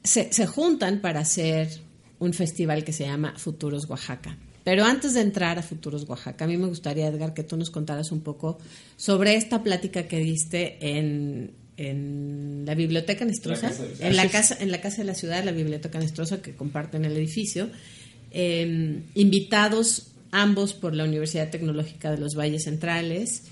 Se, 0.02 0.32
se 0.32 0.46
juntan 0.46 1.02
para 1.02 1.20
hacer 1.20 1.68
un 2.18 2.32
festival 2.32 2.82
que 2.82 2.94
se 2.94 3.04
llama 3.04 3.34
Futuros 3.36 3.90
Oaxaca. 3.90 4.38
Pero 4.64 4.86
antes 4.86 5.12
de 5.12 5.20
entrar 5.20 5.58
a 5.58 5.62
Futuros 5.62 6.08
Oaxaca, 6.08 6.46
a 6.46 6.48
mí 6.48 6.56
me 6.56 6.66
gustaría, 6.66 7.08
Edgar, 7.08 7.34
que 7.34 7.42
tú 7.42 7.58
nos 7.58 7.68
contaras 7.68 8.10
un 8.10 8.22
poco 8.22 8.56
sobre 8.96 9.34
esta 9.34 9.62
plática 9.62 10.08
que 10.08 10.18
diste 10.18 10.78
en, 10.80 11.67
en 11.78 12.64
la 12.66 12.74
biblioteca 12.74 13.24
Nestrosa, 13.24 13.72
La 14.00 14.08
en 14.08 14.16
la 14.16 14.28
casa, 14.28 14.56
en 14.60 14.70
la 14.70 14.80
casa 14.80 14.98
de 14.98 15.04
la 15.04 15.14
ciudad, 15.14 15.42
la 15.44 15.52
biblioteca 15.52 15.98
Nestrosa 15.98 16.42
que 16.42 16.54
comparten 16.54 17.04
el 17.06 17.16
edificio, 17.16 17.70
eh, 18.32 19.00
invitados 19.14 20.08
ambos 20.30 20.74
por 20.74 20.94
la 20.94 21.04
Universidad 21.04 21.50
Tecnológica 21.50 22.10
de 22.10 22.18
los 22.18 22.34
Valles 22.34 22.64
Centrales 22.64 23.44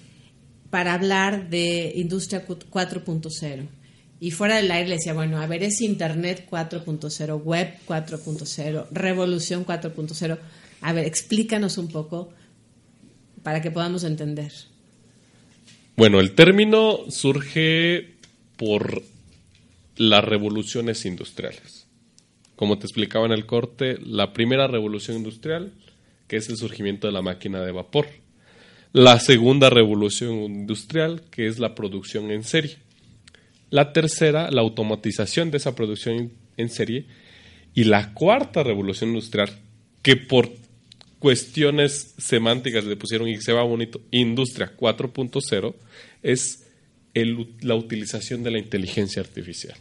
para 0.71 0.93
hablar 0.93 1.49
de 1.49 1.93
industria 1.95 2.45
cu- 2.45 2.59
4.0. 2.71 3.69
Y 4.19 4.31
fuera 4.33 4.57
del 4.57 4.71
aire 4.71 4.89
le 4.89 4.95
decía, 4.97 5.13
bueno, 5.15 5.39
a 5.41 5.47
ver, 5.47 5.63
es 5.63 5.81
Internet 5.81 6.47
4.0, 6.51 7.43
web 7.43 7.75
4.0, 7.87 8.87
revolución 8.91 9.65
4.0. 9.65 10.39
A 10.81 10.93
ver, 10.93 11.07
explícanos 11.07 11.79
un 11.79 11.89
poco 11.89 12.33
para 13.43 13.63
que 13.63 13.71
podamos 13.71 14.05
entender. 14.05 14.53
Bueno, 15.97 16.21
el 16.21 16.35
término 16.35 17.11
surge 17.11 18.16
por 18.57 19.03
las 19.97 20.25
revoluciones 20.25 21.05
industriales. 21.07 21.87
Como 22.55 22.79
te 22.79 22.87
explicaba 22.87 23.27
en 23.27 23.33
el 23.33 23.47
corte, 23.47 23.99
la 24.03 24.33
primera 24.33 24.67
revolución 24.67 25.19
industrial, 25.19 25.73
que 26.27 26.37
es 26.37 26.49
el 26.49 26.57
surgimiento 26.57 27.07
de 27.07 27.13
la 27.13 27.23
máquina 27.23 27.61
de 27.61 27.73
vapor. 27.73 28.07
La 28.93 29.21
segunda 29.21 29.69
revolución 29.69 30.39
industrial, 30.39 31.23
que 31.31 31.47
es 31.47 31.59
la 31.59 31.75
producción 31.75 32.31
en 32.31 32.45
serie. 32.45 32.79
La 33.69 33.93
tercera, 33.93 34.51
la 34.51 34.63
automatización 34.63 35.51
de 35.51 35.59
esa 35.59 35.75
producción 35.75 36.33
en 36.57 36.71
serie. 36.71 37.07
Y 37.75 37.85
la 37.85 38.15
cuarta 38.15 38.63
revolución 38.63 39.11
industrial, 39.11 39.51
que 40.03 40.17
por 40.17 40.51
cuestiones 41.19 42.15
semánticas 42.17 42.85
le 42.85 42.97
pusieron 42.97 43.29
y 43.29 43.37
se 43.41 43.53
va 43.53 43.63
bonito, 43.63 44.01
Industria 44.11 44.73
4.0, 44.77 45.75
es 46.23 46.66
la 47.25 47.75
utilización 47.75 48.43
de 48.43 48.51
la 48.51 48.59
inteligencia 48.59 49.23
artificial. 49.23 49.77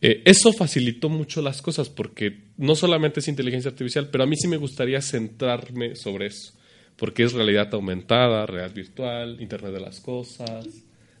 Eh, 0.00 0.22
eso 0.24 0.52
facilitó 0.52 1.08
mucho 1.08 1.42
las 1.42 1.60
cosas 1.60 1.88
porque 1.88 2.44
no 2.56 2.76
solamente 2.76 3.20
es 3.20 3.28
inteligencia 3.28 3.70
artificial, 3.70 4.08
pero 4.10 4.24
a 4.24 4.26
mí 4.26 4.36
sí 4.36 4.46
me 4.46 4.56
gustaría 4.56 5.00
centrarme 5.02 5.96
sobre 5.96 6.26
eso, 6.26 6.52
porque 6.96 7.24
es 7.24 7.32
realidad 7.32 7.74
aumentada, 7.74 8.46
realidad 8.46 8.74
virtual, 8.74 9.40
Internet 9.40 9.72
de 9.72 9.80
las 9.80 10.00
Cosas, 10.00 10.66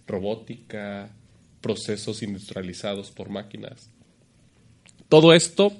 robótica, 0.06 1.10
procesos 1.60 2.22
industrializados 2.22 3.10
por 3.10 3.30
máquinas. 3.30 3.90
Todo 5.08 5.32
esto 5.32 5.72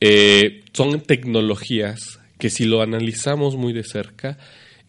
eh, 0.00 0.64
son 0.72 1.00
tecnologías 1.02 2.18
que 2.38 2.50
si 2.50 2.64
lo 2.64 2.82
analizamos 2.82 3.56
muy 3.56 3.72
de 3.72 3.84
cerca, 3.84 4.38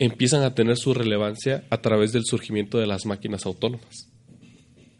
empiezan 0.06 0.44
a 0.44 0.54
tener 0.54 0.78
su 0.78 0.94
relevancia 0.94 1.64
a 1.70 1.82
través 1.82 2.12
del 2.12 2.26
surgimiento 2.26 2.78
de 2.78 2.88
las 2.88 3.06
máquinas 3.06 3.46
autónomas, 3.46 4.10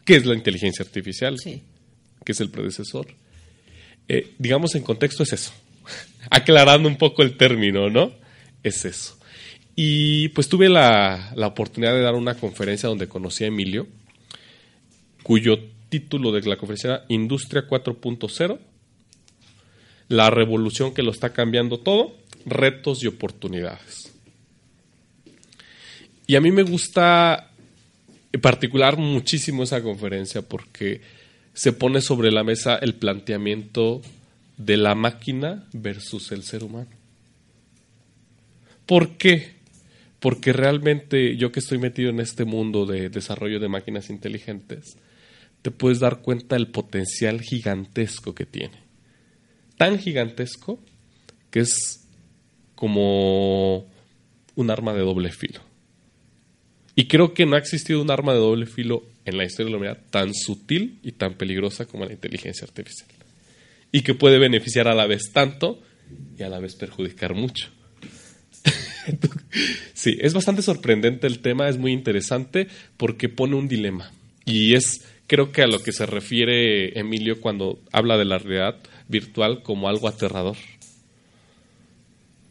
que 0.04 0.16
es 0.16 0.24
la 0.24 0.34
inteligencia 0.34 0.84
artificial, 0.84 1.36
que 1.42 2.32
es 2.32 2.40
el 2.40 2.50
predecesor. 2.50 3.06
Eh, 4.08 4.34
digamos, 4.38 4.74
en 4.74 4.82
contexto 4.82 5.22
es 5.22 5.32
eso. 5.34 5.52
Aclarando 6.30 6.88
un 6.88 6.96
poco 6.96 7.22
el 7.22 7.36
término, 7.36 7.90
¿no? 7.90 8.12
Es 8.62 8.84
eso. 8.84 9.18
Y 9.76 10.28
pues 10.28 10.48
tuve 10.48 10.68
la, 10.68 11.32
la 11.36 11.48
oportunidad 11.48 11.92
de 11.92 12.00
dar 12.00 12.14
una 12.14 12.36
conferencia 12.36 12.88
donde 12.88 13.08
conocí 13.08 13.44
a 13.44 13.48
Emilio, 13.48 13.86
cuyo 15.22 15.58
título 15.88 16.32
de 16.32 16.42
la 16.42 16.56
conferencia 16.56 16.90
era 16.90 17.04
Industria 17.08 17.66
4.0, 17.68 18.58
la 20.08 20.30
revolución 20.30 20.94
que 20.94 21.02
lo 21.02 21.10
está 21.10 21.32
cambiando 21.32 21.78
todo, 21.78 22.16
retos 22.46 23.02
y 23.02 23.06
oportunidades. 23.06 24.03
Y 26.26 26.36
a 26.36 26.40
mí 26.40 26.50
me 26.50 26.62
gusta 26.62 27.50
en 28.32 28.40
particular 28.40 28.96
muchísimo 28.96 29.62
esa 29.62 29.82
conferencia 29.82 30.42
porque 30.42 31.02
se 31.52 31.72
pone 31.72 32.00
sobre 32.00 32.32
la 32.32 32.42
mesa 32.42 32.76
el 32.76 32.94
planteamiento 32.94 34.02
de 34.56 34.76
la 34.76 34.94
máquina 34.94 35.64
versus 35.72 36.32
el 36.32 36.42
ser 36.42 36.64
humano. 36.64 36.90
¿Por 38.86 39.16
qué? 39.16 39.54
Porque 40.18 40.52
realmente 40.52 41.36
yo 41.36 41.52
que 41.52 41.60
estoy 41.60 41.78
metido 41.78 42.10
en 42.10 42.20
este 42.20 42.44
mundo 42.44 42.86
de 42.86 43.08
desarrollo 43.08 43.60
de 43.60 43.68
máquinas 43.68 44.10
inteligentes, 44.10 44.96
te 45.62 45.70
puedes 45.70 46.00
dar 46.00 46.20
cuenta 46.20 46.56
del 46.56 46.68
potencial 46.68 47.40
gigantesco 47.40 48.34
que 48.34 48.46
tiene. 48.46 48.78
Tan 49.76 49.98
gigantesco 49.98 50.80
que 51.50 51.60
es 51.60 52.06
como 52.74 53.86
un 54.56 54.70
arma 54.70 54.92
de 54.92 55.00
doble 55.00 55.30
filo. 55.30 55.60
Y 56.96 57.06
creo 57.08 57.34
que 57.34 57.46
no 57.46 57.56
ha 57.56 57.58
existido 57.58 58.00
un 58.00 58.10
arma 58.10 58.32
de 58.32 58.38
doble 58.38 58.66
filo 58.66 59.04
en 59.24 59.36
la 59.36 59.44
historia 59.44 59.66
de 59.66 59.70
la 59.72 59.76
humanidad 59.78 60.02
tan 60.10 60.34
sutil 60.34 60.98
y 61.02 61.12
tan 61.12 61.34
peligrosa 61.34 61.86
como 61.86 62.04
la 62.04 62.12
inteligencia 62.12 62.66
artificial. 62.66 63.08
Y 63.90 64.02
que 64.02 64.14
puede 64.14 64.38
beneficiar 64.38 64.88
a 64.88 64.94
la 64.94 65.06
vez 65.06 65.32
tanto 65.32 65.80
y 66.38 66.42
a 66.42 66.48
la 66.48 66.60
vez 66.60 66.76
perjudicar 66.76 67.34
mucho. 67.34 67.68
sí, 69.94 70.16
es 70.20 70.34
bastante 70.34 70.62
sorprendente 70.62 71.26
el 71.26 71.40
tema, 71.40 71.68
es 71.68 71.78
muy 71.78 71.92
interesante 71.92 72.68
porque 72.96 73.28
pone 73.28 73.56
un 73.56 73.68
dilema. 73.68 74.10
Y 74.44 74.74
es, 74.74 75.04
creo 75.26 75.52
que 75.52 75.62
a 75.62 75.66
lo 75.66 75.82
que 75.82 75.92
se 75.92 76.06
refiere 76.06 76.98
Emilio 76.98 77.40
cuando 77.40 77.80
habla 77.92 78.16
de 78.16 78.24
la 78.24 78.38
realidad 78.38 78.76
virtual 79.08 79.62
como 79.62 79.88
algo 79.88 80.08
aterrador. 80.08 80.56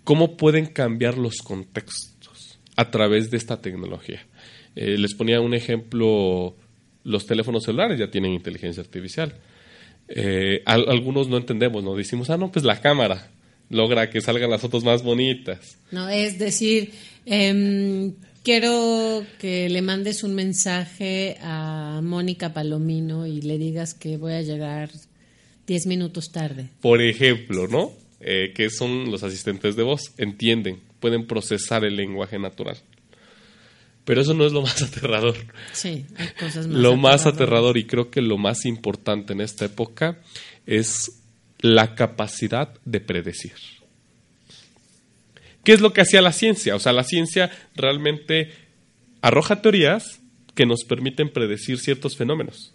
¿Cómo 0.03 0.35
pueden 0.35 0.65
cambiar 0.65 1.17
los 1.17 1.37
contextos 1.37 2.59
a 2.75 2.91
través 2.91 3.31
de 3.31 3.37
esta 3.37 3.61
tecnología? 3.61 4.25
Eh, 4.75 4.97
les 4.97 5.13
ponía 5.13 5.39
un 5.41 5.53
ejemplo, 5.53 6.55
los 7.03 7.25
teléfonos 7.25 7.63
celulares 7.63 7.99
ya 7.99 8.09
tienen 8.11 8.33
inteligencia 8.33 8.81
artificial. 8.81 9.33
Eh, 10.07 10.61
al- 10.65 10.89
algunos 10.89 11.27
no 11.29 11.37
entendemos, 11.37 11.83
¿no? 11.83 11.95
Decimos, 11.95 12.29
ah, 12.29 12.37
no, 12.37 12.51
pues 12.51 12.65
la 12.65 12.81
cámara 12.81 13.29
logra 13.69 14.09
que 14.09 14.21
salgan 14.21 14.49
las 14.49 14.61
fotos 14.61 14.83
más 14.83 15.03
bonitas. 15.03 15.77
No, 15.91 16.09
es 16.09 16.37
decir, 16.37 16.91
em, 17.25 18.13
quiero 18.43 19.25
que 19.39 19.69
le 19.69 19.81
mandes 19.81 20.23
un 20.23 20.35
mensaje 20.35 21.37
a 21.41 22.01
Mónica 22.03 22.53
Palomino 22.53 23.25
y 23.25 23.41
le 23.41 23.57
digas 23.57 23.93
que 23.93 24.17
voy 24.17 24.33
a 24.33 24.41
llegar 24.41 24.89
10 25.65 25.85
minutos 25.87 26.31
tarde. 26.31 26.67
Por 26.81 27.01
ejemplo, 27.01 27.67
¿no? 27.67 27.91
Eh, 28.19 28.51
que 28.55 28.69
son 28.69 29.09
los 29.11 29.23
asistentes 29.23 29.75
de 29.75 29.83
voz, 29.83 30.13
entienden, 30.17 30.79
pueden 30.99 31.25
procesar 31.27 31.83
el 31.85 31.95
lenguaje 31.95 32.37
natural. 32.39 32.77
Pero 34.05 34.21
eso 34.21 34.33
no 34.33 34.45
es 34.45 34.51
lo 34.51 34.61
más 34.61 34.81
aterrador. 34.83 35.35
Sí, 35.71 36.05
hay 36.17 36.27
cosas 36.39 36.67
más. 36.67 36.77
lo 36.77 36.95
más 36.97 37.25
aterrador 37.25 37.77
y 37.77 37.85
creo 37.85 38.09
que 38.09 38.21
lo 38.21 38.37
más 38.37 38.65
importante 38.65 39.33
en 39.33 39.41
esta 39.41 39.65
época 39.65 40.19
es 40.65 41.21
la 41.59 41.95
capacidad 41.95 42.73
de 42.83 42.99
predecir. 42.99 43.53
¿Qué 45.63 45.71
es 45.71 45.79
lo 45.79 45.93
que 45.93 46.01
hacía 46.01 46.21
la 46.21 46.33
ciencia? 46.33 46.75
O 46.75 46.79
sea, 46.79 46.91
la 46.91 47.05
ciencia 47.05 47.49
realmente 47.75 48.51
arroja 49.21 49.61
teorías 49.61 50.19
que 50.55 50.65
nos 50.65 50.83
permiten 50.83 51.31
predecir 51.31 51.79
ciertos 51.79 52.17
fenómenos. 52.17 52.73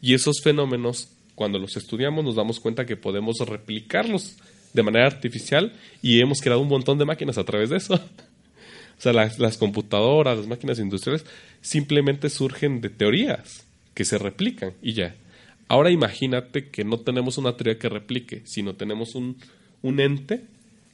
Y 0.00 0.14
esos 0.14 0.40
fenómenos, 0.42 1.08
cuando 1.34 1.58
los 1.58 1.76
estudiamos, 1.76 2.24
nos 2.24 2.36
damos 2.36 2.60
cuenta 2.60 2.86
que 2.86 2.96
podemos 2.96 3.36
replicarlos 3.40 4.36
de 4.72 4.82
manera 4.84 5.06
artificial 5.06 5.72
y 6.00 6.20
hemos 6.20 6.40
creado 6.40 6.60
un 6.60 6.68
montón 6.68 6.98
de 6.98 7.04
máquinas 7.04 7.36
a 7.36 7.44
través 7.44 7.70
de 7.70 7.78
eso. 7.78 8.00
O 9.00 9.02
sea, 9.02 9.14
las, 9.14 9.38
las 9.38 9.56
computadoras, 9.56 10.36
las 10.36 10.46
máquinas 10.46 10.78
industriales 10.78 11.24
simplemente 11.62 12.28
surgen 12.28 12.82
de 12.82 12.90
teorías 12.90 13.64
que 13.94 14.04
se 14.04 14.18
replican 14.18 14.74
y 14.82 14.92
ya. 14.92 15.16
Ahora 15.68 15.90
imagínate 15.90 16.68
que 16.68 16.84
no 16.84 17.00
tenemos 17.00 17.38
una 17.38 17.56
teoría 17.56 17.78
que 17.78 17.88
replique, 17.88 18.42
sino 18.44 18.74
tenemos 18.74 19.14
un, 19.14 19.38
un 19.80 20.00
ente 20.00 20.42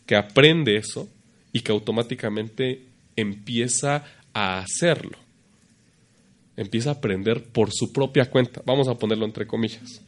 que 0.06 0.14
aprende 0.14 0.76
eso 0.76 1.08
y 1.52 1.62
que 1.62 1.72
automáticamente 1.72 2.84
empieza 3.16 4.04
a 4.32 4.60
hacerlo. 4.60 5.18
Empieza 6.56 6.90
a 6.90 6.92
aprender 6.92 7.42
por 7.42 7.72
su 7.72 7.92
propia 7.92 8.30
cuenta. 8.30 8.62
Vamos 8.64 8.86
a 8.86 8.94
ponerlo 8.94 9.24
entre 9.24 9.48
comillas. 9.48 10.00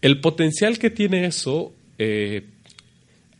El 0.00 0.20
potencial 0.20 0.78
que 0.78 0.90
tiene 0.90 1.26
eso 1.26 1.72
eh, 1.98 2.46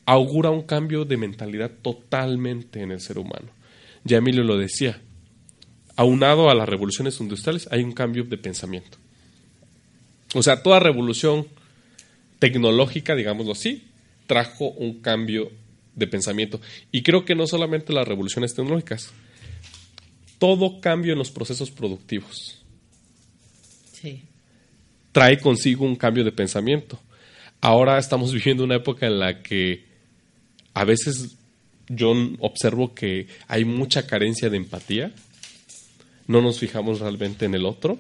augura 0.07 0.51
un 0.51 0.63
cambio 0.63 1.05
de 1.05 1.17
mentalidad 1.17 1.71
totalmente 1.83 2.81
en 2.81 2.93
el 2.93 3.01
ser 3.01 3.19
humano. 3.19 3.49
Ya 4.05 4.19
Emilio 4.19 4.45
lo 4.45 4.57
decía, 4.57 5.01
aunado 5.97 6.49
a 6.49 6.55
las 6.55 6.69
revoluciones 6.69 7.21
industriales 7.21 7.69
hay 7.71 7.83
un 7.83 7.93
cambio 7.93 8.25
de 8.25 8.39
pensamiento. 8.39 8.99
O 10.35 10.43
sea, 10.43 10.63
toda 10.63 10.81
revolución 10.81 11.47
tecnológica, 12.39 13.15
digámoslo 13.15 13.53
así, 13.53 13.89
trajo 14.27 14.69
un 14.71 15.01
cambio 15.01 15.51
de 15.95 16.07
pensamiento. 16.07 16.61
Y 16.93 17.03
creo 17.03 17.25
que 17.25 17.35
no 17.35 17.47
solamente 17.47 17.93
las 17.93 18.07
revoluciones 18.07 18.55
tecnológicas, 18.55 19.13
todo 20.39 20.81
cambio 20.81 21.13
en 21.13 21.19
los 21.19 21.31
procesos 21.31 21.71
productivos 21.71 22.63
Sí. 23.93 24.23
trae 25.11 25.41
consigo 25.41 25.87
un 25.87 25.97
cambio 25.97 26.23
de 26.23 26.33
pensamiento. 26.33 27.01
Ahora 27.63 27.99
estamos 27.99 28.33
viviendo 28.35 28.63
una 28.63 28.77
época 28.77 29.07
en 29.07 29.19
la 29.19 29.43
que 29.43 29.86
a 30.77 30.85
veces 30.85 31.37
yo 31.89 32.12
observo 32.41 32.95
que 32.95 33.29
hay 33.49 33.64
mucha 33.64 34.07
carencia 34.07 34.51
de 34.51 34.59
empatía. 34.59 35.14
no 36.27 36.43
nos 36.43 36.59
fijamos 36.59 37.01
realmente 37.01 37.47
en 37.47 37.55
el 37.55 37.64
otro, 37.64 37.99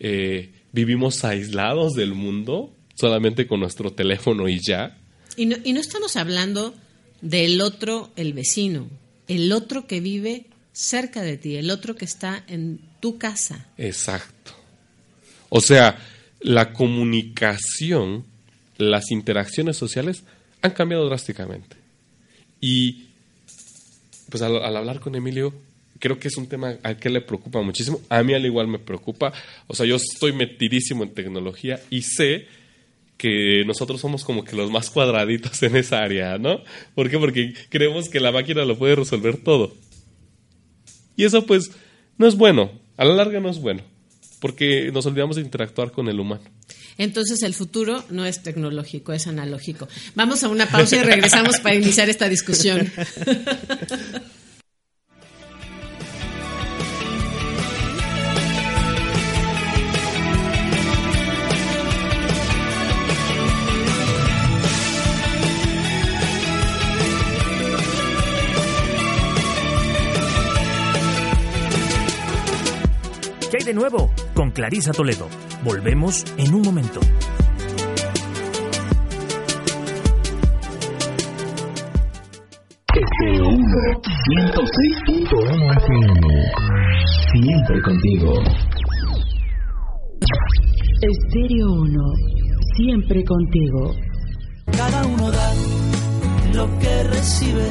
eh, 0.00 0.50
vivimos 0.72 1.24
aislados 1.24 1.92
del 1.92 2.14
mundo, 2.14 2.72
solamente 2.94 3.46
con 3.46 3.60
nuestro 3.60 3.92
teléfono 3.92 4.48
y 4.48 4.60
ya. 4.66 4.96
Y 5.36 5.44
no, 5.44 5.56
y 5.62 5.74
no 5.74 5.80
estamos 5.80 6.16
hablando 6.16 6.74
del 7.20 7.60
otro, 7.60 8.12
el 8.16 8.32
vecino, 8.32 8.88
el 9.28 9.52
otro 9.52 9.86
que 9.86 10.00
vive 10.00 10.46
cerca 10.72 11.20
de 11.20 11.36
ti, 11.36 11.56
el 11.56 11.70
otro 11.70 11.96
que 11.96 12.06
está 12.06 12.44
en 12.46 12.80
tu 13.00 13.18
casa. 13.18 13.66
Exacto. 13.76 14.52
O 15.50 15.60
sea, 15.60 15.98
la 16.40 16.72
comunicación, 16.72 18.24
las 18.78 19.10
interacciones 19.10 19.76
sociales 19.76 20.22
han 20.62 20.70
cambiado 20.70 21.06
drásticamente. 21.06 21.75
Y 22.60 23.06
pues 24.30 24.42
al, 24.42 24.76
hablar 24.76 25.00
con 25.00 25.14
Emilio, 25.14 25.54
creo 25.98 26.18
que 26.18 26.28
es 26.28 26.36
un 26.36 26.46
tema 26.46 26.76
al 26.82 26.98
que 26.98 27.10
le 27.10 27.20
preocupa 27.20 27.62
muchísimo. 27.62 28.00
A 28.08 28.22
mí 28.22 28.34
al 28.34 28.44
igual 28.44 28.68
me 28.68 28.78
preocupa. 28.78 29.32
O 29.66 29.74
sea, 29.74 29.86
yo 29.86 29.96
estoy 29.96 30.32
metidísimo 30.32 31.04
en 31.04 31.14
tecnología 31.14 31.80
y 31.90 32.02
sé 32.02 32.46
que 33.16 33.64
nosotros 33.64 34.00
somos 34.00 34.24
como 34.24 34.44
que 34.44 34.56
los 34.56 34.70
más 34.70 34.90
cuadraditos 34.90 35.62
en 35.62 35.76
esa 35.76 36.02
área, 36.02 36.38
¿no? 36.38 36.60
¿Por 36.94 37.10
qué? 37.10 37.18
Porque 37.18 37.54
creemos 37.68 38.08
que 38.08 38.20
la 38.20 38.32
máquina 38.32 38.64
lo 38.64 38.76
puede 38.76 38.94
resolver 38.94 39.38
todo. 39.38 39.74
Y 41.16 41.24
eso 41.24 41.46
pues 41.46 41.70
no 42.18 42.26
es 42.26 42.36
bueno, 42.36 42.70
a 42.96 43.04
la 43.04 43.14
larga 43.14 43.40
no 43.40 43.48
es 43.48 43.58
bueno, 43.58 43.82
porque 44.40 44.90
nos 44.92 45.06
olvidamos 45.06 45.36
de 45.36 45.42
interactuar 45.42 45.92
con 45.92 46.08
el 46.08 46.20
humano. 46.20 46.44
Entonces 46.98 47.42
el 47.42 47.54
futuro 47.54 48.04
no 48.10 48.24
es 48.24 48.42
tecnológico, 48.42 49.12
es 49.12 49.26
analógico. 49.26 49.88
Vamos 50.14 50.44
a 50.44 50.48
una 50.48 50.66
pausa 50.66 50.96
y 50.96 51.02
regresamos 51.02 51.58
para 51.60 51.74
iniciar 51.74 52.08
esta 52.08 52.28
discusión. 52.28 52.90
de 73.66 73.74
nuevo? 73.74 74.10
Con 74.32 74.52
Clarisa 74.52 74.92
Toledo. 74.92 75.26
Volvemos 75.64 76.24
en 76.38 76.54
un 76.54 76.62
momento. 76.62 77.00
Estéreo 82.94 83.48
1, 83.48 83.58
106.1 85.08 85.76
FM. 85.78 86.28
Siempre 87.32 87.82
contigo. 87.82 88.34
Estéreo 91.02 91.72
1, 91.72 92.14
siempre 92.76 93.24
contigo. 93.24 93.96
Cada 94.76 95.04
uno 95.06 95.30
da 95.32 95.52
lo 96.54 96.78
que 96.78 97.02
recibe. 97.02 97.68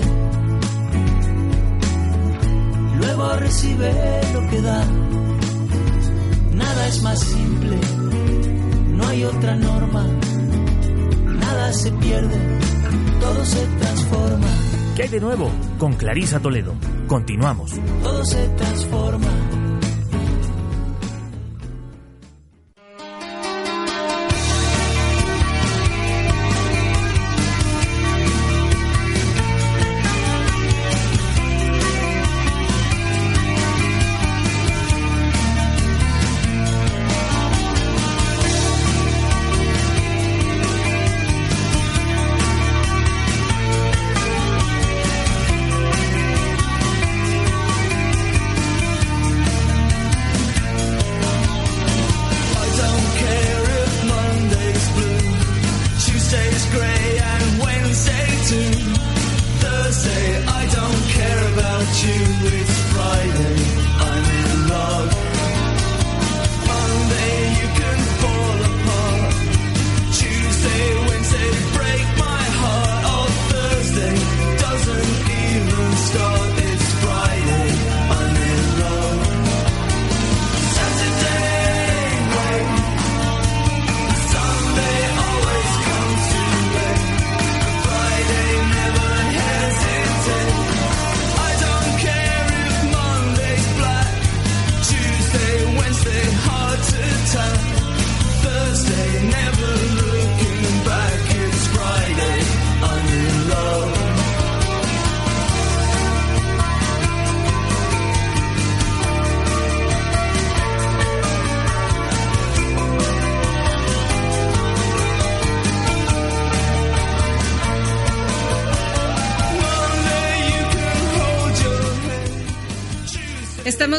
Luego 2.97 3.37
recibe 3.37 3.93
lo 4.33 4.49
que 4.49 4.61
da. 4.61 5.24
Nada 6.55 6.87
es 6.87 7.01
más 7.03 7.19
simple. 7.19 7.77
No 8.91 9.07
hay 9.07 9.23
otra 9.23 9.55
norma. 9.55 10.07
Nada 11.39 11.73
se 11.73 11.91
pierde. 11.91 12.59
Todo 13.19 13.45
se 13.45 13.65
transforma. 13.79 14.47
¿Qué 14.95 15.03
hay 15.03 15.09
de 15.09 15.19
nuevo? 15.19 15.51
Con 15.77 15.93
Clarisa 15.93 16.39
Toledo. 16.39 16.73
Continuamos. 17.07 17.71
Todo 18.01 18.23
se 18.25 18.47
transforma. 18.49 19.64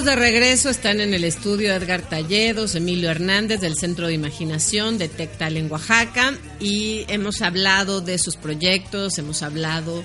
De 0.06 0.14
regreso, 0.14 0.70
están 0.70 1.00
en 1.00 1.14
el 1.14 1.24
estudio 1.24 1.74
Edgar 1.74 2.00
Talledos, 2.00 2.76
Emilio 2.76 3.10
Hernández 3.10 3.60
del 3.60 3.76
Centro 3.76 4.06
de 4.06 4.14
Imaginación 4.14 4.98
de 4.98 5.08
Tectal 5.08 5.56
en 5.56 5.70
Oaxaca 5.70 6.32
y 6.60 7.04
hemos 7.08 7.42
hablado 7.42 8.00
de 8.00 8.16
sus 8.18 8.36
proyectos, 8.36 9.18
hemos 9.18 9.42
hablado 9.42 10.04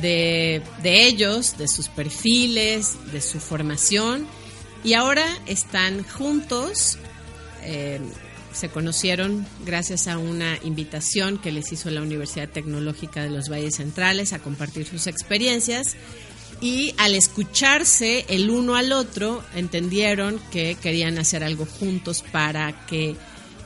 de, 0.00 0.62
ellos, 0.84 1.58
de 1.58 1.66
sus 1.66 1.88
perfiles, 1.88 2.92
de 3.10 3.20
su 3.20 3.40
formación 3.40 4.28
y 4.84 4.94
ahora 4.94 5.26
están 5.46 6.04
juntos. 6.04 6.98
eh, 7.64 7.98
se 8.52 8.68
conocieron 8.68 9.46
gracias 9.64 10.08
a 10.08 10.18
una 10.18 10.58
invitación 10.62 11.38
que 11.38 11.52
les 11.52 11.72
hizo 11.72 11.90
la 11.90 12.02
Universidad 12.02 12.50
Tecnológica 12.50 13.22
de 13.22 13.30
los 13.30 13.48
Valles 13.48 13.76
Centrales 13.76 14.34
a 14.34 14.40
compartir 14.40 14.86
sus 14.86 15.06
experiencias 15.06 15.96
y 16.62 16.94
al 16.96 17.16
escucharse 17.16 18.24
el 18.28 18.48
uno 18.48 18.76
al 18.76 18.92
otro 18.92 19.42
entendieron 19.56 20.40
que 20.52 20.76
querían 20.80 21.18
hacer 21.18 21.42
algo 21.42 21.66
juntos 21.66 22.24
para 22.30 22.86
que 22.86 23.16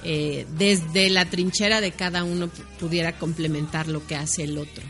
eh, 0.03 0.47
desde 0.57 1.11
la 1.11 1.26
trinchera 1.26 1.82
de 1.82 1.92
cada 1.92 2.24
uno 2.24 2.49
pudiera 2.80 3.18
complementar 3.18 3.86
lo 3.86 4.07
que 4.07 4.16
hace 4.16 4.44
el 4.44 4.57
otro. 4.57 4.82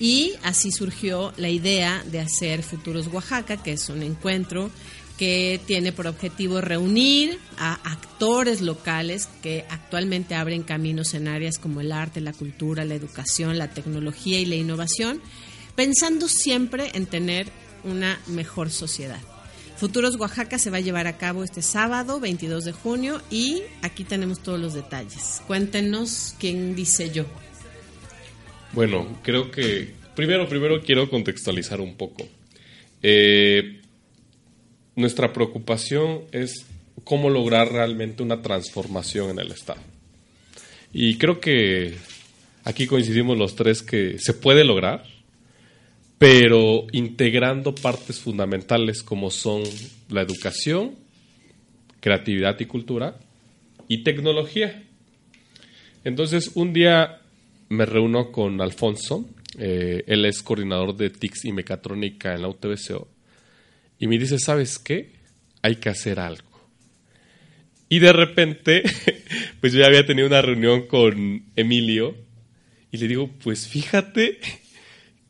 Y 0.00 0.32
así 0.42 0.72
surgió 0.72 1.32
la 1.36 1.48
idea 1.48 2.02
de 2.10 2.18
hacer 2.18 2.64
Futuros 2.64 3.06
Oaxaca, 3.06 3.62
que 3.62 3.72
es 3.72 3.88
un 3.88 4.02
encuentro 4.02 4.70
que 5.16 5.60
tiene 5.64 5.92
por 5.92 6.08
objetivo 6.08 6.60
reunir 6.60 7.38
a 7.56 7.74
actores 7.74 8.60
locales 8.62 9.28
que 9.42 9.64
actualmente 9.70 10.34
abren 10.34 10.64
caminos 10.64 11.14
en 11.14 11.28
áreas 11.28 11.58
como 11.58 11.80
el 11.80 11.92
arte, 11.92 12.20
la 12.20 12.32
cultura, 12.32 12.84
la 12.84 12.96
educación, 12.96 13.56
la 13.58 13.70
tecnología 13.70 14.40
y 14.40 14.44
la 14.44 14.56
innovación, 14.56 15.22
pensando 15.74 16.28
siempre 16.28 16.90
en 16.94 17.06
tener 17.06 17.46
una 17.84 18.20
mejor 18.26 18.70
sociedad. 18.70 19.20
Futuros 19.76 20.16
Oaxaca 20.16 20.58
se 20.58 20.70
va 20.70 20.78
a 20.78 20.80
llevar 20.80 21.06
a 21.06 21.16
cabo 21.18 21.42
este 21.42 21.60
sábado 21.60 22.20
22 22.20 22.64
de 22.64 22.72
junio 22.72 23.20
y 23.30 23.62
aquí 23.82 24.04
tenemos 24.04 24.40
todos 24.40 24.60
los 24.60 24.72
detalles. 24.72 25.42
Cuéntenos 25.46 26.34
quién 26.38 26.76
dice 26.76 27.10
yo. 27.10 27.24
Bueno, 28.72 29.18
creo 29.22 29.50
que 29.50 29.92
primero, 30.14 30.48
primero 30.48 30.82
quiero 30.82 31.10
contextualizar 31.10 31.80
un 31.80 31.96
poco. 31.96 32.26
Eh, 33.02 33.80
nuestra 34.96 35.32
preocupación 35.32 36.22
es 36.32 36.64
cómo 37.02 37.28
lograr 37.30 37.72
realmente 37.72 38.22
una 38.22 38.42
transformación 38.42 39.30
en 39.30 39.38
el 39.40 39.50
Estado. 39.50 39.80
Y 40.92 41.18
creo 41.18 41.40
que 41.40 41.94
aquí 42.62 42.86
coincidimos 42.86 43.36
los 43.36 43.56
tres 43.56 43.82
que 43.82 44.18
se 44.18 44.32
puede 44.34 44.64
lograr, 44.64 45.04
pero 46.24 46.86
integrando 46.92 47.74
partes 47.74 48.18
fundamentales 48.18 49.02
como 49.02 49.30
son 49.30 49.62
la 50.08 50.22
educación, 50.22 50.94
creatividad 52.00 52.58
y 52.60 52.64
cultura 52.64 53.20
y 53.88 54.04
tecnología. 54.04 54.84
Entonces, 56.02 56.52
un 56.54 56.72
día 56.72 57.20
me 57.68 57.84
reúno 57.84 58.32
con 58.32 58.62
Alfonso, 58.62 59.28
eh, 59.58 60.02
él 60.06 60.24
es 60.24 60.42
coordinador 60.42 60.96
de 60.96 61.10
TICS 61.10 61.44
y 61.44 61.52
mecatrónica 61.52 62.32
en 62.32 62.40
la 62.40 62.48
UTBCO, 62.48 63.06
y 63.98 64.06
me 64.06 64.16
dice, 64.16 64.38
¿sabes 64.38 64.78
qué? 64.78 65.12
Hay 65.60 65.76
que 65.76 65.90
hacer 65.90 66.18
algo. 66.18 66.58
Y 67.90 67.98
de 67.98 68.14
repente, 68.14 68.82
pues 69.60 69.74
yo 69.74 69.80
ya 69.80 69.88
había 69.88 70.06
tenido 70.06 70.28
una 70.28 70.40
reunión 70.40 70.86
con 70.86 71.44
Emilio 71.54 72.16
y 72.90 72.96
le 72.96 73.08
digo, 73.08 73.30
pues 73.42 73.68
fíjate 73.68 74.38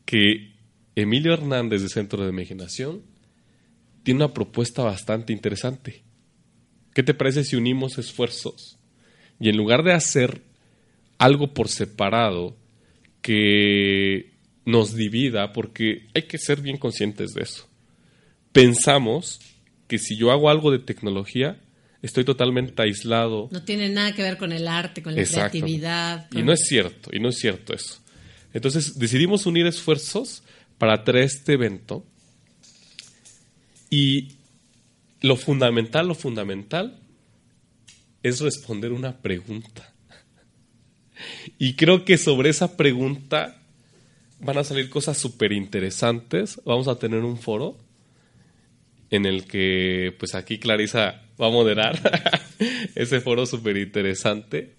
que 0.05 0.54
Emilio 0.95 1.33
Hernández 1.33 1.81
de 1.81 1.89
Centro 1.89 2.23
de 2.23 2.29
Imaginación 2.29 3.01
tiene 4.03 4.23
una 4.23 4.33
propuesta 4.33 4.83
bastante 4.83 5.33
interesante. 5.33 6.03
¿Qué 6.93 7.03
te 7.03 7.13
parece 7.13 7.43
si 7.43 7.55
unimos 7.55 7.97
esfuerzos 7.97 8.77
y 9.39 9.49
en 9.49 9.57
lugar 9.57 9.83
de 9.83 9.93
hacer 9.93 10.41
algo 11.17 11.53
por 11.53 11.67
separado 11.67 12.55
que 13.21 14.31
nos 14.65 14.95
divida, 14.95 15.53
porque 15.53 16.07
hay 16.13 16.23
que 16.23 16.37
ser 16.37 16.61
bien 16.61 16.77
conscientes 16.77 17.33
de 17.33 17.43
eso, 17.43 17.67
pensamos 18.51 19.39
que 19.87 19.97
si 19.97 20.17
yo 20.17 20.31
hago 20.31 20.49
algo 20.49 20.71
de 20.71 20.79
tecnología, 20.79 21.59
estoy 22.01 22.23
totalmente 22.23 22.81
aislado. 22.81 23.49
No 23.51 23.63
tiene 23.63 23.89
nada 23.89 24.13
que 24.13 24.21
ver 24.21 24.37
con 24.37 24.51
el 24.51 24.67
arte, 24.67 25.03
con 25.03 25.15
la 25.15 25.21
Exacto. 25.21 25.51
creatividad. 25.51 26.27
Y 26.31 26.43
no 26.43 26.53
es 26.53 26.61
cierto, 26.67 27.09
y 27.13 27.19
no 27.19 27.29
es 27.29 27.37
cierto 27.37 27.73
eso. 27.73 27.99
Entonces 28.53 28.97
decidimos 28.97 29.45
unir 29.45 29.65
esfuerzos 29.67 30.43
para 30.77 31.03
traer 31.03 31.25
este 31.25 31.53
evento 31.53 32.05
y 33.89 34.35
lo 35.21 35.35
fundamental, 35.37 36.07
lo 36.07 36.15
fundamental 36.15 36.99
es 38.23 38.41
responder 38.41 38.91
una 38.91 39.17
pregunta. 39.21 39.93
Y 41.57 41.75
creo 41.75 42.03
que 42.03 42.17
sobre 42.17 42.49
esa 42.49 42.75
pregunta 42.75 43.61
van 44.39 44.57
a 44.57 44.63
salir 44.63 44.89
cosas 44.89 45.17
súper 45.17 45.53
interesantes. 45.53 46.59
Vamos 46.65 46.87
a 46.87 46.99
tener 46.99 47.21
un 47.21 47.37
foro 47.37 47.77
en 49.09 49.25
el 49.25 49.45
que, 49.45 50.13
pues 50.19 50.35
aquí 50.35 50.59
Clarisa 50.59 51.21
va 51.41 51.47
a 51.47 51.51
moderar 51.51 51.99
ese 52.95 53.21
foro 53.21 53.45
súper 53.45 53.77
interesante. 53.77 54.73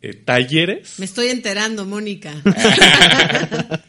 Eh, 0.00 0.14
talleres, 0.14 0.98
Me 0.98 1.06
estoy 1.06 1.28
enterando, 1.28 1.84
Mónica. 1.84 2.32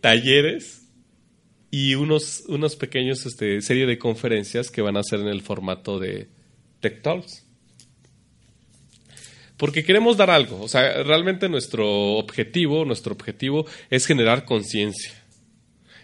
talleres 0.00 0.88
y 1.70 1.94
unos, 1.94 2.44
unos 2.48 2.76
pequeños 2.76 3.26
este, 3.26 3.60
serie 3.60 3.86
de 3.86 3.98
conferencias 3.98 4.70
que 4.70 4.82
van 4.82 4.96
a 4.96 5.02
ser 5.02 5.20
en 5.20 5.28
el 5.28 5.42
formato 5.42 5.98
de 5.98 6.28
Tech 6.80 7.02
Talks. 7.02 7.44
Porque 9.56 9.82
queremos 9.82 10.16
dar 10.16 10.30
algo. 10.30 10.60
O 10.62 10.68
sea, 10.68 11.02
realmente 11.02 11.48
nuestro 11.48 12.14
objetivo, 12.14 12.84
nuestro 12.84 13.12
objetivo 13.12 13.66
es 13.90 14.06
generar 14.06 14.44
conciencia. 14.44 15.12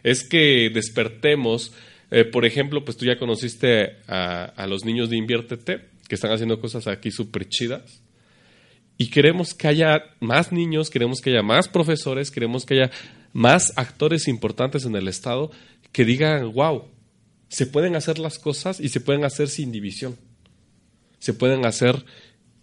Es 0.02 0.28
que 0.28 0.70
despertemos. 0.74 1.72
eh, 2.10 2.24
por 2.24 2.44
ejemplo, 2.44 2.84
pues 2.84 2.96
tú 2.96 3.06
ya 3.06 3.18
conociste 3.18 3.98
a, 4.08 4.44
a 4.44 4.66
los 4.66 4.84
niños 4.84 5.08
de 5.08 5.16
Inviértete, 5.16 5.88
que 6.08 6.16
están 6.16 6.32
haciendo 6.32 6.60
cosas 6.60 6.88
aquí 6.88 7.10
súper 7.10 7.48
chidas. 7.48 8.02
Y 8.98 9.08
queremos 9.10 9.54
que 9.54 9.68
haya 9.68 10.02
más 10.20 10.52
niños, 10.52 10.90
queremos 10.90 11.20
que 11.20 11.30
haya 11.30 11.42
más 11.42 11.68
profesores, 11.68 12.30
queremos 12.30 12.66
que 12.66 12.74
haya 12.74 12.90
más 13.34 13.74
actores 13.76 14.28
importantes 14.28 14.86
en 14.86 14.96
el 14.96 15.08
Estado 15.08 15.50
que 15.92 16.06
digan, 16.06 16.52
wow, 16.52 16.84
se 17.48 17.66
pueden 17.66 17.96
hacer 17.96 18.18
las 18.18 18.38
cosas 18.38 18.80
y 18.80 18.88
se 18.88 19.00
pueden 19.00 19.24
hacer 19.24 19.48
sin 19.48 19.70
división. 19.70 20.16
Se 21.18 21.34
pueden 21.34 21.66
hacer 21.66 22.04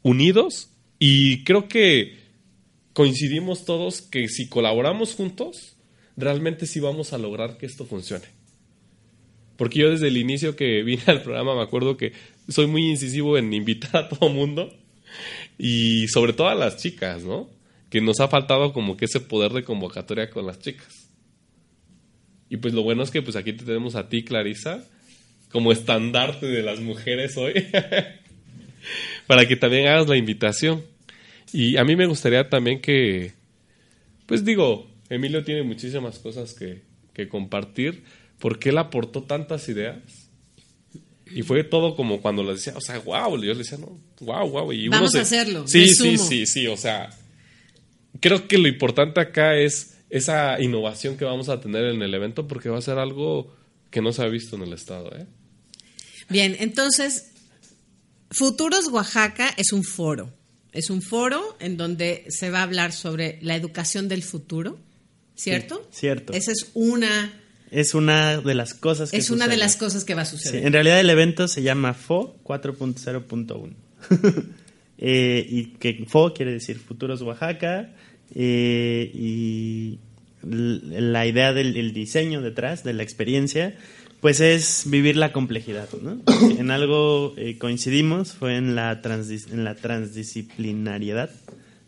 unidos 0.02 0.70
y 0.98 1.44
creo 1.44 1.68
que 1.68 2.18
coincidimos 2.94 3.66
todos 3.66 4.02
que 4.02 4.28
si 4.28 4.48
colaboramos 4.50 5.14
juntos, 5.14 5.76
realmente 6.18 6.66
sí 6.66 6.80
vamos 6.80 7.14
a 7.14 7.18
lograr 7.18 7.58
que 7.58 7.66
esto 7.66 7.86
funcione. 7.86 8.26
Porque 9.58 9.80
yo 9.80 9.90
desde 9.90 10.08
el 10.08 10.18
inicio 10.18 10.56
que 10.56 10.84
vine 10.84 11.04
al 11.08 11.22
programa 11.22 11.56
me 11.56 11.62
acuerdo 11.62 11.98
que 11.98 12.14
soy 12.48 12.68
muy 12.68 12.90
incisivo 12.90 13.38
en 13.38 13.54
invitar 13.54 14.06
a 14.06 14.10
todo 14.10 14.30
mundo 14.30 14.74
y 15.58 16.08
sobre 16.08 16.34
todo 16.34 16.48
a 16.48 16.56
las 16.56 16.78
chicas, 16.78 17.24
¿no? 17.24 17.50
Que 17.92 18.02
nos 18.02 18.20
ha 18.20 18.28
faltado 18.28 18.74
como 18.74 18.98
que 18.98 19.06
ese 19.06 19.20
poder 19.20 19.52
de 19.52 19.64
convocatoria 19.64 20.32
con 20.32 20.48
las 20.48 20.58
chicas. 20.60 21.10
Y 22.50 22.58
pues 22.58 22.74
lo 22.74 22.82
bueno 22.82 23.04
es 23.04 23.12
que 23.12 23.22
pues 23.22 23.36
aquí 23.36 23.54
te 23.54 23.64
tenemos 23.66 23.94
a 23.96 24.10
ti, 24.10 24.24
Clarisa, 24.24 24.84
como 25.52 25.72
estandarte 25.72 26.48
de 26.48 26.64
las 26.64 26.80
mujeres 26.80 27.38
hoy, 27.38 27.54
para 29.28 29.46
que 29.48 29.56
también 29.56 29.88
hagas 29.88 30.08
la 30.08 30.18
invitación. 30.18 30.84
Y 31.54 31.78
a 31.78 31.84
mí 31.84 31.96
me 31.96 32.06
gustaría 32.08 32.50
también 32.50 32.82
que, 32.82 33.34
pues 34.26 34.44
digo, 34.46 34.90
Emilio 35.10 35.44
tiene 35.44 35.64
muchísimas 35.64 36.20
cosas 36.20 36.54
que, 36.54 36.82
que 37.14 37.28
compartir, 37.28 38.04
porque 38.40 38.70
él 38.70 38.78
aportó 38.78 39.24
tantas 39.24 39.68
ideas. 39.70 39.98
Y 41.34 41.44
fue 41.44 41.64
todo 41.64 41.96
como 41.96 42.22
cuando 42.22 42.44
le 42.44 42.54
decía, 42.54 42.74
o 42.76 42.82
sea, 42.82 43.00
wow, 43.00 43.38
yo 43.42 43.52
le 43.54 43.60
decía, 43.60 43.78
no, 43.78 43.98
wow, 44.22 44.50
wow. 44.50 44.72
Y 44.74 44.88
uno 44.88 44.98
Vamos 44.98 45.12
se- 45.12 45.20
a 45.20 45.22
hacerlo, 45.22 45.68
Sí, 45.68 45.88
sí, 45.88 46.18
sí, 46.18 46.46
sí, 46.46 46.68
o 46.68 46.76
sea, 46.76 47.10
creo 48.22 48.48
que 48.48 48.58
lo 48.58 48.68
importante 48.70 49.20
acá 49.20 49.58
es 49.58 49.98
esa 50.10 50.62
innovación 50.62 51.18
que 51.18 51.26
vamos 51.26 51.50
a 51.50 51.60
tener 51.60 51.84
en 51.86 52.02
el 52.02 52.14
evento, 52.14 52.48
porque 52.48 52.70
va 52.70 52.78
a 52.78 52.82
ser 52.82 52.98
algo 52.98 53.54
que 53.90 54.02
no 54.02 54.14
se 54.14 54.22
ha 54.24 54.28
visto 54.28 54.56
en 54.56 54.62
el 54.64 54.74
Estado, 54.74 55.12
¿eh? 55.18 55.26
Bien, 56.30 56.56
entonces, 56.60 57.32
Futuros 58.30 58.88
Oaxaca 58.88 59.54
es 59.58 59.74
un 59.74 59.84
foro. 59.84 60.32
Es 60.72 60.90
un 60.90 61.02
foro 61.02 61.58
en 61.60 61.76
donde 61.76 62.26
se 62.30 62.50
va 62.50 62.60
a 62.60 62.64
hablar 62.64 62.94
sobre 62.94 63.38
la 63.42 63.56
educación 63.58 64.08
del 64.08 64.24
futuro, 64.24 64.80
¿cierto? 65.36 65.86
Sí, 65.92 66.00
cierto. 66.02 66.32
Esa 66.32 66.54
es 66.54 66.72
una, 66.74 67.34
Es 67.72 67.94
una 67.94 68.40
de 68.40 68.54
las 68.56 68.74
cosas 68.74 69.12
que 69.12 69.18
es 69.18 69.30
una 69.32 69.50
de 69.50 69.58
las 69.58 69.76
cosas 69.76 70.06
que 70.06 70.16
va 70.16 70.22
a 70.22 70.26
Sí, 70.26 70.38
suceder. 70.38 70.66
en 70.66 70.72
realidad 70.72 71.00
el 71.02 71.10
evento 71.10 71.50
se 71.50 71.62
llama 71.62 71.94
FO 71.94 72.38
4.0.1. 72.44 73.74
Eh, 75.04 75.44
y 75.50 75.66
que 75.80 76.06
FO 76.08 76.32
quiere 76.32 76.52
decir 76.52 76.78
Futuros 76.78 77.24
Oaxaca. 77.24 77.92
Eh, 78.36 79.12
y 79.14 80.00
la 80.44 81.26
idea 81.28 81.54
del 81.54 81.78
el 81.78 81.94
diseño 81.94 82.42
detrás 82.42 82.84
de 82.84 82.94
la 82.94 83.04
experiencia, 83.04 83.76
pues 84.22 84.40
es 84.40 84.84
vivir 84.88 85.18
la 85.18 85.32
complejidad. 85.32 85.90
¿no? 86.02 86.22
en 86.58 86.72
algo 86.72 87.34
eh, 87.38 87.58
coincidimos, 87.58 88.34
fue 88.34 88.58
en 88.58 88.76
la, 88.76 89.02
transdis- 89.02 89.52
en 89.52 89.64
la 89.64 89.76
transdisciplinariedad. 89.76 91.30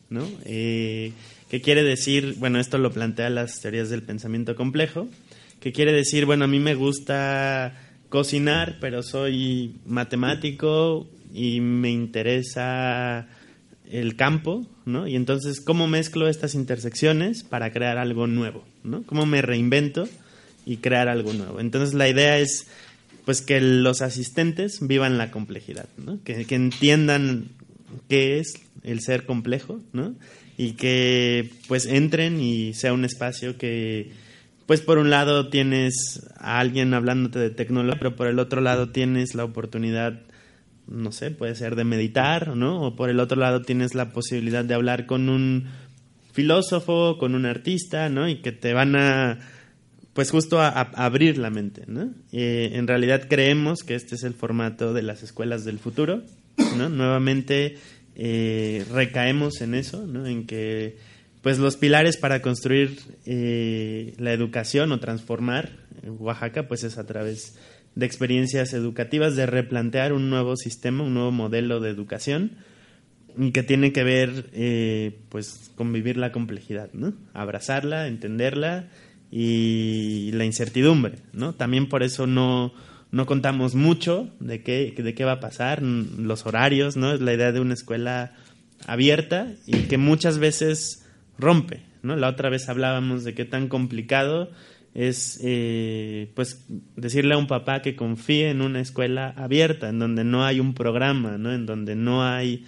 ¿no? 0.09 0.27
Eh, 0.45 1.11
que 1.49 1.61
quiere 1.61 1.83
decir, 1.83 2.35
bueno, 2.39 2.59
esto 2.59 2.77
lo 2.77 2.91
plantea 2.91 3.29
las 3.29 3.59
teorías 3.61 3.89
del 3.89 4.01
pensamiento 4.03 4.55
complejo, 4.55 5.07
que 5.59 5.71
quiere 5.71 5.91
decir, 5.93 6.25
bueno, 6.25 6.45
a 6.45 6.47
mí 6.47 6.59
me 6.59 6.75
gusta 6.75 7.79
cocinar, 8.09 8.77
pero 8.81 9.01
soy 9.03 9.75
matemático 9.85 11.07
y 11.33 11.61
me 11.61 11.89
interesa 11.91 13.27
el 13.93 14.15
campo, 14.15 14.65
¿no? 14.85 15.07
Y 15.07 15.15
entonces, 15.15 15.61
¿cómo 15.61 15.87
mezclo 15.87 16.27
estas 16.27 16.55
intersecciones 16.55 17.43
para 17.43 17.71
crear 17.71 17.99
algo 17.99 18.25
nuevo, 18.25 18.65
¿no? 18.83 19.03
¿Cómo 19.03 19.27
me 19.27 19.43
reinvento 19.43 20.09
y 20.65 20.77
crear 20.77 21.07
algo 21.09 21.31
nuevo? 21.31 21.59
Entonces, 21.59 21.93
la 21.93 22.09
idea 22.09 22.39
es, 22.39 22.67
pues, 23.23 23.41
que 23.41 23.61
los 23.61 24.01
asistentes 24.01 24.79
vivan 24.81 25.19
la 25.19 25.29
complejidad, 25.29 25.87
¿no? 25.97 26.17
Que, 26.23 26.45
entiendan 26.49 27.49
qué 28.09 28.39
es 28.39 28.55
el 28.83 28.99
ser 29.01 29.27
complejo, 29.27 29.79
¿no? 29.93 30.15
Y 30.57 30.71
que, 30.71 31.51
pues, 31.67 31.85
entren 31.85 32.41
y 32.41 32.73
sea 32.73 32.93
un 32.93 33.05
espacio 33.05 33.59
que, 33.59 34.11
pues 34.65 34.81
por 34.81 34.97
un 34.97 35.09
lado 35.11 35.49
tienes 35.49 36.27
a 36.37 36.59
alguien 36.59 36.93
hablándote 36.93 37.37
de 37.37 37.49
tecnología, 37.51 37.99
pero 37.99 38.15
por 38.15 38.27
el 38.27 38.39
otro 38.39 38.61
lado 38.61 38.89
tienes 38.89 39.35
la 39.35 39.43
oportunidad, 39.43 40.21
no 40.87 41.11
sé, 41.11 41.31
puede 41.31 41.55
ser 41.55 41.75
de 41.75 41.83
meditar, 41.83 42.55
¿no? 42.55 42.81
O 42.81 42.95
por 42.95 43.09
el 43.09 43.19
otro 43.19 43.39
lado 43.39 43.61
tienes 43.61 43.95
la 43.95 44.11
posibilidad 44.11 44.65
de 44.65 44.73
hablar 44.73 45.05
con 45.05 45.29
un 45.29 45.67
filósofo, 46.31 47.17
con 47.17 47.35
un 47.35 47.45
artista, 47.45 48.09
¿no? 48.09 48.27
Y 48.27 48.41
que 48.41 48.51
te 48.51 48.73
van 48.73 48.95
a, 48.95 49.39
pues 50.13 50.31
justo 50.31 50.61
a, 50.61 50.69
abrir 50.69 51.37
la 51.37 51.49
mente, 51.49 51.83
¿no? 51.87 52.13
Eh, 52.31 52.71
en 52.73 52.87
realidad 52.87 53.27
creemos 53.29 53.83
que 53.83 53.95
este 53.95 54.15
es 54.15 54.23
el 54.23 54.33
formato 54.33 54.93
de 54.93 55.03
las 55.03 55.23
escuelas 55.23 55.63
del 55.63 55.79
futuro, 55.79 56.23
¿no? 56.77 56.89
Nuevamente 56.89 57.77
eh, 58.15 58.85
recaemos 58.91 59.61
en 59.61 59.75
eso, 59.75 60.05
¿no? 60.05 60.25
En 60.25 60.45
que 60.45 60.97
pues 61.41 61.59
los 61.59 61.75
pilares 61.75 62.17
para 62.17 62.41
construir 62.41 62.99
eh, 63.25 64.13
la 64.17 64.31
educación 64.31 64.91
o 64.93 64.99
transformar 64.99 65.71
Oaxaca 66.07 66.67
pues 66.67 66.83
es 66.83 66.97
a 66.97 67.05
través 67.05 67.55
de 67.55 67.72
experiencias 68.01 68.73
educativas, 68.73 69.35
de 69.35 69.45
replantear 69.45 70.13
un 70.13 70.29
nuevo 70.29 70.55
sistema, 70.55 71.03
un 71.03 71.13
nuevo 71.13 71.31
modelo 71.31 71.79
de 71.79 71.89
educación 71.89 72.51
que 73.51 73.63
tiene 73.63 73.91
que 73.91 74.03
ver 74.03 74.49
eh, 74.53 75.19
pues 75.29 75.71
con 75.75 75.91
vivir 75.91 76.17
la 76.17 76.31
complejidad, 76.31 76.89
¿no? 76.93 77.13
Abrazarla, 77.33 78.07
entenderla 78.07 78.89
y 79.31 80.31
la 80.33 80.45
incertidumbre, 80.45 81.17
¿no? 81.33 81.53
También 81.53 81.89
por 81.89 82.03
eso 82.03 82.27
no, 82.27 82.73
no 83.11 83.25
contamos 83.25 83.73
mucho 83.75 84.29
de 84.39 84.61
qué, 84.61 84.93
de 84.95 85.13
qué 85.15 85.25
va 85.25 85.33
a 85.33 85.39
pasar, 85.39 85.81
los 85.81 86.45
horarios, 86.45 86.97
¿no? 86.97 87.13
Es 87.13 87.21
la 87.21 87.33
idea 87.33 87.51
de 87.51 87.59
una 87.59 87.73
escuela 87.73 88.33
abierta 88.85 89.53
y 89.65 89.83
que 89.83 89.97
muchas 89.97 90.37
veces 90.37 91.05
rompe, 91.39 91.81
¿no? 92.03 92.15
La 92.15 92.29
otra 92.29 92.49
vez 92.49 92.69
hablábamos 92.69 93.23
de 93.23 93.33
qué 93.33 93.45
tan 93.45 93.67
complicado 93.67 94.51
es 94.93 95.39
eh, 95.43 96.31
pues 96.35 96.65
decirle 96.95 97.33
a 97.33 97.37
un 97.37 97.47
papá 97.47 97.81
que 97.81 97.95
confíe 97.95 98.49
en 98.49 98.61
una 98.61 98.79
escuela 98.79 99.33
abierta, 99.35 99.89
en 99.89 99.99
donde 99.99 100.23
no 100.23 100.45
hay 100.45 100.59
un 100.59 100.73
programa, 100.73 101.37
¿no? 101.37 101.53
En 101.53 101.65
donde 101.65 101.95
no 101.95 102.23
hay 102.23 102.65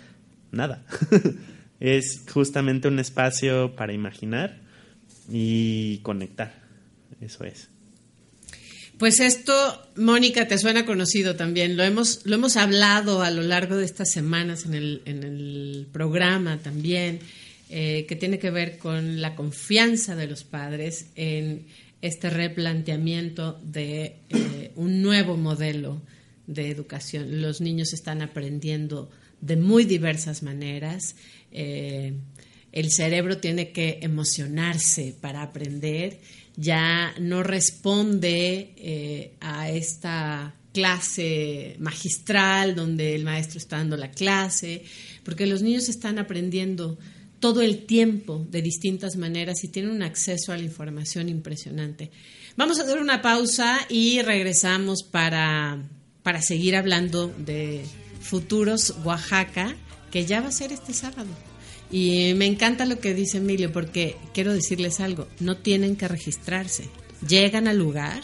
nada. 0.52 0.86
es 1.80 2.24
justamente 2.32 2.88
un 2.88 3.00
espacio 3.00 3.76
para 3.76 3.94
imaginar 3.94 4.58
y 5.32 6.00
conectar. 6.00 6.64
Eso 7.22 7.44
es. 7.44 7.70
Pues 8.98 9.20
esto, 9.20 9.54
Mónica, 9.98 10.48
te 10.48 10.58
suena 10.58 10.86
conocido 10.86 11.36
también. 11.36 11.76
Lo 11.76 11.84
hemos, 11.84 12.26
lo 12.26 12.36
hemos 12.36 12.56
hablado 12.56 13.22
a 13.22 13.30
lo 13.30 13.42
largo 13.42 13.76
de 13.76 13.86
estas 13.86 14.10
semanas 14.12 14.66
en 14.66 14.74
el, 14.74 15.02
en 15.06 15.24
el 15.24 15.88
programa 15.92 16.60
también, 16.60 17.20
eh, 17.70 18.06
que 18.08 18.16
tiene 18.16 18.40
que 18.40 18.52
ver 18.52 18.78
con 18.78 19.22
la 19.22 19.36
confianza 19.36 20.16
de 20.16 20.28
los 20.28 20.46
padres 20.46 21.08
en 21.16 21.66
este 22.02 22.30
replanteamiento 22.30 23.60
de 23.64 24.20
eh, 24.30 24.72
un 24.76 25.02
nuevo 25.02 25.38
modelo 25.38 26.02
de 26.48 26.70
educación. 26.70 27.42
Los 27.42 27.62
niños 27.62 27.94
están 27.94 28.22
aprendiendo 28.22 29.10
de 29.42 29.56
muy 29.56 29.86
diversas 29.86 30.44
maneras. 30.44 31.16
Eh, 31.52 32.14
el 32.72 32.92
cerebro 32.92 33.38
tiene 33.38 33.72
que 33.72 34.00
emocionarse 34.02 35.16
para 35.20 35.42
aprender, 35.42 36.20
ya 36.58 37.14
no 37.20 37.42
responde 37.42 38.74
eh, 38.76 39.34
a 39.40 39.70
esta 39.70 40.56
clase 40.74 41.78
magistral 41.80 42.76
donde 42.76 43.16
el 43.16 43.24
maestro 43.24 43.60
está 43.60 43.78
dando 43.78 43.96
la 43.96 44.12
clase, 44.12 44.84
porque 45.24 45.48
los 45.48 45.62
niños 45.62 45.88
están 45.88 46.20
aprendiendo 46.20 46.98
todo 47.46 47.62
el 47.62 47.86
tiempo 47.86 48.44
de 48.50 48.64
distintas 48.64 49.18
maneras 49.18 49.64
y 49.64 49.68
tienen 49.68 49.92
un 49.92 50.02
acceso 50.02 50.52
a 50.52 50.58
la 50.58 50.64
información 50.64 51.30
impresionante. 51.30 52.10
Vamos 52.58 52.80
a 52.80 52.86
dar 52.86 53.00
una 53.00 53.22
pausa 53.22 53.86
y 53.88 54.24
regresamos 54.24 55.04
para, 55.04 55.78
para 56.24 56.42
seguir 56.42 56.76
hablando 56.76 57.28
de 57.38 57.86
futuros 58.20 58.96
Oaxaca, 59.04 59.76
que 60.10 60.26
ya 60.26 60.42
va 60.42 60.48
a 60.48 60.52
ser 60.52 60.72
este 60.72 60.92
sábado. 60.92 61.30
Y 61.92 62.34
me 62.34 62.48
encanta 62.48 62.88
lo 62.88 63.00
que 63.00 63.14
dice 63.14 63.38
Emilio, 63.38 63.72
porque 63.72 64.18
quiero 64.34 64.52
decirles 64.52 65.00
algo, 65.00 65.28
no 65.40 65.56
tienen 65.58 65.98
que 65.98 66.08
registrarse. 66.08 66.90
Llegan 67.28 67.68
al 67.68 67.78
lugar 67.78 68.24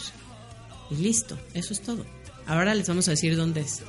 y 0.89 0.95
listo, 0.95 1.37
eso 1.53 1.73
es 1.73 1.81
todo. 1.81 2.07
Ahora 2.47 2.73
les 2.73 2.87
vamos 2.87 3.07
a 3.07 3.11
decir 3.11 3.35
dónde 3.35 3.61
es. 3.61 3.83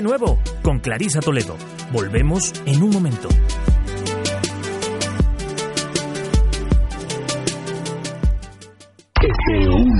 De 0.00 0.04
nuevo? 0.04 0.38
Con 0.62 0.78
Clarisa 0.78 1.20
Toledo. 1.20 1.56
Volvemos 1.92 2.54
en 2.64 2.82
un 2.82 2.88
momento. 2.90 3.28
Estéreo 9.20 9.74
1, 9.76 9.92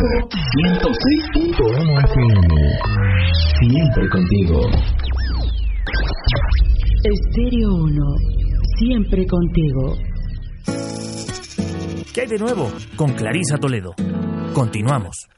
106.1 0.57 2.05
FM. 2.09 2.49
Siempre 3.61 4.09
contigo. 4.09 4.61
Estéreo 7.05 7.75
1, 7.75 8.17
siempre 8.79 9.27
contigo. 9.27 9.99
¿Qué 12.15 12.23
hay 12.23 12.27
de 12.27 12.39
nuevo? 12.39 12.73
Con 12.97 13.13
Clarisa 13.13 13.59
Toledo. 13.59 13.95
Continuamos. 14.55 15.29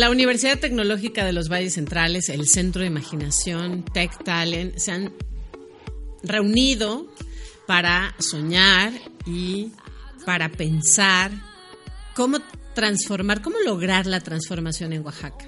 La 0.00 0.08
Universidad 0.08 0.58
Tecnológica 0.58 1.26
de 1.26 1.34
los 1.34 1.50
Valles 1.50 1.74
Centrales, 1.74 2.30
el 2.30 2.48
Centro 2.48 2.80
de 2.80 2.86
Imaginación, 2.86 3.84
Tech 3.84 4.24
Talent, 4.24 4.78
se 4.78 4.92
han 4.92 5.12
reunido 6.22 7.06
para 7.66 8.14
soñar 8.18 8.94
y 9.26 9.72
para 10.24 10.48
pensar 10.48 11.30
cómo 12.16 12.38
transformar, 12.74 13.42
cómo 13.42 13.58
lograr 13.58 14.06
la 14.06 14.20
transformación 14.20 14.94
en 14.94 15.04
Oaxaca. 15.04 15.46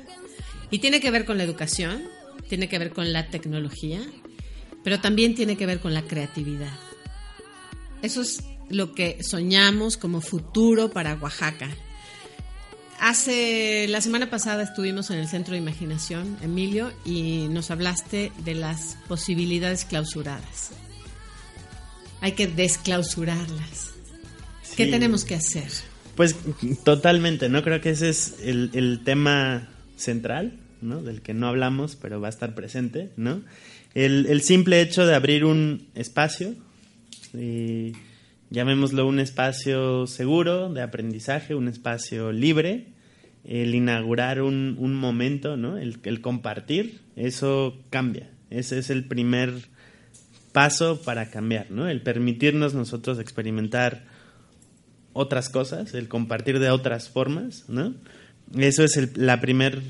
Y 0.70 0.80
tiene 0.80 1.00
que 1.00 1.10
ver 1.10 1.24
con 1.24 1.38
la 1.38 1.44
educación, 1.44 2.02
tiene 2.50 2.68
que 2.68 2.78
ver 2.78 2.90
con 2.90 3.10
la 3.10 3.28
tecnología, 3.30 4.02
pero 4.84 5.00
también 5.00 5.34
tiene 5.34 5.56
que 5.56 5.64
ver 5.64 5.80
con 5.80 5.94
la 5.94 6.02
creatividad. 6.02 6.78
Eso 8.02 8.20
es 8.20 8.44
lo 8.68 8.92
que 8.92 9.16
soñamos 9.22 9.96
como 9.96 10.20
futuro 10.20 10.90
para 10.90 11.14
Oaxaca. 11.14 11.70
Hace 13.02 13.88
la 13.88 14.00
semana 14.00 14.30
pasada 14.30 14.62
estuvimos 14.62 15.10
en 15.10 15.18
el 15.18 15.26
Centro 15.26 15.54
de 15.54 15.58
Imaginación, 15.58 16.36
Emilio, 16.40 16.92
y 17.04 17.48
nos 17.50 17.72
hablaste 17.72 18.30
de 18.44 18.54
las 18.54 18.96
posibilidades 19.08 19.84
clausuradas. 19.84 20.70
Hay 22.20 22.32
que 22.32 22.46
desclausurarlas. 22.46 23.90
¿Qué 24.76 24.86
tenemos 24.86 25.24
que 25.24 25.34
hacer? 25.34 25.66
Pues 26.14 26.36
totalmente, 26.84 27.48
¿no? 27.48 27.64
Creo 27.64 27.80
que 27.80 27.90
ese 27.90 28.08
es 28.08 28.36
el, 28.40 28.70
el 28.72 29.00
tema 29.02 29.68
central, 29.96 30.60
¿no? 30.80 31.02
Del 31.02 31.22
que 31.22 31.34
no 31.34 31.48
hablamos, 31.48 31.96
pero 31.96 32.20
va 32.20 32.28
a 32.28 32.30
estar 32.30 32.54
presente, 32.54 33.10
¿no? 33.16 33.42
El, 33.94 34.26
el 34.26 34.42
simple 34.42 34.80
hecho 34.80 35.06
de 35.06 35.16
abrir 35.16 35.44
un 35.44 35.88
espacio, 35.96 36.54
y 37.34 37.94
llamémoslo 38.50 39.08
un 39.08 39.18
espacio 39.18 40.06
seguro 40.06 40.72
de 40.72 40.82
aprendizaje, 40.82 41.56
un 41.56 41.66
espacio 41.66 42.30
libre, 42.30 42.91
el 43.44 43.74
inaugurar 43.74 44.40
un, 44.43 44.77
un 44.78 44.94
momento, 44.94 45.56
¿no? 45.56 45.77
El, 45.78 45.98
el 46.05 46.20
compartir, 46.20 47.01
eso 47.16 47.77
cambia. 47.90 48.31
Ese 48.51 48.78
es 48.78 48.90
el 48.90 49.05
primer 49.05 49.52
paso 50.52 51.01
para 51.02 51.31
cambiar, 51.31 51.70
¿no? 51.70 51.89
El 51.89 52.02
permitirnos 52.02 52.74
nosotros 52.74 53.19
experimentar 53.19 54.05
otras 55.12 55.48
cosas, 55.48 55.94
el 55.94 56.09
compartir 56.09 56.59
de 56.59 56.70
otras 56.70 57.09
formas, 57.09 57.64
¿no? 57.69 57.94
Eso 58.56 58.85
es 58.85 58.97
el, 58.97 59.10
la 59.16 59.40
primer, 59.40 59.81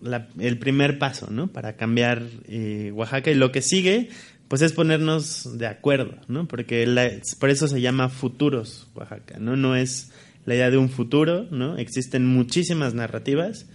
la- 0.00 0.28
el 0.38 0.58
primer 0.58 0.98
paso, 0.98 1.28
¿no? 1.30 1.48
Para 1.48 1.76
cambiar 1.76 2.22
eh, 2.48 2.90
Oaxaca. 2.94 3.30
Y 3.30 3.34
lo 3.34 3.50
que 3.52 3.62
sigue, 3.62 4.08
pues 4.48 4.62
es 4.62 4.72
ponernos 4.72 5.58
de 5.58 5.66
acuerdo, 5.66 6.16
¿no? 6.28 6.46
Porque 6.48 6.86
la- 6.86 7.10
por 7.40 7.50
eso 7.50 7.68
se 7.68 7.80
llama 7.80 8.08
futuros 8.08 8.88
Oaxaca, 8.94 9.38
¿no? 9.38 9.56
No 9.56 9.74
es 9.76 10.12
la 10.46 10.54
idea 10.54 10.70
de 10.70 10.76
un 10.78 10.88
futuro, 10.90 11.46
¿no? 11.50 11.76
Existen 11.78 12.26
muchísimas 12.26 12.94
narrativas. 12.94 13.66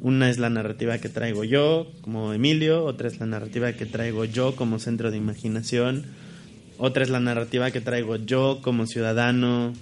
Una 0.00 0.30
es 0.30 0.38
la 0.38 0.48
narrativa 0.50 0.98
que 0.98 1.08
traigo 1.08 1.42
yo 1.44 1.90
como 2.02 2.32
Emilio, 2.32 2.84
otra 2.84 3.08
es 3.08 3.18
la 3.18 3.26
narrativa 3.26 3.72
que 3.72 3.86
traigo 3.86 4.24
yo 4.24 4.54
como 4.54 4.78
centro 4.78 5.10
de 5.10 5.16
imaginación, 5.16 6.04
otra 6.78 7.02
es 7.02 7.10
la 7.10 7.18
narrativa 7.20 7.70
que 7.72 7.80
traigo 7.80 8.14
yo 8.16 8.60
como 8.62 8.86
ciudadano 8.86 9.72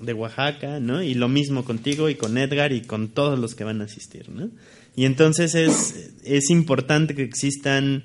de 0.00 0.12
Oaxaca, 0.14 0.80
¿no? 0.80 1.02
Y 1.02 1.12
lo 1.14 1.28
mismo 1.28 1.64
contigo 1.64 2.08
y 2.08 2.14
con 2.14 2.38
Edgar 2.38 2.72
y 2.72 2.80
con 2.82 3.08
todos 3.08 3.38
los 3.38 3.54
que 3.54 3.64
van 3.64 3.80
a 3.82 3.84
asistir, 3.84 4.28
¿no? 4.30 4.48
Y 4.94 5.04
entonces 5.04 5.54
es, 5.54 6.12
es 6.24 6.48
importante 6.48 7.14
que 7.14 7.22
existan 7.22 8.04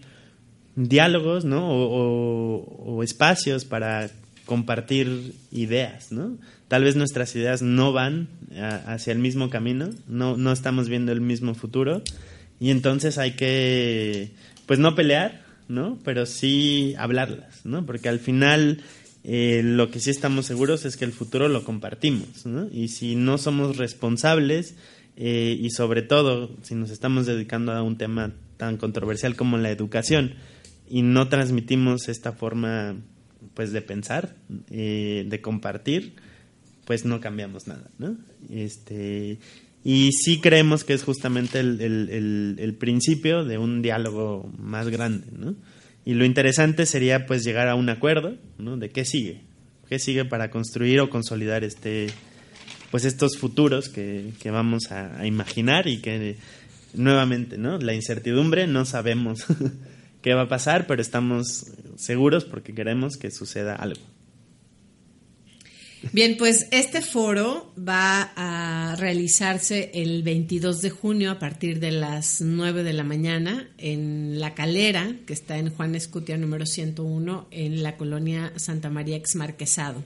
diálogos, 0.76 1.45
¿no? 1.45 1.69
O, 1.69 1.85
o- 1.85 2.95
o 2.97 3.03
espacios 3.03 3.65
para 3.65 4.09
compartir 4.45 5.34
ideas, 5.51 6.11
¿no? 6.11 6.38
Tal 6.72 6.85
vez 6.85 6.95
nuestras 6.95 7.35
ideas 7.35 7.61
no 7.61 7.91
van 7.91 8.30
a- 8.57 8.93
hacia 8.93 9.11
el 9.11 9.19
mismo 9.19 9.49
camino, 9.49 9.89
no, 10.07 10.38
no 10.38 10.53
estamos 10.53 10.88
viendo 10.88 11.11
el 11.11 11.19
mismo 11.19 11.53
futuro 11.53 12.02
y 12.61 12.69
entonces 12.69 13.18
hay 13.18 13.31
que, 13.34 14.31
pues 14.68 14.80
no 14.80 14.95
pelear, 14.95 15.43
¿no? 15.68 15.99
Pero 16.06 16.26
sí 16.26 16.95
hablarlas, 16.98 17.65
¿no? 17.65 17.85
Porque 17.85 18.07
al 18.07 18.19
final 18.19 18.80
eh, 19.26 19.61
lo 19.65 19.91
que 19.91 19.99
sí 19.99 20.11
estamos 20.11 20.45
seguros 20.45 20.85
es 20.85 20.95
que 20.95 21.03
el 21.03 21.11
futuro 21.11 21.49
lo 21.49 21.65
compartimos, 21.65 22.45
¿no? 22.45 22.69
Y 22.72 22.88
si 22.88 23.18
no 23.18 23.38
somos 23.38 23.76
responsables 23.76 24.76
eh, 25.18 25.57
y 25.60 25.72
sobre 25.72 26.03
todo 26.03 26.56
si 26.61 26.76
nos 26.76 26.89
estamos 26.89 27.26
dedicando 27.26 27.73
a 27.73 27.84
un 27.84 27.98
tema 27.98 28.31
tan 28.56 28.77
controversial 28.77 29.35
como 29.35 29.57
la 29.57 29.72
educación 29.72 30.35
y 30.89 31.02
no 31.02 31.27
transmitimos 31.27 32.07
esta 32.07 32.31
forma 32.31 32.95
pues 33.56 33.73
de 33.73 33.81
pensar, 33.81 34.35
eh, 34.69 35.26
de 35.27 35.41
compartir, 35.41 36.14
pues 36.91 37.05
no 37.05 37.22
cambiamos 37.22 37.68
nada, 37.68 37.89
¿no? 37.99 38.18
Este, 38.49 39.39
y 39.81 40.11
sí 40.11 40.41
creemos 40.41 40.84
que 40.84 40.93
es 40.93 41.03
justamente 41.05 41.61
el, 41.61 41.80
el- 41.80 42.76
principio 42.77 43.45
de 43.45 43.57
un 43.57 43.81
diálogo 43.81 44.51
más 44.57 44.89
grande, 44.89 45.27
¿no? 45.31 45.55
Y 46.03 46.15
lo 46.15 46.26
interesante 46.26 46.85
sería 46.85 47.26
pues 47.27 47.45
llegar 47.45 47.69
a 47.69 47.76
un 47.76 47.88
acuerdo, 47.88 48.35
¿no? 48.57 48.76
De 48.76 48.89
qué 48.89 49.05
sigue, 49.05 49.39
qué 49.88 49.99
sigue 49.99 50.26
para 50.26 50.51
construir 50.51 50.99
o 50.99 51.09
consolidar 51.09 51.63
este, 51.63 52.07
pues 52.91 53.05
estos 53.05 53.38
futuros 53.38 53.88
que, 53.88 54.34
que 54.41 54.51
vamos 54.51 54.91
a, 54.91 55.18
a 55.18 55.26
imaginar 55.26 55.88
y 55.88 56.01
que 56.01 56.35
nuevamente, 56.93 57.57
¿no? 57.57 57.77
La 57.77 57.93
incertidumbre, 57.93 58.68
no 58.68 58.84
sabemos 58.84 59.45
qué 60.22 60.34
va 60.34 60.41
a 60.41 60.49
pasar, 60.49 60.88
pero 60.88 61.01
estamos 61.01 61.68
seguros 61.95 62.43
porque 62.43 62.73
queremos 62.73 63.15
que 63.15 63.31
suceda 63.31 63.76
algo. 63.77 64.01
Bien, 66.14 66.36
pues 66.36 66.68
este 66.72 67.02
foro 67.02 67.72
va 67.78 68.34
a 68.36 68.95
realizarse 68.95 69.91
el 69.94 70.23
22 70.23 70.82
de 70.82 70.90
junio 70.90 71.30
a 71.32 71.40
partir 71.40 71.80
de 71.80 71.91
las 71.91 72.41
9 72.41 72.84
de 72.84 72.94
la 72.94 73.03
mañana 73.03 73.69
en 73.78 74.40
La 74.40 74.56
Calera, 74.56 75.15
que 75.28 75.34
está 75.34 75.60
en 75.60 75.69
Juan 75.69 75.94
Escutia 75.94 76.38
número 76.38 76.65
101, 76.65 77.48
en 77.52 77.84
la 77.84 77.98
colonia 77.98 78.52
Santa 78.56 78.90
María 78.90 79.15
Exmarquesado. 79.15 80.03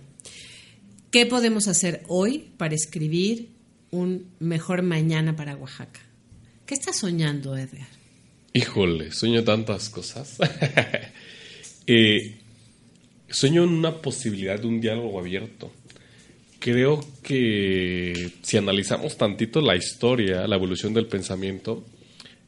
¿Qué 1.11 1.25
podemos 1.25 1.69
hacer 1.69 2.03
hoy 2.07 2.49
para 2.57 2.75
escribir 2.75 3.49
un 3.89 4.27
mejor 4.39 4.81
mañana 4.81 5.37
para 5.37 5.55
Oaxaca? 5.55 6.01
¿Qué 6.65 6.73
estás 6.73 6.97
soñando, 6.97 7.55
Edgar? 7.55 7.87
Híjole, 8.51 9.11
sueño 9.11 9.43
tantas 9.43 9.89
cosas. 9.89 10.37
Eh, 11.87 12.39
sueño 13.29 13.63
en 13.63 13.69
una 13.69 14.01
posibilidad 14.01 14.59
de 14.59 14.65
un 14.65 14.81
diálogo 14.81 15.19
abierto. 15.19 15.71
Creo 16.65 16.99
que 17.21 18.31
si 18.41 18.57
analizamos 18.57 19.17
tantito 19.17 19.61
la 19.61 19.75
historia, 19.75 20.47
la 20.47 20.55
evolución 20.55 20.95
del 20.95 21.05
pensamiento, 21.05 21.85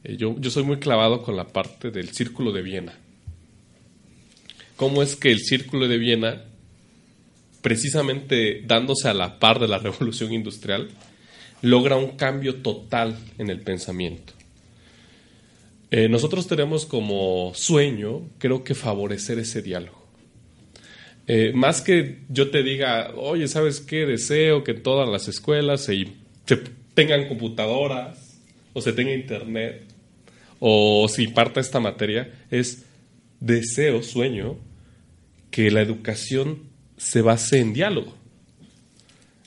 eh, 0.02 0.16
yo, 0.16 0.34
yo 0.40 0.50
soy 0.50 0.64
muy 0.64 0.78
clavado 0.78 1.22
con 1.22 1.36
la 1.36 1.46
parte 1.46 1.92
del 1.92 2.08
círculo 2.08 2.50
de 2.50 2.62
Viena. 2.62 2.98
¿Cómo 4.74 5.04
es 5.04 5.14
que 5.14 5.30
el 5.30 5.38
círculo 5.38 5.86
de 5.86 5.98
Viena, 5.98 6.42
precisamente 7.62 8.60
dándose 8.66 9.08
a 9.08 9.14
la 9.14 9.38
par 9.38 9.60
de 9.60 9.68
la 9.68 9.78
revolución 9.78 10.32
industrial, 10.32 10.88
logra 11.62 11.94
un 11.94 12.16
cambio 12.16 12.56
total 12.56 13.16
en 13.38 13.50
el 13.50 13.60
pensamiento? 13.60 14.32
Eh, 15.92 16.08
nosotros 16.08 16.48
tenemos 16.48 16.86
como 16.86 17.52
sueño, 17.54 18.22
creo 18.38 18.64
que 18.64 18.74
favorecer 18.74 19.38
ese 19.38 19.62
diálogo. 19.62 19.97
Eh, 21.30 21.52
más 21.54 21.82
que 21.82 22.22
yo 22.30 22.50
te 22.50 22.62
diga, 22.62 23.12
oye, 23.14 23.46
¿sabes 23.48 23.80
qué? 23.80 24.06
Deseo 24.06 24.64
que 24.64 24.74
todas 24.74 25.08
las 25.08 25.28
escuelas 25.28 25.84
se, 25.84 26.08
se 26.46 26.56
tengan 26.94 27.28
computadoras 27.28 28.40
o 28.72 28.80
se 28.80 28.92
tenga 28.94 29.12
internet 29.12 29.84
o 30.60 31.06
si 31.08 31.28
parta 31.28 31.60
esta 31.60 31.80
materia, 31.80 32.32
es 32.50 32.84
deseo, 33.40 34.02
sueño, 34.02 34.56
que 35.50 35.70
la 35.70 35.82
educación 35.82 36.64
se 36.96 37.22
base 37.22 37.60
en 37.60 37.72
diálogo, 37.72 38.16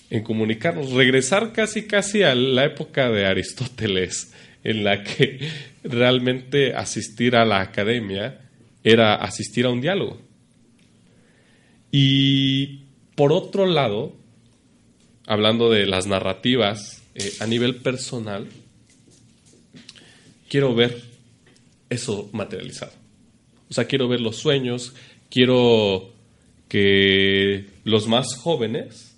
en 0.10 0.24
comunicarnos, 0.24 0.92
regresar 0.92 1.52
casi 1.52 1.88
casi 1.88 2.24
a 2.24 2.34
la 2.36 2.66
época 2.66 3.10
de 3.10 3.26
Aristóteles, 3.26 4.34
en 4.64 4.84
la 4.84 5.04
que 5.04 5.40
realmente 5.84 6.76
asistir 6.76 7.36
a 7.36 7.46
la 7.46 7.62
academia 7.62 8.40
era 8.84 9.16
asistir 9.16 9.66
a 9.66 9.70
un 9.70 9.82
diálogo. 9.82 10.31
Y 11.92 12.84
por 13.16 13.34
otro 13.34 13.66
lado, 13.66 14.14
hablando 15.28 15.70
de 15.70 15.86
las 15.86 16.08
narrativas 16.08 17.04
eh, 17.16 17.34
a 17.40 17.48
nivel 17.48 17.76
personal, 17.78 18.48
quiero 20.50 20.74
ver 20.74 21.02
eso 21.90 22.30
materializado. 22.32 22.94
O 23.70 23.74
sea, 23.74 23.86
quiero 23.86 24.08
ver 24.08 24.22
los 24.22 24.38
sueños, 24.38 24.94
quiero 25.30 26.14
que 26.68 27.66
los 27.84 28.08
más 28.08 28.36
jóvenes 28.36 29.16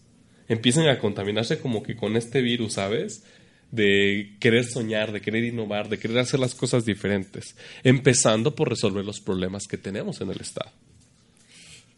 empiecen 0.48 0.88
a 0.88 1.00
contaminarse 1.00 1.60
como 1.60 1.84
que 1.84 1.96
con 1.96 2.18
este 2.18 2.42
virus, 2.42 2.74
¿sabes? 2.74 3.24
De 3.72 4.36
querer 4.40 4.66
soñar, 4.66 5.12
de 5.12 5.22
querer 5.22 5.44
innovar, 5.44 5.90
de 5.90 6.00
querer 6.00 6.20
hacer 6.20 6.40
las 6.40 6.56
cosas 6.56 6.86
diferentes, 6.86 7.56
empezando 7.84 8.56
por 8.56 8.70
resolver 8.70 9.06
los 9.06 9.20
problemas 9.20 9.64
que 9.68 9.78
tenemos 9.78 10.22
en 10.22 10.30
el 10.30 10.42
Estado. 10.42 10.72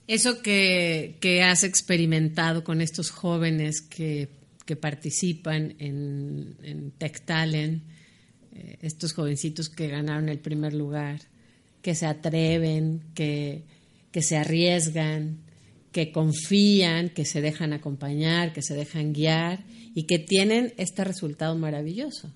Eso 0.08 0.42
que, 0.42 1.18
que 1.20 1.42
has 1.42 1.64
experimentado 1.64 2.64
con 2.64 2.82
estos 2.82 3.10
jóvenes 3.10 3.82
que, 3.82 4.30
que 4.66 4.76
participan 4.76 5.76
en, 5.80 6.58
en 6.62 6.92
Tech 6.92 7.26
Talent, 7.26 7.84
eh, 8.54 8.78
estos 8.82 9.14
jovencitos 9.14 9.70
que 9.70 9.88
ganaron 9.88 10.30
el 10.30 10.40
primer 10.40 10.74
lugar, 10.74 11.22
que 11.82 11.96
se 11.96 12.06
atreven, 12.06 13.02
que, 13.16 13.64
que 14.12 14.22
se 14.22 14.38
arriesgan, 14.38 15.40
que 15.92 16.12
confían, 16.12 17.10
que 17.10 17.26
se 17.26 17.42
dejan 17.42 17.74
acompañar, 17.74 18.54
que 18.54 18.62
se 18.62 18.76
dejan 18.76 19.14
guiar 19.14 19.64
y 19.96 20.04
que 20.04 20.20
tienen 20.20 20.74
este 20.78 21.04
resultado 21.04 21.56
maravilloso. 21.58 22.32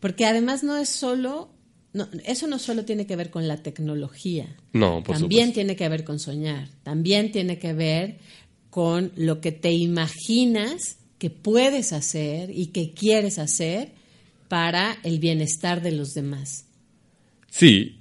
Porque 0.00 0.24
además 0.24 0.62
no 0.62 0.76
es 0.76 0.88
solo 0.88 1.50
no, 1.92 2.08
eso 2.24 2.46
no 2.46 2.58
solo 2.58 2.84
tiene 2.84 3.06
que 3.06 3.16
ver 3.16 3.30
con 3.30 3.46
la 3.48 3.62
tecnología, 3.62 4.56
No, 4.72 5.02
por 5.02 5.16
también 5.18 5.48
supuesto. 5.48 5.54
tiene 5.54 5.76
que 5.76 5.88
ver 5.88 6.04
con 6.04 6.18
soñar, 6.18 6.68
también 6.82 7.32
tiene 7.32 7.58
que 7.58 7.72
ver 7.72 8.16
con 8.70 9.12
lo 9.16 9.40
que 9.40 9.52
te 9.52 9.72
imaginas 9.72 10.96
que 11.18 11.30
puedes 11.30 11.92
hacer 11.92 12.50
y 12.50 12.66
que 12.68 12.92
quieres 12.94 13.38
hacer 13.38 13.90
para 14.48 14.98
el 15.02 15.18
bienestar 15.18 15.82
de 15.82 15.92
los 15.92 16.14
demás. 16.14 16.64
Sí, 17.50 17.98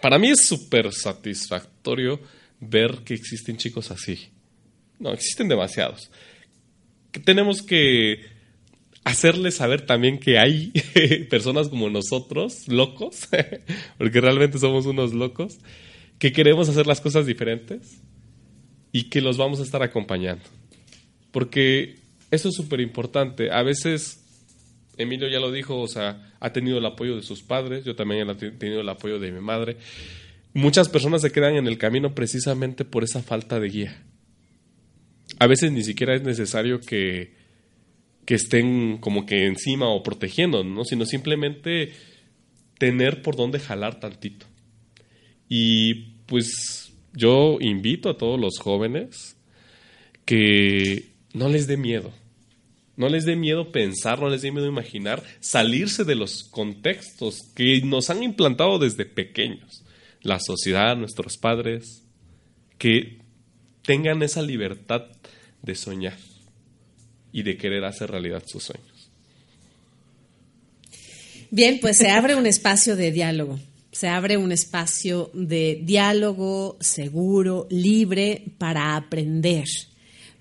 para 0.00 0.18
mí 0.18 0.30
es 0.30 0.46
súper 0.46 0.92
satisfactorio 0.92 2.20
ver 2.60 2.98
que 3.04 3.14
existen 3.14 3.56
chicos 3.56 3.90
así. 3.90 4.18
No, 4.98 5.12
existen 5.12 5.48
demasiados. 5.48 6.10
Que 7.12 7.20
tenemos 7.20 7.62
que 7.62 8.20
hacerles 9.06 9.54
saber 9.54 9.82
también 9.82 10.18
que 10.18 10.36
hay 10.36 10.72
personas 11.30 11.68
como 11.68 11.88
nosotros, 11.88 12.66
locos, 12.66 13.28
porque 13.98 14.20
realmente 14.20 14.58
somos 14.58 14.84
unos 14.84 15.14
locos, 15.14 15.58
que 16.18 16.32
queremos 16.32 16.68
hacer 16.68 16.88
las 16.88 17.00
cosas 17.00 17.24
diferentes 17.24 18.02
y 18.90 19.04
que 19.04 19.20
los 19.20 19.36
vamos 19.36 19.60
a 19.60 19.62
estar 19.62 19.80
acompañando. 19.80 20.42
Porque 21.30 22.00
eso 22.32 22.48
es 22.48 22.56
súper 22.56 22.80
importante. 22.80 23.52
A 23.52 23.62
veces, 23.62 24.24
Emilio 24.96 25.28
ya 25.28 25.38
lo 25.38 25.52
dijo, 25.52 25.78
o 25.78 25.86
sea, 25.86 26.34
ha 26.40 26.52
tenido 26.52 26.78
el 26.78 26.86
apoyo 26.86 27.14
de 27.14 27.22
sus 27.22 27.42
padres, 27.42 27.84
yo 27.84 27.94
también 27.94 28.28
he 28.28 28.34
tenido 28.34 28.80
el 28.80 28.88
apoyo 28.88 29.20
de 29.20 29.30
mi 29.30 29.40
madre. 29.40 29.76
Muchas 30.52 30.88
personas 30.88 31.22
se 31.22 31.30
quedan 31.30 31.54
en 31.54 31.68
el 31.68 31.78
camino 31.78 32.12
precisamente 32.12 32.84
por 32.84 33.04
esa 33.04 33.22
falta 33.22 33.60
de 33.60 33.68
guía. 33.68 34.02
A 35.38 35.46
veces 35.46 35.70
ni 35.70 35.84
siquiera 35.84 36.16
es 36.16 36.22
necesario 36.22 36.80
que, 36.80 37.45
que 38.26 38.34
estén 38.34 38.98
como 38.98 39.24
que 39.24 39.46
encima 39.46 39.88
o 39.88 40.02
protegiendo, 40.02 40.64
¿no? 40.64 40.84
sino 40.84 41.06
simplemente 41.06 41.92
tener 42.76 43.22
por 43.22 43.36
dónde 43.36 43.60
jalar 43.60 44.00
tantito. 44.00 44.46
Y 45.48 45.94
pues 46.26 46.92
yo 47.14 47.58
invito 47.60 48.10
a 48.10 48.18
todos 48.18 48.38
los 48.38 48.58
jóvenes 48.58 49.36
que 50.24 51.12
no 51.32 51.48
les 51.48 51.68
dé 51.68 51.76
miedo. 51.76 52.12
No 52.96 53.08
les 53.08 53.24
dé 53.26 53.36
miedo 53.36 53.72
pensar, 53.72 54.18
no 54.20 54.28
les 54.28 54.42
dé 54.42 54.50
miedo 54.50 54.66
imaginar, 54.66 55.22
salirse 55.40 56.04
de 56.04 56.14
los 56.14 56.44
contextos 56.50 57.38
que 57.54 57.82
nos 57.82 58.10
han 58.10 58.22
implantado 58.22 58.78
desde 58.78 59.04
pequeños. 59.04 59.84
La 60.22 60.40
sociedad, 60.40 60.96
nuestros 60.96 61.36
padres, 61.36 62.04
que 62.78 63.18
tengan 63.82 64.22
esa 64.22 64.42
libertad 64.42 65.02
de 65.62 65.74
soñar 65.74 66.16
y 67.36 67.42
de 67.42 67.58
querer 67.58 67.84
hacer 67.84 68.10
realidad 68.10 68.42
sus 68.46 68.62
sueños. 68.62 69.10
Bien, 71.50 71.78
pues 71.82 71.98
se 71.98 72.08
abre 72.08 72.34
un 72.34 72.46
espacio 72.46 72.96
de 72.96 73.12
diálogo. 73.12 73.60
Se 73.92 74.08
abre 74.08 74.38
un 74.38 74.52
espacio 74.52 75.30
de 75.34 75.82
diálogo 75.84 76.78
seguro, 76.80 77.66
libre, 77.68 78.42
para 78.56 78.96
aprender, 78.96 79.66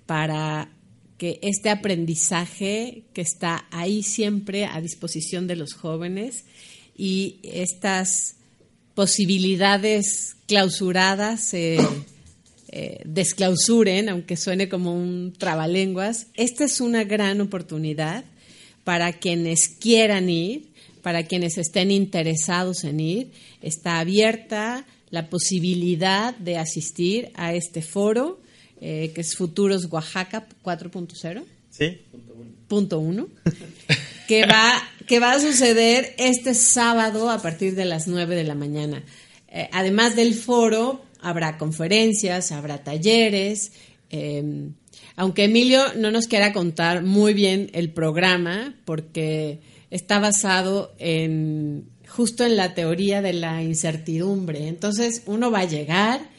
para 0.06 0.70
que 1.18 1.38
este 1.42 1.70
aprendizaje 1.70 3.04
que 3.12 3.22
está 3.22 3.68
ahí 3.72 4.02
siempre 4.02 4.64
a 4.64 4.80
disposición 4.80 5.48
de 5.48 5.58
los 5.58 5.74
jóvenes 5.74 6.46
y 6.96 7.42
estas 7.44 8.38
posibilidades 8.94 10.38
clausuradas 10.48 11.44
se 11.44 11.78
eh, 12.78 13.00
desclausuren, 13.06 14.10
aunque 14.10 14.36
suene 14.36 14.68
como 14.68 14.94
un 14.94 15.32
trabalenguas. 15.32 16.28
Esta 16.34 16.66
es 16.66 16.82
una 16.82 17.06
gran 17.06 17.40
oportunidad 17.40 18.26
para 18.84 19.14
quienes 19.14 19.70
quieran 19.70 20.30
ir, 20.30 20.74
para 21.02 21.24
quienes 21.24 21.58
estén 21.58 21.90
interesados 21.90 22.84
en 22.84 23.00
ir. 23.00 23.32
Está 23.62 24.00
abierta 24.00 24.86
la 25.10 25.30
posibilidad 25.30 26.36
de 26.36 26.58
asistir 26.58 27.32
a 27.36 27.54
este 27.54 27.82
foro, 27.82 28.42
eh, 28.82 29.14
que 29.16 29.22
es 29.22 29.38
Futuros 29.38 29.88
Oaxaca 29.90 30.46
4.0. 30.62 31.46
Sí. 31.70 32.02
Punto 32.68 33.00
uno, 33.00 33.30
que 34.28 34.46
va, 34.46 34.84
que 35.08 35.22
va 35.22 35.32
a 35.32 35.40
suceder 35.40 36.14
este 36.18 36.54
sábado 36.54 37.30
a 37.30 37.42
partir 37.42 37.74
de 37.74 37.86
las 37.86 38.10
9 38.10 38.36
de 38.36 38.44
la 38.44 38.56
mañana. 38.56 39.02
Eh, 39.48 39.70
además 39.72 40.18
del 40.18 40.34
foro, 40.34 41.06
habrá 41.26 41.58
conferencias, 41.58 42.52
habrá 42.52 42.84
talleres. 42.84 43.72
eh, 44.10 44.70
aunque 45.18 45.46
Emilio 45.46 45.82
no 45.96 46.12
nos 46.12 46.28
quiera 46.28 46.54
contar 46.54 47.04
muy 47.04 47.34
bien 47.34 47.70
el 47.74 47.92
programa, 47.92 48.76
porque 48.86 49.60
está 49.90 50.20
basado 50.20 50.94
en 51.00 51.88
justo 52.08 52.46
en 52.46 52.56
la 52.56 52.74
teoría 52.74 53.22
de 53.22 53.34
la 53.34 53.64
incertidumbre. 53.64 54.68
Entonces 54.68 55.24
uno 55.26 55.52
va 55.52 55.60
a 55.60 55.70
llegar 55.70 56.30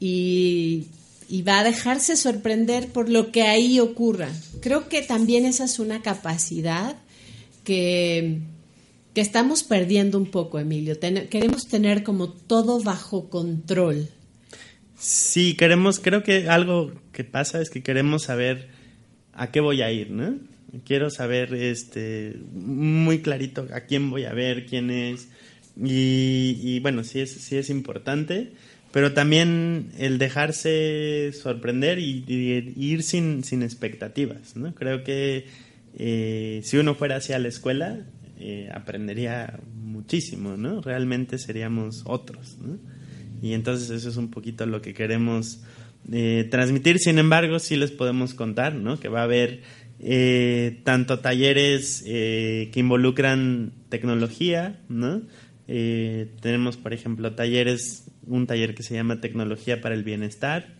y, 0.00 0.88
y 1.28 1.42
va 1.42 1.60
a 1.60 1.64
dejarse 1.64 2.16
sorprender 2.16 2.88
por 2.88 3.08
lo 3.08 3.32
que 3.32 3.42
ahí 3.42 3.80
ocurra. 3.80 4.30
Creo 4.60 4.88
que 4.88 5.02
también 5.02 5.44
esa 5.46 5.64
es 5.64 5.78
una 5.78 6.02
capacidad 6.02 6.96
que, 7.64 8.40
que 9.14 9.20
estamos 9.20 9.62
perdiendo 9.62 10.18
un 10.18 10.30
poco, 10.30 10.58
Emilio. 10.58 10.98
Queremos 10.98 11.68
tener 11.68 12.02
como 12.02 12.28
todo 12.30 12.82
bajo 12.82 13.28
control. 13.30 14.08
Sí, 15.02 15.56
queremos, 15.56 15.98
creo 15.98 16.22
que 16.22 16.48
algo 16.48 16.92
que 17.10 17.24
pasa 17.24 17.60
es 17.60 17.70
que 17.70 17.82
queremos 17.82 18.22
saber 18.22 18.68
a 19.32 19.50
qué 19.50 19.58
voy 19.58 19.82
a 19.82 19.90
ir, 19.90 20.12
¿no? 20.12 20.38
Quiero 20.84 21.10
saber 21.10 21.52
este 21.54 22.36
muy 22.52 23.20
clarito 23.20 23.66
a 23.74 23.80
quién 23.80 24.10
voy 24.10 24.26
a 24.26 24.32
ver, 24.32 24.64
quién 24.64 24.92
es. 24.92 25.28
Y, 25.76 26.56
y 26.62 26.78
bueno, 26.78 27.02
sí 27.02 27.18
es, 27.18 27.32
sí 27.32 27.56
es 27.56 27.68
importante, 27.68 28.52
pero 28.92 29.12
también 29.12 29.90
el 29.98 30.18
dejarse 30.18 31.32
sorprender 31.32 31.98
y, 31.98 32.24
ir 32.76 33.02
sin, 33.02 33.42
sin 33.42 33.64
expectativas, 33.64 34.54
¿no? 34.54 34.72
Creo 34.72 35.02
que 35.02 35.46
eh, 35.98 36.60
si 36.62 36.76
uno 36.76 36.94
fuera 36.94 37.16
hacia 37.16 37.40
la 37.40 37.48
escuela, 37.48 38.06
eh, 38.38 38.70
aprendería 38.72 39.58
muchísimo, 39.74 40.56
¿no? 40.56 40.80
Realmente 40.80 41.38
seríamos 41.38 42.04
otros, 42.06 42.56
¿no? 42.60 42.91
Y 43.42 43.54
entonces 43.54 43.90
eso 43.90 44.08
es 44.08 44.16
un 44.16 44.30
poquito 44.30 44.64
lo 44.64 44.80
que 44.80 44.94
queremos 44.94 45.60
eh, 46.10 46.48
transmitir. 46.50 46.98
Sin 46.98 47.18
embargo, 47.18 47.58
sí 47.58 47.76
les 47.76 47.90
podemos 47.90 48.34
contar, 48.34 48.74
¿no? 48.74 48.98
Que 48.98 49.08
va 49.08 49.20
a 49.20 49.24
haber 49.24 49.62
eh, 50.00 50.80
tanto 50.84 51.18
talleres 51.18 52.02
eh, 52.06 52.70
que 52.72 52.80
involucran 52.80 53.72
tecnología, 53.88 54.80
¿no? 54.88 55.22
Tenemos, 55.66 56.76
por 56.76 56.92
ejemplo, 56.92 57.32
talleres, 57.32 58.04
un 58.26 58.46
taller 58.46 58.74
que 58.74 58.82
se 58.82 58.94
llama 58.94 59.22
Tecnología 59.22 59.80
para 59.80 59.94
el 59.94 60.04
Bienestar. 60.04 60.74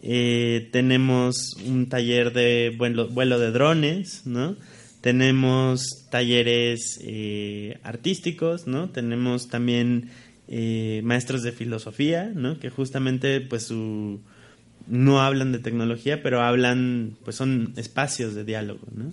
Tenemos 0.00 1.56
un 1.66 1.88
taller 1.88 2.32
de 2.32 2.72
vuelo, 2.78 3.08
vuelo 3.08 3.40
de 3.40 3.50
drones, 3.50 4.26
¿no? 4.26 4.54
Tenemos 5.00 6.06
talleres 6.08 7.00
artísticos, 7.82 8.68
¿no? 8.68 8.90
Tenemos 8.90 9.48
también 9.48 10.10
eh, 10.48 11.00
maestros 11.04 11.42
de 11.42 11.52
filosofía, 11.52 12.32
¿no? 12.34 12.58
Que 12.58 12.70
justamente, 12.70 13.40
pues, 13.40 13.64
su, 13.64 14.20
no 14.86 15.20
hablan 15.20 15.52
de 15.52 15.58
tecnología, 15.58 16.22
pero 16.22 16.42
hablan, 16.42 17.16
pues, 17.24 17.36
son 17.36 17.74
espacios 17.76 18.34
de 18.34 18.44
diálogo, 18.44 18.86
¿no? 18.94 19.12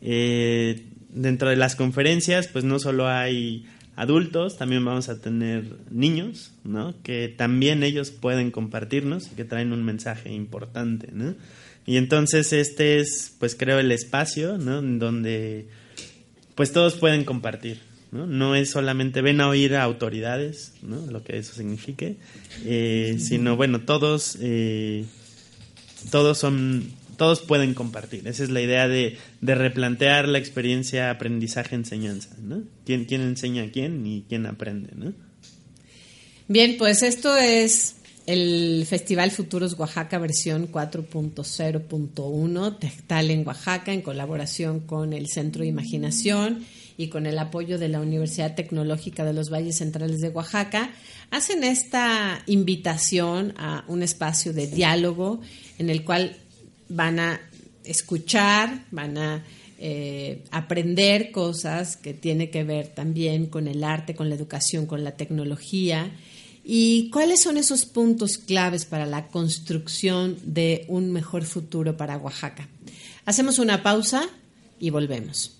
Eh, 0.00 0.84
dentro 1.10 1.50
de 1.50 1.56
las 1.56 1.76
conferencias, 1.76 2.48
pues, 2.48 2.64
no 2.64 2.78
solo 2.78 3.08
hay 3.08 3.66
adultos, 3.96 4.58
también 4.58 4.84
vamos 4.84 5.08
a 5.08 5.20
tener 5.20 5.64
niños. 5.90 6.52
Que 7.02 7.28
también 7.28 7.82
ellos 7.82 8.10
pueden 8.10 8.50
compartirnos 8.50 9.32
y 9.32 9.34
que 9.34 9.44
traen 9.44 9.72
un 9.72 9.84
mensaje 9.84 10.32
importante. 10.32 11.08
Y 11.86 11.96
entonces 11.96 12.52
este 12.52 12.98
es, 12.98 13.34
pues 13.38 13.56
creo, 13.56 13.78
el 13.78 13.90
espacio, 13.90 14.58
¿no? 14.58 14.82
Donde, 14.82 15.68
pues 16.54 16.72
todos 16.72 16.94
pueden 16.94 17.24
compartir, 17.24 17.80
¿no? 18.16 18.26
No 18.26 18.54
es 18.54 18.70
solamente 18.70 19.22
ven 19.22 19.40
a 19.40 19.48
oír 19.48 19.74
a 19.74 19.82
autoridades, 19.82 20.74
¿no? 20.82 21.10
Lo 21.10 21.22
que 21.22 21.38
eso 21.38 21.54
signifique, 21.54 22.16
eh, 22.64 23.16
sino, 23.18 23.56
bueno, 23.56 23.82
todos, 23.82 24.38
eh, 24.40 25.04
todos 26.10 26.38
son, 26.38 26.90
todos 27.16 27.40
pueden 27.40 27.74
compartir. 27.74 28.26
Esa 28.26 28.44
es 28.44 28.50
la 28.50 28.60
idea 28.60 28.88
de, 28.88 29.16
de 29.40 29.54
replantear 29.54 30.28
la 30.28 30.38
experiencia 30.38 31.10
aprendizaje-enseñanza, 31.10 32.36
¿no? 32.42 32.62
¿Quién, 32.84 33.04
quién 33.04 33.22
enseña 33.22 33.64
a 33.64 33.70
quién 33.70 34.06
y 34.06 34.24
quién 34.28 34.46
aprende, 34.46 34.90
¿no? 34.94 35.12
Bien, 36.48 36.76
pues 36.78 37.02
esto 37.02 37.36
es 37.36 37.96
el 38.26 38.84
Festival 38.88 39.30
Futuros 39.30 39.78
Oaxaca 39.78 40.18
versión 40.18 40.70
4.0.1, 40.70 42.78
Tectal 42.78 43.30
en 43.30 43.46
Oaxaca, 43.46 43.92
en 43.92 44.02
colaboración 44.02 44.80
con 44.80 45.12
el 45.12 45.28
Centro 45.28 45.62
de 45.62 45.68
Imaginación 45.68 46.64
y 46.96 47.08
con 47.08 47.26
el 47.26 47.38
apoyo 47.38 47.78
de 47.78 47.88
la 47.88 48.00
Universidad 48.00 48.54
Tecnológica 48.54 49.24
de 49.24 49.32
los 49.32 49.50
Valles 49.50 49.78
Centrales 49.78 50.20
de 50.20 50.30
Oaxaca, 50.30 50.90
hacen 51.30 51.64
esta 51.64 52.42
invitación 52.46 53.54
a 53.56 53.84
un 53.88 54.02
espacio 54.02 54.52
de 54.52 54.66
diálogo 54.66 55.40
en 55.78 55.90
el 55.90 56.04
cual 56.04 56.36
van 56.88 57.18
a 57.18 57.40
escuchar, 57.84 58.84
van 58.90 59.18
a 59.18 59.44
eh, 59.78 60.42
aprender 60.50 61.30
cosas 61.30 61.96
que 61.96 62.14
tiene 62.14 62.48
que 62.50 62.64
ver 62.64 62.88
también 62.88 63.46
con 63.46 63.68
el 63.68 63.84
arte, 63.84 64.14
con 64.14 64.28
la 64.28 64.34
educación, 64.34 64.86
con 64.86 65.04
la 65.04 65.12
tecnología. 65.12 66.10
¿Y 66.64 67.10
cuáles 67.10 67.42
son 67.42 67.58
esos 67.58 67.84
puntos 67.84 68.38
claves 68.38 68.86
para 68.86 69.06
la 69.06 69.28
construcción 69.28 70.36
de 70.44 70.84
un 70.88 71.12
mejor 71.12 71.44
futuro 71.44 71.96
para 71.96 72.16
Oaxaca? 72.16 72.68
Hacemos 73.24 73.58
una 73.58 73.82
pausa 73.82 74.28
y 74.80 74.90
volvemos. 74.90 75.55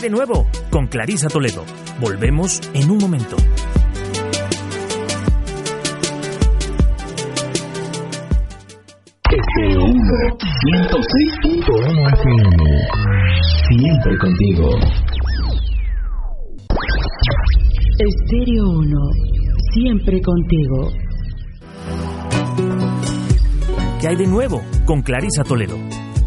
Hay 0.00 0.08
de 0.08 0.10
nuevo? 0.10 0.46
Con 0.70 0.86
Clarisa 0.86 1.28
Toledo. 1.28 1.64
Volvemos 2.00 2.60
en 2.74 2.90
un 2.90 2.98
momento. 2.98 3.36
FM 9.30 10.00
106.1 10.66 12.12
FM. 12.14 12.64
Siempre 13.68 14.18
contigo. 14.18 14.68
Estéreo 17.98 18.64
1, 18.70 18.98
siempre 19.74 20.20
contigo. 20.22 20.92
¿Qué 24.00 24.08
hay 24.08 24.16
de 24.16 24.26
nuevo? 24.26 24.62
Con 24.86 25.02
Clarisa 25.02 25.44
Toledo. 25.44 25.76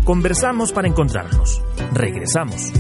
Conversamos 0.05 0.71
para 0.71 0.87
encontrarnos. 0.87 1.61
Regresamos. 1.93 2.71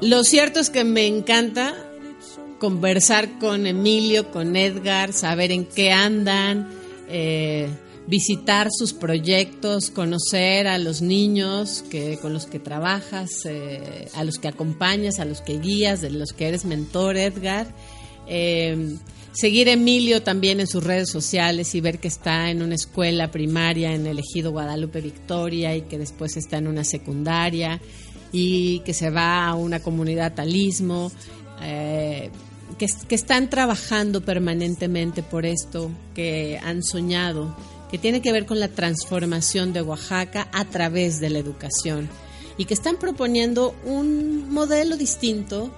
Lo 0.00 0.22
cierto 0.22 0.60
es 0.60 0.68
que 0.68 0.84
me 0.84 1.06
encanta 1.06 1.74
conversar 2.58 3.38
con 3.38 3.66
Emilio, 3.66 4.30
con 4.30 4.54
Edgar, 4.54 5.12
saber 5.12 5.50
en 5.50 5.64
qué 5.64 5.92
andan, 5.92 6.68
eh, 7.08 7.68
visitar 8.06 8.68
sus 8.70 8.92
proyectos, 8.92 9.90
conocer 9.90 10.68
a 10.68 10.78
los 10.78 11.00
niños 11.00 11.82
que, 11.90 12.18
con 12.18 12.34
los 12.34 12.46
que 12.46 12.58
trabajas, 12.58 13.30
eh, 13.46 14.08
a 14.14 14.24
los 14.24 14.38
que 14.38 14.48
acompañas, 14.48 15.20
a 15.20 15.24
los 15.24 15.40
que 15.40 15.58
guías, 15.58 16.00
de 16.00 16.10
los 16.10 16.32
que 16.32 16.48
eres 16.48 16.64
mentor, 16.64 17.16
Edgar. 17.16 17.66
Eh, 18.26 18.96
seguir 19.32 19.68
a 19.68 19.72
Emilio 19.72 20.22
también 20.22 20.60
en 20.60 20.66
sus 20.66 20.82
redes 20.82 21.10
sociales 21.10 21.74
y 21.74 21.80
ver 21.80 21.98
que 21.98 22.08
está 22.08 22.50
en 22.50 22.62
una 22.62 22.76
escuela 22.76 23.30
primaria 23.30 23.92
en 23.92 24.06
el 24.06 24.20
ejido 24.20 24.52
Guadalupe 24.52 25.00
Victoria 25.00 25.74
y 25.76 25.82
que 25.82 25.98
después 25.98 26.36
está 26.36 26.58
en 26.58 26.68
una 26.68 26.84
secundaria 26.84 27.80
y 28.32 28.80
que 28.80 28.94
se 28.94 29.10
va 29.10 29.46
a 29.46 29.54
una 29.54 29.80
comunidad 29.80 30.34
talismo, 30.34 31.12
eh, 31.62 32.30
que, 32.78 32.86
que 33.08 33.14
están 33.14 33.50
trabajando 33.50 34.24
permanentemente 34.24 35.22
por 35.22 35.46
esto, 35.46 35.90
que 36.14 36.58
han 36.62 36.82
soñado, 36.82 37.56
que 37.90 37.98
tiene 37.98 38.22
que 38.22 38.32
ver 38.32 38.46
con 38.46 38.58
la 38.58 38.68
transformación 38.68 39.72
de 39.72 39.82
Oaxaca 39.82 40.48
a 40.52 40.64
través 40.64 41.20
de 41.20 41.30
la 41.30 41.38
educación 41.38 42.08
y 42.56 42.64
que 42.64 42.74
están 42.74 42.96
proponiendo 42.96 43.74
un 43.84 44.52
modelo 44.52 44.96
distinto 44.96 45.70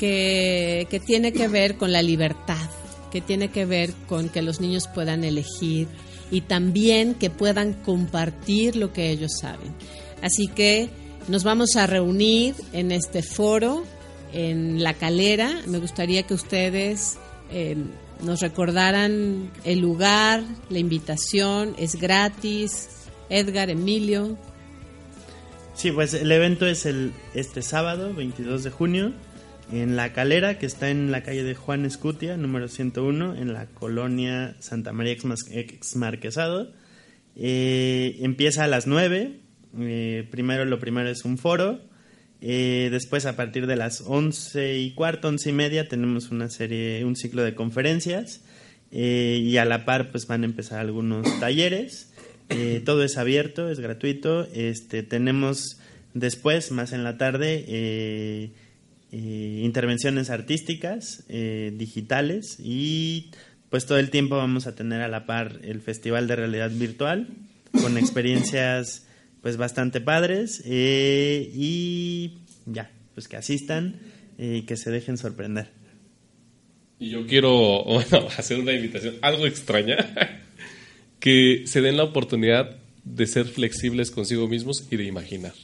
que, 0.00 1.02
tiene 1.04 1.32
que 1.32 1.46
ver 1.46 1.76
con 1.76 1.92
la 1.92 2.02
libertad, 2.02 2.70
que 3.12 3.20
tiene 3.20 3.50
que 3.50 3.66
ver 3.66 3.92
con 4.08 4.30
que 4.30 4.40
los 4.40 4.60
niños 4.60 4.88
puedan 4.88 5.24
elegir 5.24 5.88
y 6.30 6.40
también 6.40 7.14
que 7.14 7.28
puedan 7.28 7.74
compartir 7.74 8.76
lo 8.76 8.94
que 8.94 9.10
ellos 9.10 9.32
saben. 9.38 9.74
Así 10.22 10.48
que 10.48 10.88
nos 11.28 11.44
vamos 11.44 11.76
a 11.76 11.86
reunir 11.86 12.54
en 12.72 12.92
este 12.92 13.22
foro 13.22 13.84
en 14.32 14.82
La 14.82 14.94
Calera. 14.94 15.60
Me 15.66 15.78
gustaría 15.78 16.22
que 16.22 16.32
ustedes 16.32 17.18
eh, 17.52 17.76
nos 18.22 18.40
recordaran 18.40 19.50
el 19.64 19.80
lugar, 19.80 20.42
la 20.70 20.78
invitación, 20.78 21.74
es 21.78 21.96
gratis. 21.96 22.88
Edgar, 23.28 23.70
Emilio. 23.70 24.36
Sí, 25.74 25.92
pues 25.92 26.14
el 26.14 26.32
evento 26.32 26.66
es 26.66 26.84
el 26.84 27.12
este 27.32 27.62
sábado, 27.62 28.12
22 28.12 28.64
de 28.64 28.70
junio, 28.70 29.12
en 29.72 29.96
La 29.96 30.12
Calera, 30.12 30.58
que 30.58 30.66
está 30.66 30.90
en 30.90 31.10
la 31.12 31.22
calle 31.22 31.44
de 31.44 31.54
Juan 31.54 31.84
Escutia, 31.84 32.36
número 32.36 32.68
101, 32.68 33.36
en 33.36 33.52
la 33.52 33.66
colonia 33.66 34.56
Santa 34.58 34.92
María 34.92 35.12
Exmarquesado. 35.12 36.72
Eh, 37.36 38.18
empieza 38.20 38.64
a 38.64 38.68
las 38.68 38.86
9. 38.86 39.40
eh, 39.78 40.26
primero, 40.30 40.64
lo 40.64 40.80
primero 40.80 41.08
es 41.08 41.24
un 41.24 41.38
foro. 41.38 41.80
Eh, 42.40 42.88
después, 42.90 43.26
a 43.26 43.36
partir 43.36 43.66
de 43.66 43.76
las 43.76 44.02
11 44.06 44.78
y 44.78 44.92
cuarto, 44.92 45.28
11 45.28 45.50
y 45.50 45.52
media, 45.52 45.88
tenemos 45.88 46.30
una 46.30 46.48
serie, 46.48 47.04
un 47.04 47.16
ciclo 47.16 47.42
de 47.42 47.54
conferencias. 47.54 48.42
eh, 48.92 49.38
y 49.40 49.56
a 49.58 49.64
la 49.64 49.84
par, 49.84 50.10
pues 50.10 50.26
van 50.26 50.42
a 50.42 50.46
empezar 50.46 50.80
algunos 50.80 51.38
talleres. 51.38 52.12
Todo 52.84 53.04
es 53.04 53.16
abierto, 53.16 53.70
es 53.70 53.78
gratuito. 53.78 54.48
Este, 54.52 55.04
tenemos 55.04 55.78
después, 56.14 56.72
más 56.72 56.92
en 56.92 57.04
la 57.04 57.16
tarde, 57.16 58.50
eh, 59.12 59.62
intervenciones 59.64 60.30
artísticas, 60.30 61.24
eh, 61.28 61.72
digitales 61.76 62.56
y 62.58 63.30
pues 63.70 63.86
todo 63.86 63.98
el 63.98 64.10
tiempo 64.10 64.36
vamos 64.36 64.66
a 64.66 64.74
tener 64.74 65.00
a 65.00 65.08
la 65.08 65.26
par 65.26 65.60
el 65.62 65.80
Festival 65.80 66.26
de 66.26 66.36
Realidad 66.36 66.70
Virtual 66.70 67.28
con 67.80 67.96
experiencias 67.98 69.06
pues 69.42 69.56
bastante 69.56 70.00
padres 70.00 70.62
eh, 70.66 71.50
y 71.54 72.38
ya, 72.66 72.90
pues 73.14 73.28
que 73.28 73.36
asistan 73.36 74.00
eh, 74.38 74.58
y 74.58 74.62
que 74.62 74.76
se 74.76 74.90
dejen 74.90 75.16
sorprender. 75.16 75.68
Y 76.98 77.10
yo 77.10 77.26
quiero 77.26 77.84
bueno, 77.84 78.28
hacer 78.36 78.58
una 78.58 78.72
invitación 78.72 79.16
algo 79.22 79.46
extraña, 79.46 79.96
que 81.20 81.62
se 81.66 81.80
den 81.80 81.96
la 81.96 82.04
oportunidad 82.04 82.76
de 83.04 83.26
ser 83.26 83.46
flexibles 83.46 84.10
consigo 84.10 84.46
mismos 84.46 84.86
y 84.90 84.96
de 84.96 85.04
imaginar. 85.04 85.54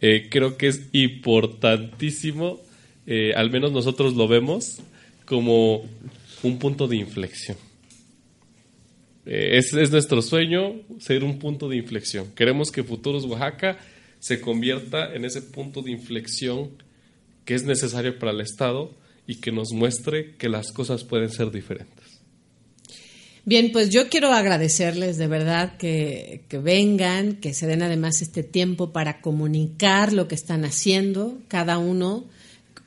Eh, 0.00 0.28
creo 0.30 0.56
que 0.56 0.68
es 0.68 0.88
importantísimo, 0.92 2.60
eh, 3.06 3.32
al 3.34 3.50
menos 3.50 3.72
nosotros 3.72 4.14
lo 4.14 4.28
vemos, 4.28 4.80
como 5.24 5.84
un 6.42 6.58
punto 6.58 6.86
de 6.86 6.96
inflexión. 6.96 7.56
Eh, 9.24 9.58
es, 9.58 9.72
es 9.72 9.90
nuestro 9.90 10.22
sueño 10.22 10.74
ser 11.00 11.24
un 11.24 11.38
punto 11.38 11.68
de 11.68 11.76
inflexión. 11.76 12.30
Queremos 12.34 12.70
que 12.70 12.84
Futuros 12.84 13.24
Oaxaca 13.24 13.78
se 14.20 14.40
convierta 14.40 15.14
en 15.14 15.24
ese 15.24 15.42
punto 15.42 15.82
de 15.82 15.90
inflexión 15.90 16.70
que 17.44 17.54
es 17.54 17.64
necesario 17.64 18.18
para 18.18 18.32
el 18.32 18.40
Estado 18.40 18.92
y 19.26 19.36
que 19.36 19.52
nos 19.52 19.72
muestre 19.72 20.34
que 20.36 20.48
las 20.48 20.72
cosas 20.72 21.04
pueden 21.04 21.30
ser 21.30 21.50
diferentes. 21.50 21.95
Bien, 23.48 23.70
pues 23.70 23.90
yo 23.90 24.08
quiero 24.08 24.32
agradecerles 24.32 25.18
de 25.18 25.28
verdad 25.28 25.76
que, 25.76 26.40
vengan, 26.64 27.34
que 27.34 27.54
se 27.54 27.68
den 27.68 27.80
además 27.80 28.20
este 28.20 28.42
tiempo 28.42 28.90
para 28.90 29.20
comunicar 29.20 30.12
lo 30.12 30.26
que 30.26 30.34
están 30.34 30.64
haciendo, 30.64 31.38
cada 31.46 31.78
uno 31.78 32.24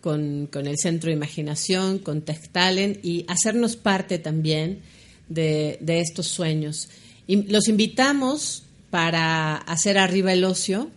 con, 0.02 0.50
con 0.52 0.68
el 0.68 0.78
Centro 0.78 1.08
de 1.08 1.16
Imaginación, 1.16 1.98
con 2.00 2.24
Tech 2.24 2.50
Talent 2.50 3.00
y 3.06 3.24
hacernos 3.30 3.78
parte 3.78 4.20
también 4.20 4.82
de, 5.30 5.78
de 5.80 6.02
estos 6.02 6.28
sueños. 6.28 6.90
Y 7.26 7.44
los 7.44 7.70
invitamos 7.70 8.64
para 8.90 9.56
hacer 9.56 9.98
arriba 9.98 10.34
el 10.34 10.44
ocio, 10.44 10.92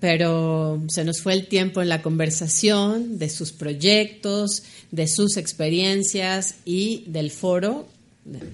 pero 0.00 0.82
se 0.88 1.04
nos 1.04 1.20
fue 1.20 1.34
el 1.34 1.46
tiempo 1.46 1.82
en 1.82 1.90
la 1.90 2.00
conversación 2.00 3.18
de 3.18 3.28
sus 3.28 3.52
proyectos, 3.52 4.62
de 4.92 5.08
sus 5.08 5.36
experiencias 5.36 6.54
y 6.64 7.04
del 7.06 7.30
foro, 7.30 7.86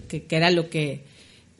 que, 0.08 0.24
era 0.30 0.50
lo 0.50 0.70
que, 0.70 1.04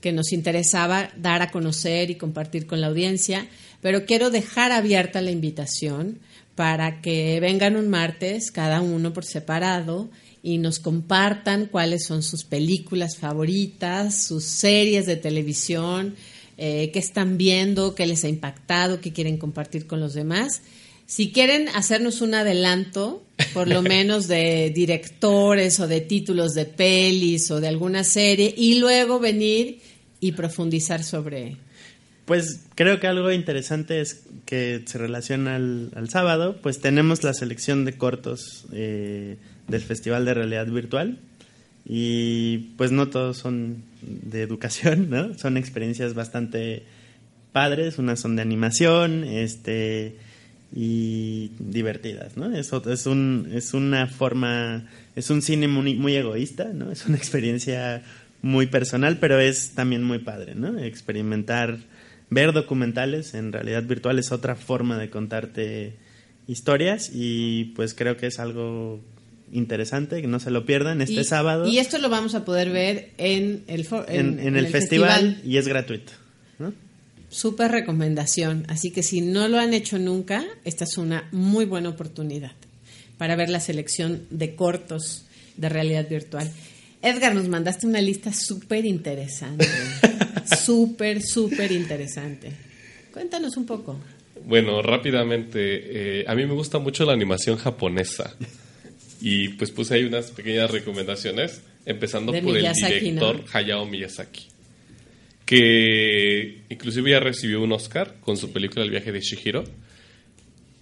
que 0.01 0.12
nos 0.12 0.32
interesaba 0.32 1.11
dar 1.16 1.43
a 1.43 1.51
conocer 1.51 2.11
y 2.11 2.16
compartir 2.16 2.66
con 2.66 2.81
la 2.81 2.89
audiencia. 2.89 3.47
Pero 3.81 4.05
quiero 4.05 4.31
dejar 4.31 4.73
abierta 4.73 5.23
la 5.23 5.31
invitación 5.31 6.19
para 6.55 7.01
que 7.01 7.41
vengan 7.41 7.77
un 7.77 7.89
martes, 7.89 8.51
cada 8.51 8.81
uno 8.81 9.12
por 9.12 9.24
separado, 9.24 10.11
y 10.43 10.59
nos 10.59 10.78
compartan 10.78 11.66
cuáles 11.66 12.05
son 12.05 12.23
sus 12.23 12.45
películas 12.45 13.16
favoritas, 13.16 14.24
sus 14.24 14.45
series 14.45 15.07
de 15.07 15.16
televisión, 15.16 16.16
eh, 16.57 16.91
qué 16.93 16.99
están 16.99 17.39
viendo, 17.39 17.95
qué 17.95 18.07
les 18.07 18.24
ha 18.24 18.28
impactado, 18.28 19.01
qué 19.01 19.12
quieren 19.12 19.39
compartir 19.39 19.87
con 19.87 20.01
los 20.01 20.15
demás. 20.15 20.62
Si 21.11 21.32
quieren 21.32 21.69
hacernos 21.70 22.20
un 22.20 22.35
adelanto, 22.35 23.24
por 23.53 23.66
lo 23.66 23.82
menos 23.97 24.28
de 24.28 24.70
directores 24.73 25.81
o 25.81 25.89
de 25.89 26.03
títulos 26.03 26.53
de 26.53 26.66
pelis 26.66 27.51
o 27.51 27.61
de 27.61 27.66
alguna 27.66 28.05
serie, 28.05 28.55
y 28.57 28.78
luego 28.78 29.19
venir 29.19 29.81
y 30.20 30.31
profundizar 30.31 31.03
sobre... 31.03 31.57
Pues 32.27 32.61
creo 32.77 33.01
que 33.01 33.09
algo 33.09 33.32
interesante 33.32 34.01
es 34.01 34.23
que 34.47 34.85
se 34.87 34.99
relaciona 34.99 35.57
al, 35.57 35.91
al 35.97 36.09
sábado, 36.11 36.61
pues 36.62 36.81
tenemos 36.81 37.24
la 37.24 37.35
selección 37.35 37.85
de 37.85 37.95
cortos 37.95 38.66
eh, 38.73 39.37
del 39.66 39.81
Festival 39.81 40.24
de 40.24 40.35
Realidad 40.35 40.69
Virtual. 40.69 41.19
Y 41.85 42.59
pues 42.77 42.93
no 42.93 43.09
todos 43.09 43.37
son 43.37 43.82
de 44.01 44.43
educación, 44.43 45.11
¿no? 45.11 45.37
Son 45.37 45.57
experiencias 45.57 46.15
bastante 46.15 46.85
padres, 47.51 47.99
unas 47.99 48.20
son 48.20 48.37
de 48.37 48.43
animación, 48.43 49.24
este 49.24 50.30
y 50.73 51.51
divertidas, 51.59 52.37
¿no? 52.37 52.55
Es, 52.55 52.73
es, 52.73 53.07
un, 53.07 53.51
es 53.53 53.75
una 53.75 54.07
forma, 54.07 54.87
es 55.17 55.31
un 55.31 55.43
cine 55.43 55.69
muy, 55.69 55.95
muy 55.95 56.15
egoísta, 56.15 56.71
¿no? 56.73 56.93
Es 56.93 57.07
una 57.07 57.17
experiencia 57.19 58.03
muy 58.43 58.67
personal, 58.67 59.19
pero 59.19 59.39
es 59.39 59.71
también 59.71 60.03
muy 60.03 60.19
padre, 60.21 60.55
¿no? 60.55 60.79
Experimentar, 60.79 61.79
ver 62.31 62.53
documentales 62.53 63.35
en 63.35 63.53
realidad 63.53 63.83
virtual 63.83 64.19
es 64.19 64.33
otra 64.33 64.55
forma 64.55 64.97
de 64.99 65.11
contarte 65.11 65.95
historias 66.47 67.11
y 67.13 67.73
pues 67.77 67.95
creo 67.95 68.17
que 68.17 68.29
es 68.29 68.39
algo 68.39 69.01
interesante, 69.53 70.21
que 70.21 70.29
no 70.29 70.39
se 70.39 70.51
lo 70.51 70.65
pierdan 70.65 71.01
este 71.01 71.21
y, 71.21 71.25
sábado 71.25 71.67
Y 71.67 71.79
esto 71.79 71.99
lo 71.99 72.09
vamos 72.09 72.35
a 72.35 72.45
poder 72.45 72.71
ver 72.71 73.11
en 73.19 73.65
el, 73.67 73.87
en 74.09 74.57
el, 74.57 74.69
festival, 74.69 75.41
y 75.45 75.57
es 75.57 75.67
gratuito, 75.67 76.13
¿no? 76.59 76.73
Súper 77.31 77.70
recomendación. 77.70 78.65
Así 78.69 78.90
que 78.90 79.02
si 79.02 79.20
no 79.20 79.48
lo 79.48 79.59
han 79.59 79.73
hecho 79.73 79.98
nunca, 79.98 80.44
esta 80.65 80.85
es 80.85 80.98
una 80.98 81.28
muy 81.32 81.65
buena 81.65 81.89
oportunidad 81.89 82.52
para 83.16 83.36
ver 83.36 83.51
la 83.51 83.61
selección 83.61 84.27
de 84.31 84.55
cortos 84.55 85.24
de 85.57 85.69
realidad 85.69 86.09
virtual. 86.09 86.51
Edgar, 87.02 87.35
nos 87.35 87.48
mandaste 87.48 87.86
una 87.86 88.01
lista 88.01 88.32
súper 88.32 88.85
interesante. 88.85 89.66
súper, 90.65 91.23
súper 91.23 91.73
interesante. 91.73 92.51
Cuéntanos 93.12 93.57
un 93.57 93.66
poco. 93.66 93.98
Bueno, 94.44 94.82
rápidamente, 94.82 96.20
eh, 96.20 96.24
a 96.27 96.35
mí 96.35 96.47
me 96.47 96.55
gusta 96.55 96.78
mucho 96.78 97.05
la 97.05 97.12
animación 97.12 97.57
japonesa. 97.57 98.36
Y 99.20 99.48
pues 99.51 99.70
puse 99.70 99.94
ahí 99.94 100.05
unas 100.05 100.31
pequeñas 100.31 100.70
recomendaciones, 100.70 101.61
empezando 101.85 102.32
De 102.32 102.43
por 102.43 102.55
Miyazaki, 102.55 102.93
el 102.93 103.01
director 103.01 103.36
¿no? 103.36 103.44
Hayao 103.52 103.86
Miyazaki, 103.86 104.47
que 105.51 106.62
inclusive 106.68 107.10
ya 107.10 107.18
recibió 107.18 107.60
un 107.60 107.72
Oscar 107.72 108.18
con 108.20 108.36
su 108.36 108.52
película 108.52 108.85
El 108.85 108.90
viaje 108.93 109.10
de 109.10 109.18
Shihiro. 109.18 109.64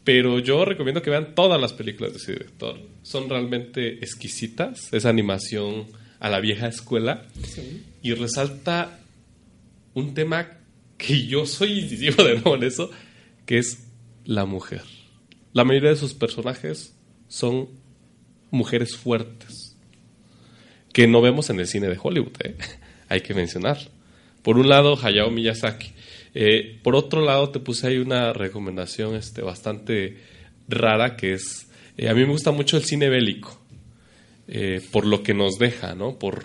Pero 0.05 0.41
yo 0.41 0.67
recomiendo 0.67 1.01
que 1.01 1.09
vean 1.09 1.35
todas 1.35 1.59
las 1.59 1.73
películas 1.73 2.13
de 2.13 2.19
ese 2.19 2.33
director. 2.33 2.79
Son 3.03 3.31
realmente 3.31 3.95
exquisitas, 4.05 4.93
esa 4.93 5.09
animación 5.09 5.87
a 6.21 6.29
la 6.29 6.41
vieja 6.41 6.69
escuela. 6.69 7.25
Y 8.03 8.13
resalta 8.13 9.01
un 9.95 10.13
tema 10.13 10.59
que 10.99 11.27
yo 11.27 11.47
soy 11.47 11.79
incisivo 11.81 12.23
de 12.23 12.35
nuevo 12.35 12.57
en 12.57 12.65
eso, 12.65 12.91
que 13.47 13.57
es 13.57 13.87
la 14.27 14.45
mujer. 14.45 14.83
La 15.55 15.65
mayoría 15.65 15.89
de 15.89 15.97
sus 15.97 16.13
personajes 16.13 16.95
son 17.27 17.71
mujeres 18.51 18.99
fuertes, 18.99 19.79
que 20.93 21.07
no 21.07 21.23
vemos 21.23 21.49
en 21.49 21.59
el 21.59 21.67
cine 21.67 21.89
de 21.89 21.99
Hollywood, 21.99 22.37
¿eh? 22.45 22.55
hay 23.09 23.23
que 23.23 23.33
mencionar. 23.33 23.79
Por 24.49 24.57
un 24.57 24.71
lado, 24.71 24.99
Hayao 24.99 25.31
Miyazaki. 25.31 25.91
Eh, 26.33 26.79
por 26.83 26.97
otro 26.97 27.23
lado, 27.23 27.51
te 27.51 27.61
puse 27.61 27.87
ahí 27.87 27.99
una 27.99 28.33
recomendación 28.33 29.15
este, 29.15 29.43
bastante 29.43 30.17
rara, 30.67 31.17
que 31.17 31.35
es, 31.35 31.69
eh, 31.99 32.09
a 32.09 32.15
mí 32.15 32.23
me 32.23 32.31
gusta 32.31 32.51
mucho 32.51 32.79
el 32.79 32.85
cine 32.85 33.11
bélico, 33.11 33.61
eh, 34.47 34.81
por 34.91 35.05
lo 35.05 35.23
que 35.23 35.35
nos 35.35 35.59
deja, 35.59 35.95
¿no? 35.95 36.19
Por 36.19 36.45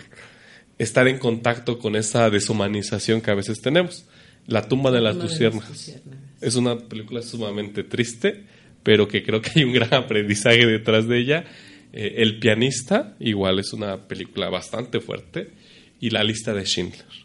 estar 0.76 1.08
en 1.08 1.18
contacto 1.18 1.78
con 1.78 1.96
esa 1.96 2.28
deshumanización 2.28 3.22
que 3.22 3.30
a 3.30 3.36
veces 3.36 3.62
tenemos. 3.62 4.04
La 4.46 4.68
tumba 4.68 4.90
de 4.90 5.00
las 5.00 5.16
luciérnagas. 5.16 5.98
Es 6.42 6.56
una 6.56 6.76
película 6.76 7.22
sumamente 7.22 7.84
triste, 7.84 8.44
pero 8.82 9.08
que 9.08 9.22
creo 9.22 9.40
que 9.40 9.50
hay 9.56 9.64
un 9.64 9.72
gran 9.72 9.94
aprendizaje 10.04 10.66
detrás 10.66 11.08
de 11.08 11.20
ella. 11.20 11.46
El 11.90 12.38
pianista, 12.38 13.16
igual 13.18 13.60
es 13.60 13.72
una 13.72 14.06
película 14.06 14.50
bastante 14.50 15.00
fuerte. 15.00 15.52
Y 16.00 16.10
La 16.10 16.22
lista 16.22 16.52
de 16.52 16.66
Schindler. 16.66 17.23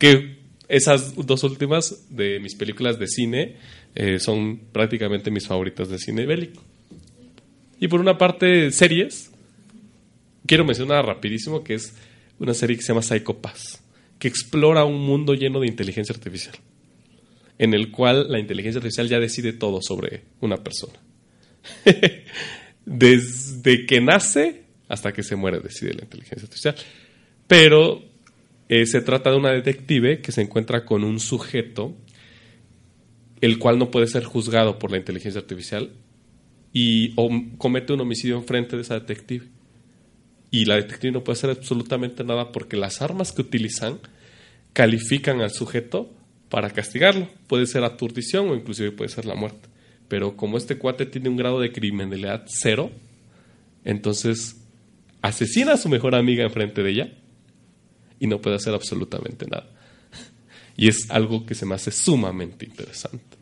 Que 0.00 0.40
esas 0.66 1.14
dos 1.14 1.44
últimas 1.44 2.06
de 2.10 2.40
mis 2.40 2.56
películas 2.56 2.98
de 2.98 3.06
cine 3.06 3.56
eh, 3.94 4.18
son 4.18 4.58
prácticamente 4.72 5.30
mis 5.30 5.46
favoritas 5.46 5.88
de 5.88 5.98
cine 5.98 6.26
bélico. 6.26 6.62
Y 7.78 7.88
por 7.88 8.00
una 8.00 8.18
parte, 8.18 8.72
series. 8.72 9.30
Quiero 10.46 10.64
mencionar 10.64 11.06
rapidísimo 11.06 11.62
que 11.62 11.74
es 11.74 11.94
una 12.38 12.54
serie 12.54 12.76
que 12.76 12.82
se 12.82 12.88
llama 12.88 13.02
Psycho 13.02 13.38
Pass, 13.38 13.82
que 14.18 14.26
explora 14.26 14.84
un 14.84 15.00
mundo 15.00 15.34
lleno 15.34 15.60
de 15.60 15.66
inteligencia 15.66 16.14
artificial, 16.14 16.56
en 17.58 17.74
el 17.74 17.90
cual 17.90 18.30
la 18.30 18.40
inteligencia 18.40 18.78
artificial 18.78 19.08
ya 19.08 19.20
decide 19.20 19.52
todo 19.52 19.80
sobre 19.82 20.22
una 20.40 20.56
persona. 20.56 20.98
Desde 22.84 23.86
que 23.86 24.00
nace 24.00 24.62
hasta 24.88 25.12
que 25.12 25.22
se 25.22 25.36
muere 25.36 25.60
decide 25.60 25.94
la 25.94 26.02
inteligencia 26.02 26.44
artificial. 26.44 26.74
Pero 27.46 28.09
eh, 28.70 28.86
se 28.86 29.00
trata 29.00 29.32
de 29.32 29.36
una 29.36 29.50
detective 29.50 30.20
que 30.20 30.30
se 30.30 30.42
encuentra 30.42 30.84
con 30.84 31.02
un 31.02 31.18
sujeto 31.18 31.96
el 33.40 33.58
cual 33.58 33.80
no 33.80 33.90
puede 33.90 34.06
ser 34.06 34.22
juzgado 34.22 34.78
por 34.78 34.92
la 34.92 34.96
inteligencia 34.96 35.40
artificial 35.40 35.90
y 36.72 37.12
comete 37.58 37.92
un 37.92 38.02
homicidio 38.02 38.36
enfrente 38.36 38.76
de 38.76 38.82
esa 38.82 38.94
detective. 38.94 39.46
Y 40.52 40.66
la 40.66 40.76
detective 40.76 41.10
no 41.10 41.24
puede 41.24 41.36
hacer 41.38 41.50
absolutamente 41.50 42.22
nada 42.22 42.52
porque 42.52 42.76
las 42.76 43.02
armas 43.02 43.32
que 43.32 43.42
utilizan 43.42 43.98
califican 44.72 45.40
al 45.40 45.50
sujeto 45.50 46.12
para 46.48 46.70
castigarlo. 46.70 47.28
Puede 47.48 47.66
ser 47.66 47.82
aturdición 47.82 48.50
o 48.50 48.54
inclusive 48.54 48.92
puede 48.92 49.10
ser 49.10 49.24
la 49.24 49.34
muerte. 49.34 49.68
Pero 50.06 50.36
como 50.36 50.56
este 50.56 50.78
cuate 50.78 51.06
tiene 51.06 51.28
un 51.28 51.36
grado 51.36 51.58
de 51.58 51.72
criminalidad 51.72 52.44
cero, 52.46 52.92
entonces 53.84 54.64
asesina 55.22 55.72
a 55.72 55.76
su 55.76 55.88
mejor 55.88 56.14
amiga 56.14 56.44
enfrente 56.44 56.84
de 56.84 56.90
ella 56.90 57.12
y 58.20 58.28
no 58.28 58.40
puede 58.40 58.56
hacer 58.56 58.74
absolutamente 58.74 59.46
nada. 59.46 59.68
Y 60.76 60.88
es 60.88 61.10
algo 61.10 61.44
que 61.44 61.56
se 61.56 61.66
me 61.66 61.74
hace 61.74 61.90
sumamente 61.90 62.64
interesante. 62.64 63.38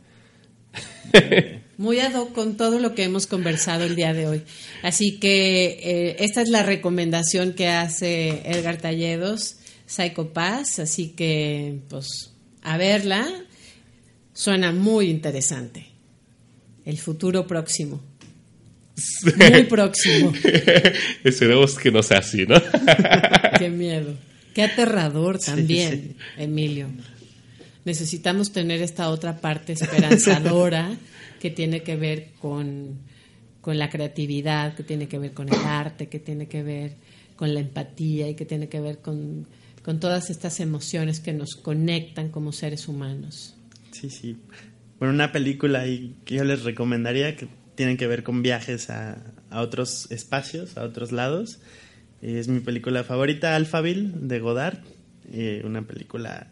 Muy 1.77 2.01
ad 2.01 2.15
hoc 2.15 2.33
con 2.33 2.57
todo 2.57 2.79
lo 2.79 2.95
que 2.95 3.05
hemos 3.05 3.27
conversado 3.27 3.85
el 3.85 3.95
día 3.95 4.13
de 4.13 4.27
hoy. 4.27 4.43
Así 4.83 5.19
que 5.19 5.79
eh, 5.83 6.17
esta 6.21 6.43
es 6.43 6.49
la 6.49 6.63
recomendación 6.63 7.53
que 7.53 7.69
hace 7.69 8.43
Edgar 8.45 8.79
Talledos, 8.79 9.57
Psycho 9.87 10.33
Pass. 10.33 10.79
Así 10.79 11.11
que, 11.11 11.81
pues, 11.89 12.33
a 12.63 12.77
verla. 12.77 13.27
Suena 14.33 14.73
muy 14.73 15.11
interesante. 15.11 15.87
El 16.85 16.99
futuro 16.99 17.47
próximo. 17.47 18.01
Muy 19.53 19.65
próximo. 19.65 20.33
Esperemos 21.25 21.79
que 21.79 21.91
no 21.91 22.03
sea 22.03 22.19
así, 22.19 22.47
¿no? 22.47 22.61
Qué 23.59 23.69
miedo. 23.69 24.17
Qué 24.59 24.65
aterrador 24.65 25.39
también, 25.39 26.17
Emilio. 26.37 26.89
Necesitamos 27.85 28.51
tener 28.51 28.83
esta 28.83 29.09
otra 29.11 29.41
parte 29.41 29.73
esperanzadora 29.73 30.99
que 31.41 31.51
tiene 31.51 31.85
que 31.85 31.95
ver 31.95 32.31
con, 32.41 32.99
con 33.61 33.79
la 33.79 33.89
creatividad, 33.89 34.75
que 34.75 34.83
tiene 34.83 35.07
que 35.07 35.21
ver 35.21 35.33
con 35.33 35.49
el 35.49 35.65
arte, 35.65 36.09
que 36.09 36.19
tiene 36.19 36.49
que 36.49 36.65
ver 36.65 36.97
con 37.37 37.55
la 37.55 37.61
empatía 37.61 38.29
y 38.29 38.35
que 38.35 38.47
tiene 38.47 38.69
que 38.69 38.81
ver 38.81 38.99
con, 38.99 39.47
con 39.85 40.01
todas 40.01 40.29
estas 40.29 40.59
emociones 40.59 41.21
que 41.21 41.33
nos 41.33 41.55
conectan 41.55 42.31
como 42.31 42.51
seres 42.51 42.89
humanos. 42.89 43.55
Sí, 43.93 44.11
sí. 44.11 44.39
Bueno, 44.99 45.15
una 45.15 45.31
película 45.31 45.83
ahí 45.83 46.17
que 46.25 46.35
yo 46.35 46.43
les 46.43 46.65
recomendaría 46.65 47.37
que 47.37 47.47
tienen 47.77 47.97
que 47.97 48.09
ver 48.09 48.25
con 48.25 48.43
viajes 48.43 48.91
a, 48.91 49.23
a 49.51 49.61
otros 49.61 50.11
espacios, 50.11 50.77
a 50.77 50.83
otros 50.83 51.13
lados. 51.13 51.61
Es 52.23 52.49
mi 52.49 52.61
película 52.61 53.05
favorita, 53.05 53.55
Alphaville, 53.57 54.11
de 54.15 54.41
Godard. 54.41 54.79
Eh, 55.33 55.63
una 55.65 55.83
película 55.83 56.49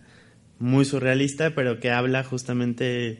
muy 0.59 0.85
surrealista, 0.85 1.55
pero 1.55 1.81
que 1.81 1.91
habla 1.91 2.25
justamente 2.25 3.19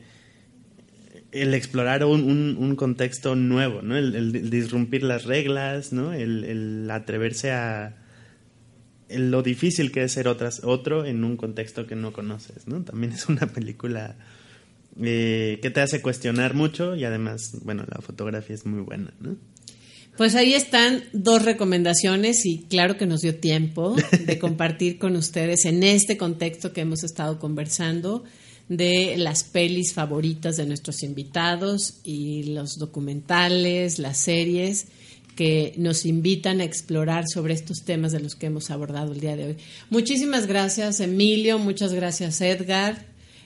el 1.31 1.53
explorar 1.53 2.03
un, 2.05 2.55
un- 2.57 2.75
contexto 2.75 3.35
nuevo, 3.35 3.81
¿no? 3.81 3.97
El, 3.97 4.15
el 4.15 4.49
disrumpir 4.49 5.03
las 5.03 5.25
reglas, 5.25 5.91
¿no? 5.93 6.13
El, 6.13 6.89
atreverse 6.89 7.51
a 7.51 7.95
lo 9.09 9.41
difícil 9.43 9.91
que 9.91 10.03
es 10.03 10.11
ser 10.13 10.27
otras, 10.27 10.61
otro 10.63 11.05
en 11.05 11.23
un 11.23 11.37
contexto 11.37 11.85
que 11.87 11.95
no 11.95 12.11
conoces, 12.13 12.67
¿no? 12.67 12.81
También 12.83 13.13
es 13.13 13.27
una 13.29 13.47
película 13.47 14.15
eh, 15.01 15.59
que 15.61 15.69
te 15.69 15.81
hace 15.81 16.01
cuestionar 16.01 16.53
mucho 16.53 16.95
y 16.95 17.03
además, 17.05 17.59
bueno, 17.63 17.85
la 17.87 18.01
fotografía 18.01 18.55
es 18.55 18.65
muy 18.65 18.81
buena, 18.81 19.13
¿no? 19.19 19.35
Pues 20.17 20.33
ahí 20.33 20.55
están 20.55 21.03
dos 21.13 21.45
recomendaciones 21.45 22.43
y 22.45 22.63
claro 22.63 22.97
que 22.97 23.05
nos 23.05 23.21
dio 23.21 23.35
tiempo 23.35 23.95
de 24.25 24.39
compartir 24.39 24.97
con 24.97 25.15
ustedes 25.15 25.65
en 25.65 25.83
este 25.83 26.17
contexto 26.17 26.73
que 26.73 26.81
hemos 26.81 27.03
estado 27.03 27.37
conversando 27.37 28.23
de 28.67 29.15
las 29.17 29.43
pelis 29.43 29.93
favoritas 29.93 30.57
de 30.57 30.65
nuestros 30.65 31.03
invitados 31.03 31.99
y 32.03 32.45
los 32.45 32.77
documentales, 32.79 33.99
las 33.99 34.17
series 34.17 34.87
que 35.35 35.75
nos 35.77 36.03
invitan 36.03 36.61
a 36.61 36.63
explorar 36.63 37.25
sobre 37.31 37.53
estos 37.53 37.83
temas 37.85 38.11
de 38.11 38.19
los 38.19 38.33
que 38.33 38.47
hemos 38.47 38.71
abordado 38.71 39.13
el 39.13 39.19
día 39.19 39.35
de 39.35 39.45
hoy. 39.45 39.57
Muchísimas 39.91 40.47
gracias 40.47 40.99
Emilio, 40.99 41.59
muchas 41.59 41.93
gracias 41.93 42.41
Edgar. 42.41 43.05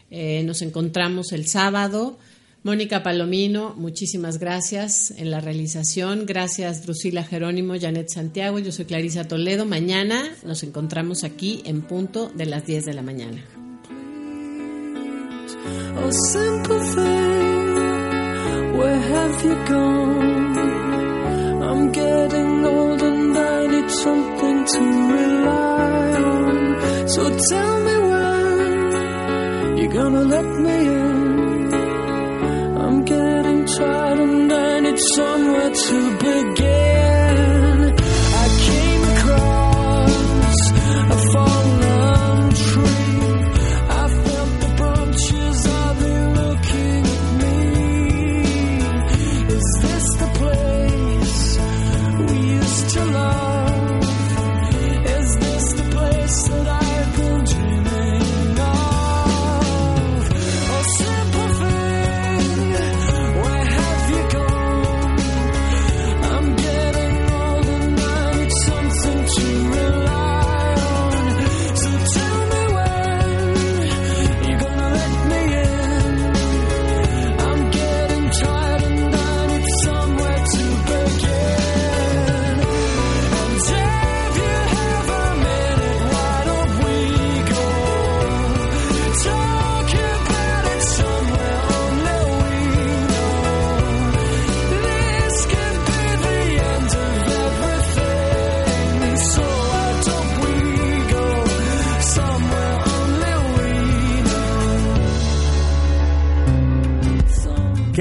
Eh, 0.10 0.44
nos 0.46 0.62
encontramos 0.62 1.34
el 1.34 1.48
sábado. 1.48 2.18
Mónica 2.64 3.02
Palomino, 3.02 3.74
muchísimas 3.76 4.38
gracias 4.38 5.10
en 5.18 5.32
la 5.32 5.42
realización. 5.42 6.28
Gracias 6.28 6.84
Drusila 6.84 7.24
Jerónimo, 7.24 7.74
Janet 7.80 8.10
Santiago. 8.10 8.60
Yo 8.60 8.72
soy 8.72 8.86
Clarisa 8.86 9.24
Toledo. 9.24 9.66
Mañana 9.66 10.22
nos 10.44 10.62
encontramos 10.62 11.24
aquí 11.24 11.64
en 11.66 11.82
punto 11.82 12.30
de 12.36 12.46
las 12.46 12.68
10 12.68 12.86
de 12.86 12.94
la 12.94 13.02
mañana. 13.02 13.44
So 27.08 27.30
me 27.30 27.96
you're 29.82 29.92
gonna 29.92 30.22
let 30.22 30.46
me 30.46 30.88
in. 30.88 31.01
And 33.82 34.54
I 34.54 34.80
need 34.82 35.00
somewhere 35.16 35.72
to 35.72 36.18
begin. 36.18 36.91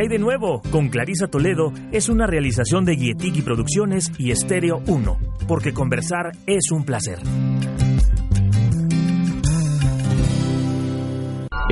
Hay 0.00 0.08
de 0.08 0.18
nuevo? 0.18 0.62
Con 0.70 0.88
Clarisa 0.88 1.28
Toledo 1.28 1.72
es 1.92 2.08
una 2.08 2.26
realización 2.26 2.84
de 2.84 2.96
Guietiki 2.96 3.42
Producciones 3.42 4.10
y 4.18 4.30
Estéreo 4.30 4.82
1, 4.86 5.18
porque 5.46 5.72
conversar 5.72 6.32
es 6.46 6.70
un 6.70 6.84
placer. 6.84 7.18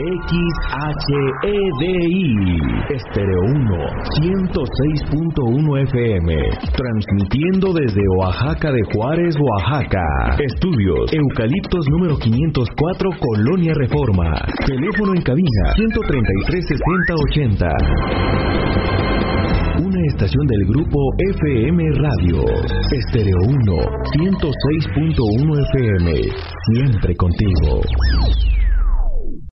XHEDI, 0.09 1.85
Estéreo 2.89 3.43
1, 3.45 3.77
106.1 4.17 5.83
FM, 5.85 6.33
transmitiendo 6.75 7.75
desde 7.75 8.01
Oaxaca 8.17 8.73
de 8.73 8.81
Juárez, 8.93 9.37
Oaxaca. 9.39 10.01
Estudios, 10.39 11.13
Eucaliptos 11.13 11.87
número 11.91 12.17
504, 12.17 13.11
Colonia 13.21 13.75
Reforma. 13.75 14.33
Teléfono 14.65 15.13
en 15.15 15.21
cabina, 15.21 15.75
133 15.77 16.65
6080. 16.67 17.69
Una 19.85 20.07
estación 20.07 20.47
del 20.47 20.65
grupo 20.69 20.99
FM 21.37 21.85
Radio. 22.01 22.45
Estéreo 22.91 23.37
1, 23.47 23.57
106.1 24.17 25.53
FM. 25.75 26.33
Siempre 26.73 27.15
contigo. 27.15 27.83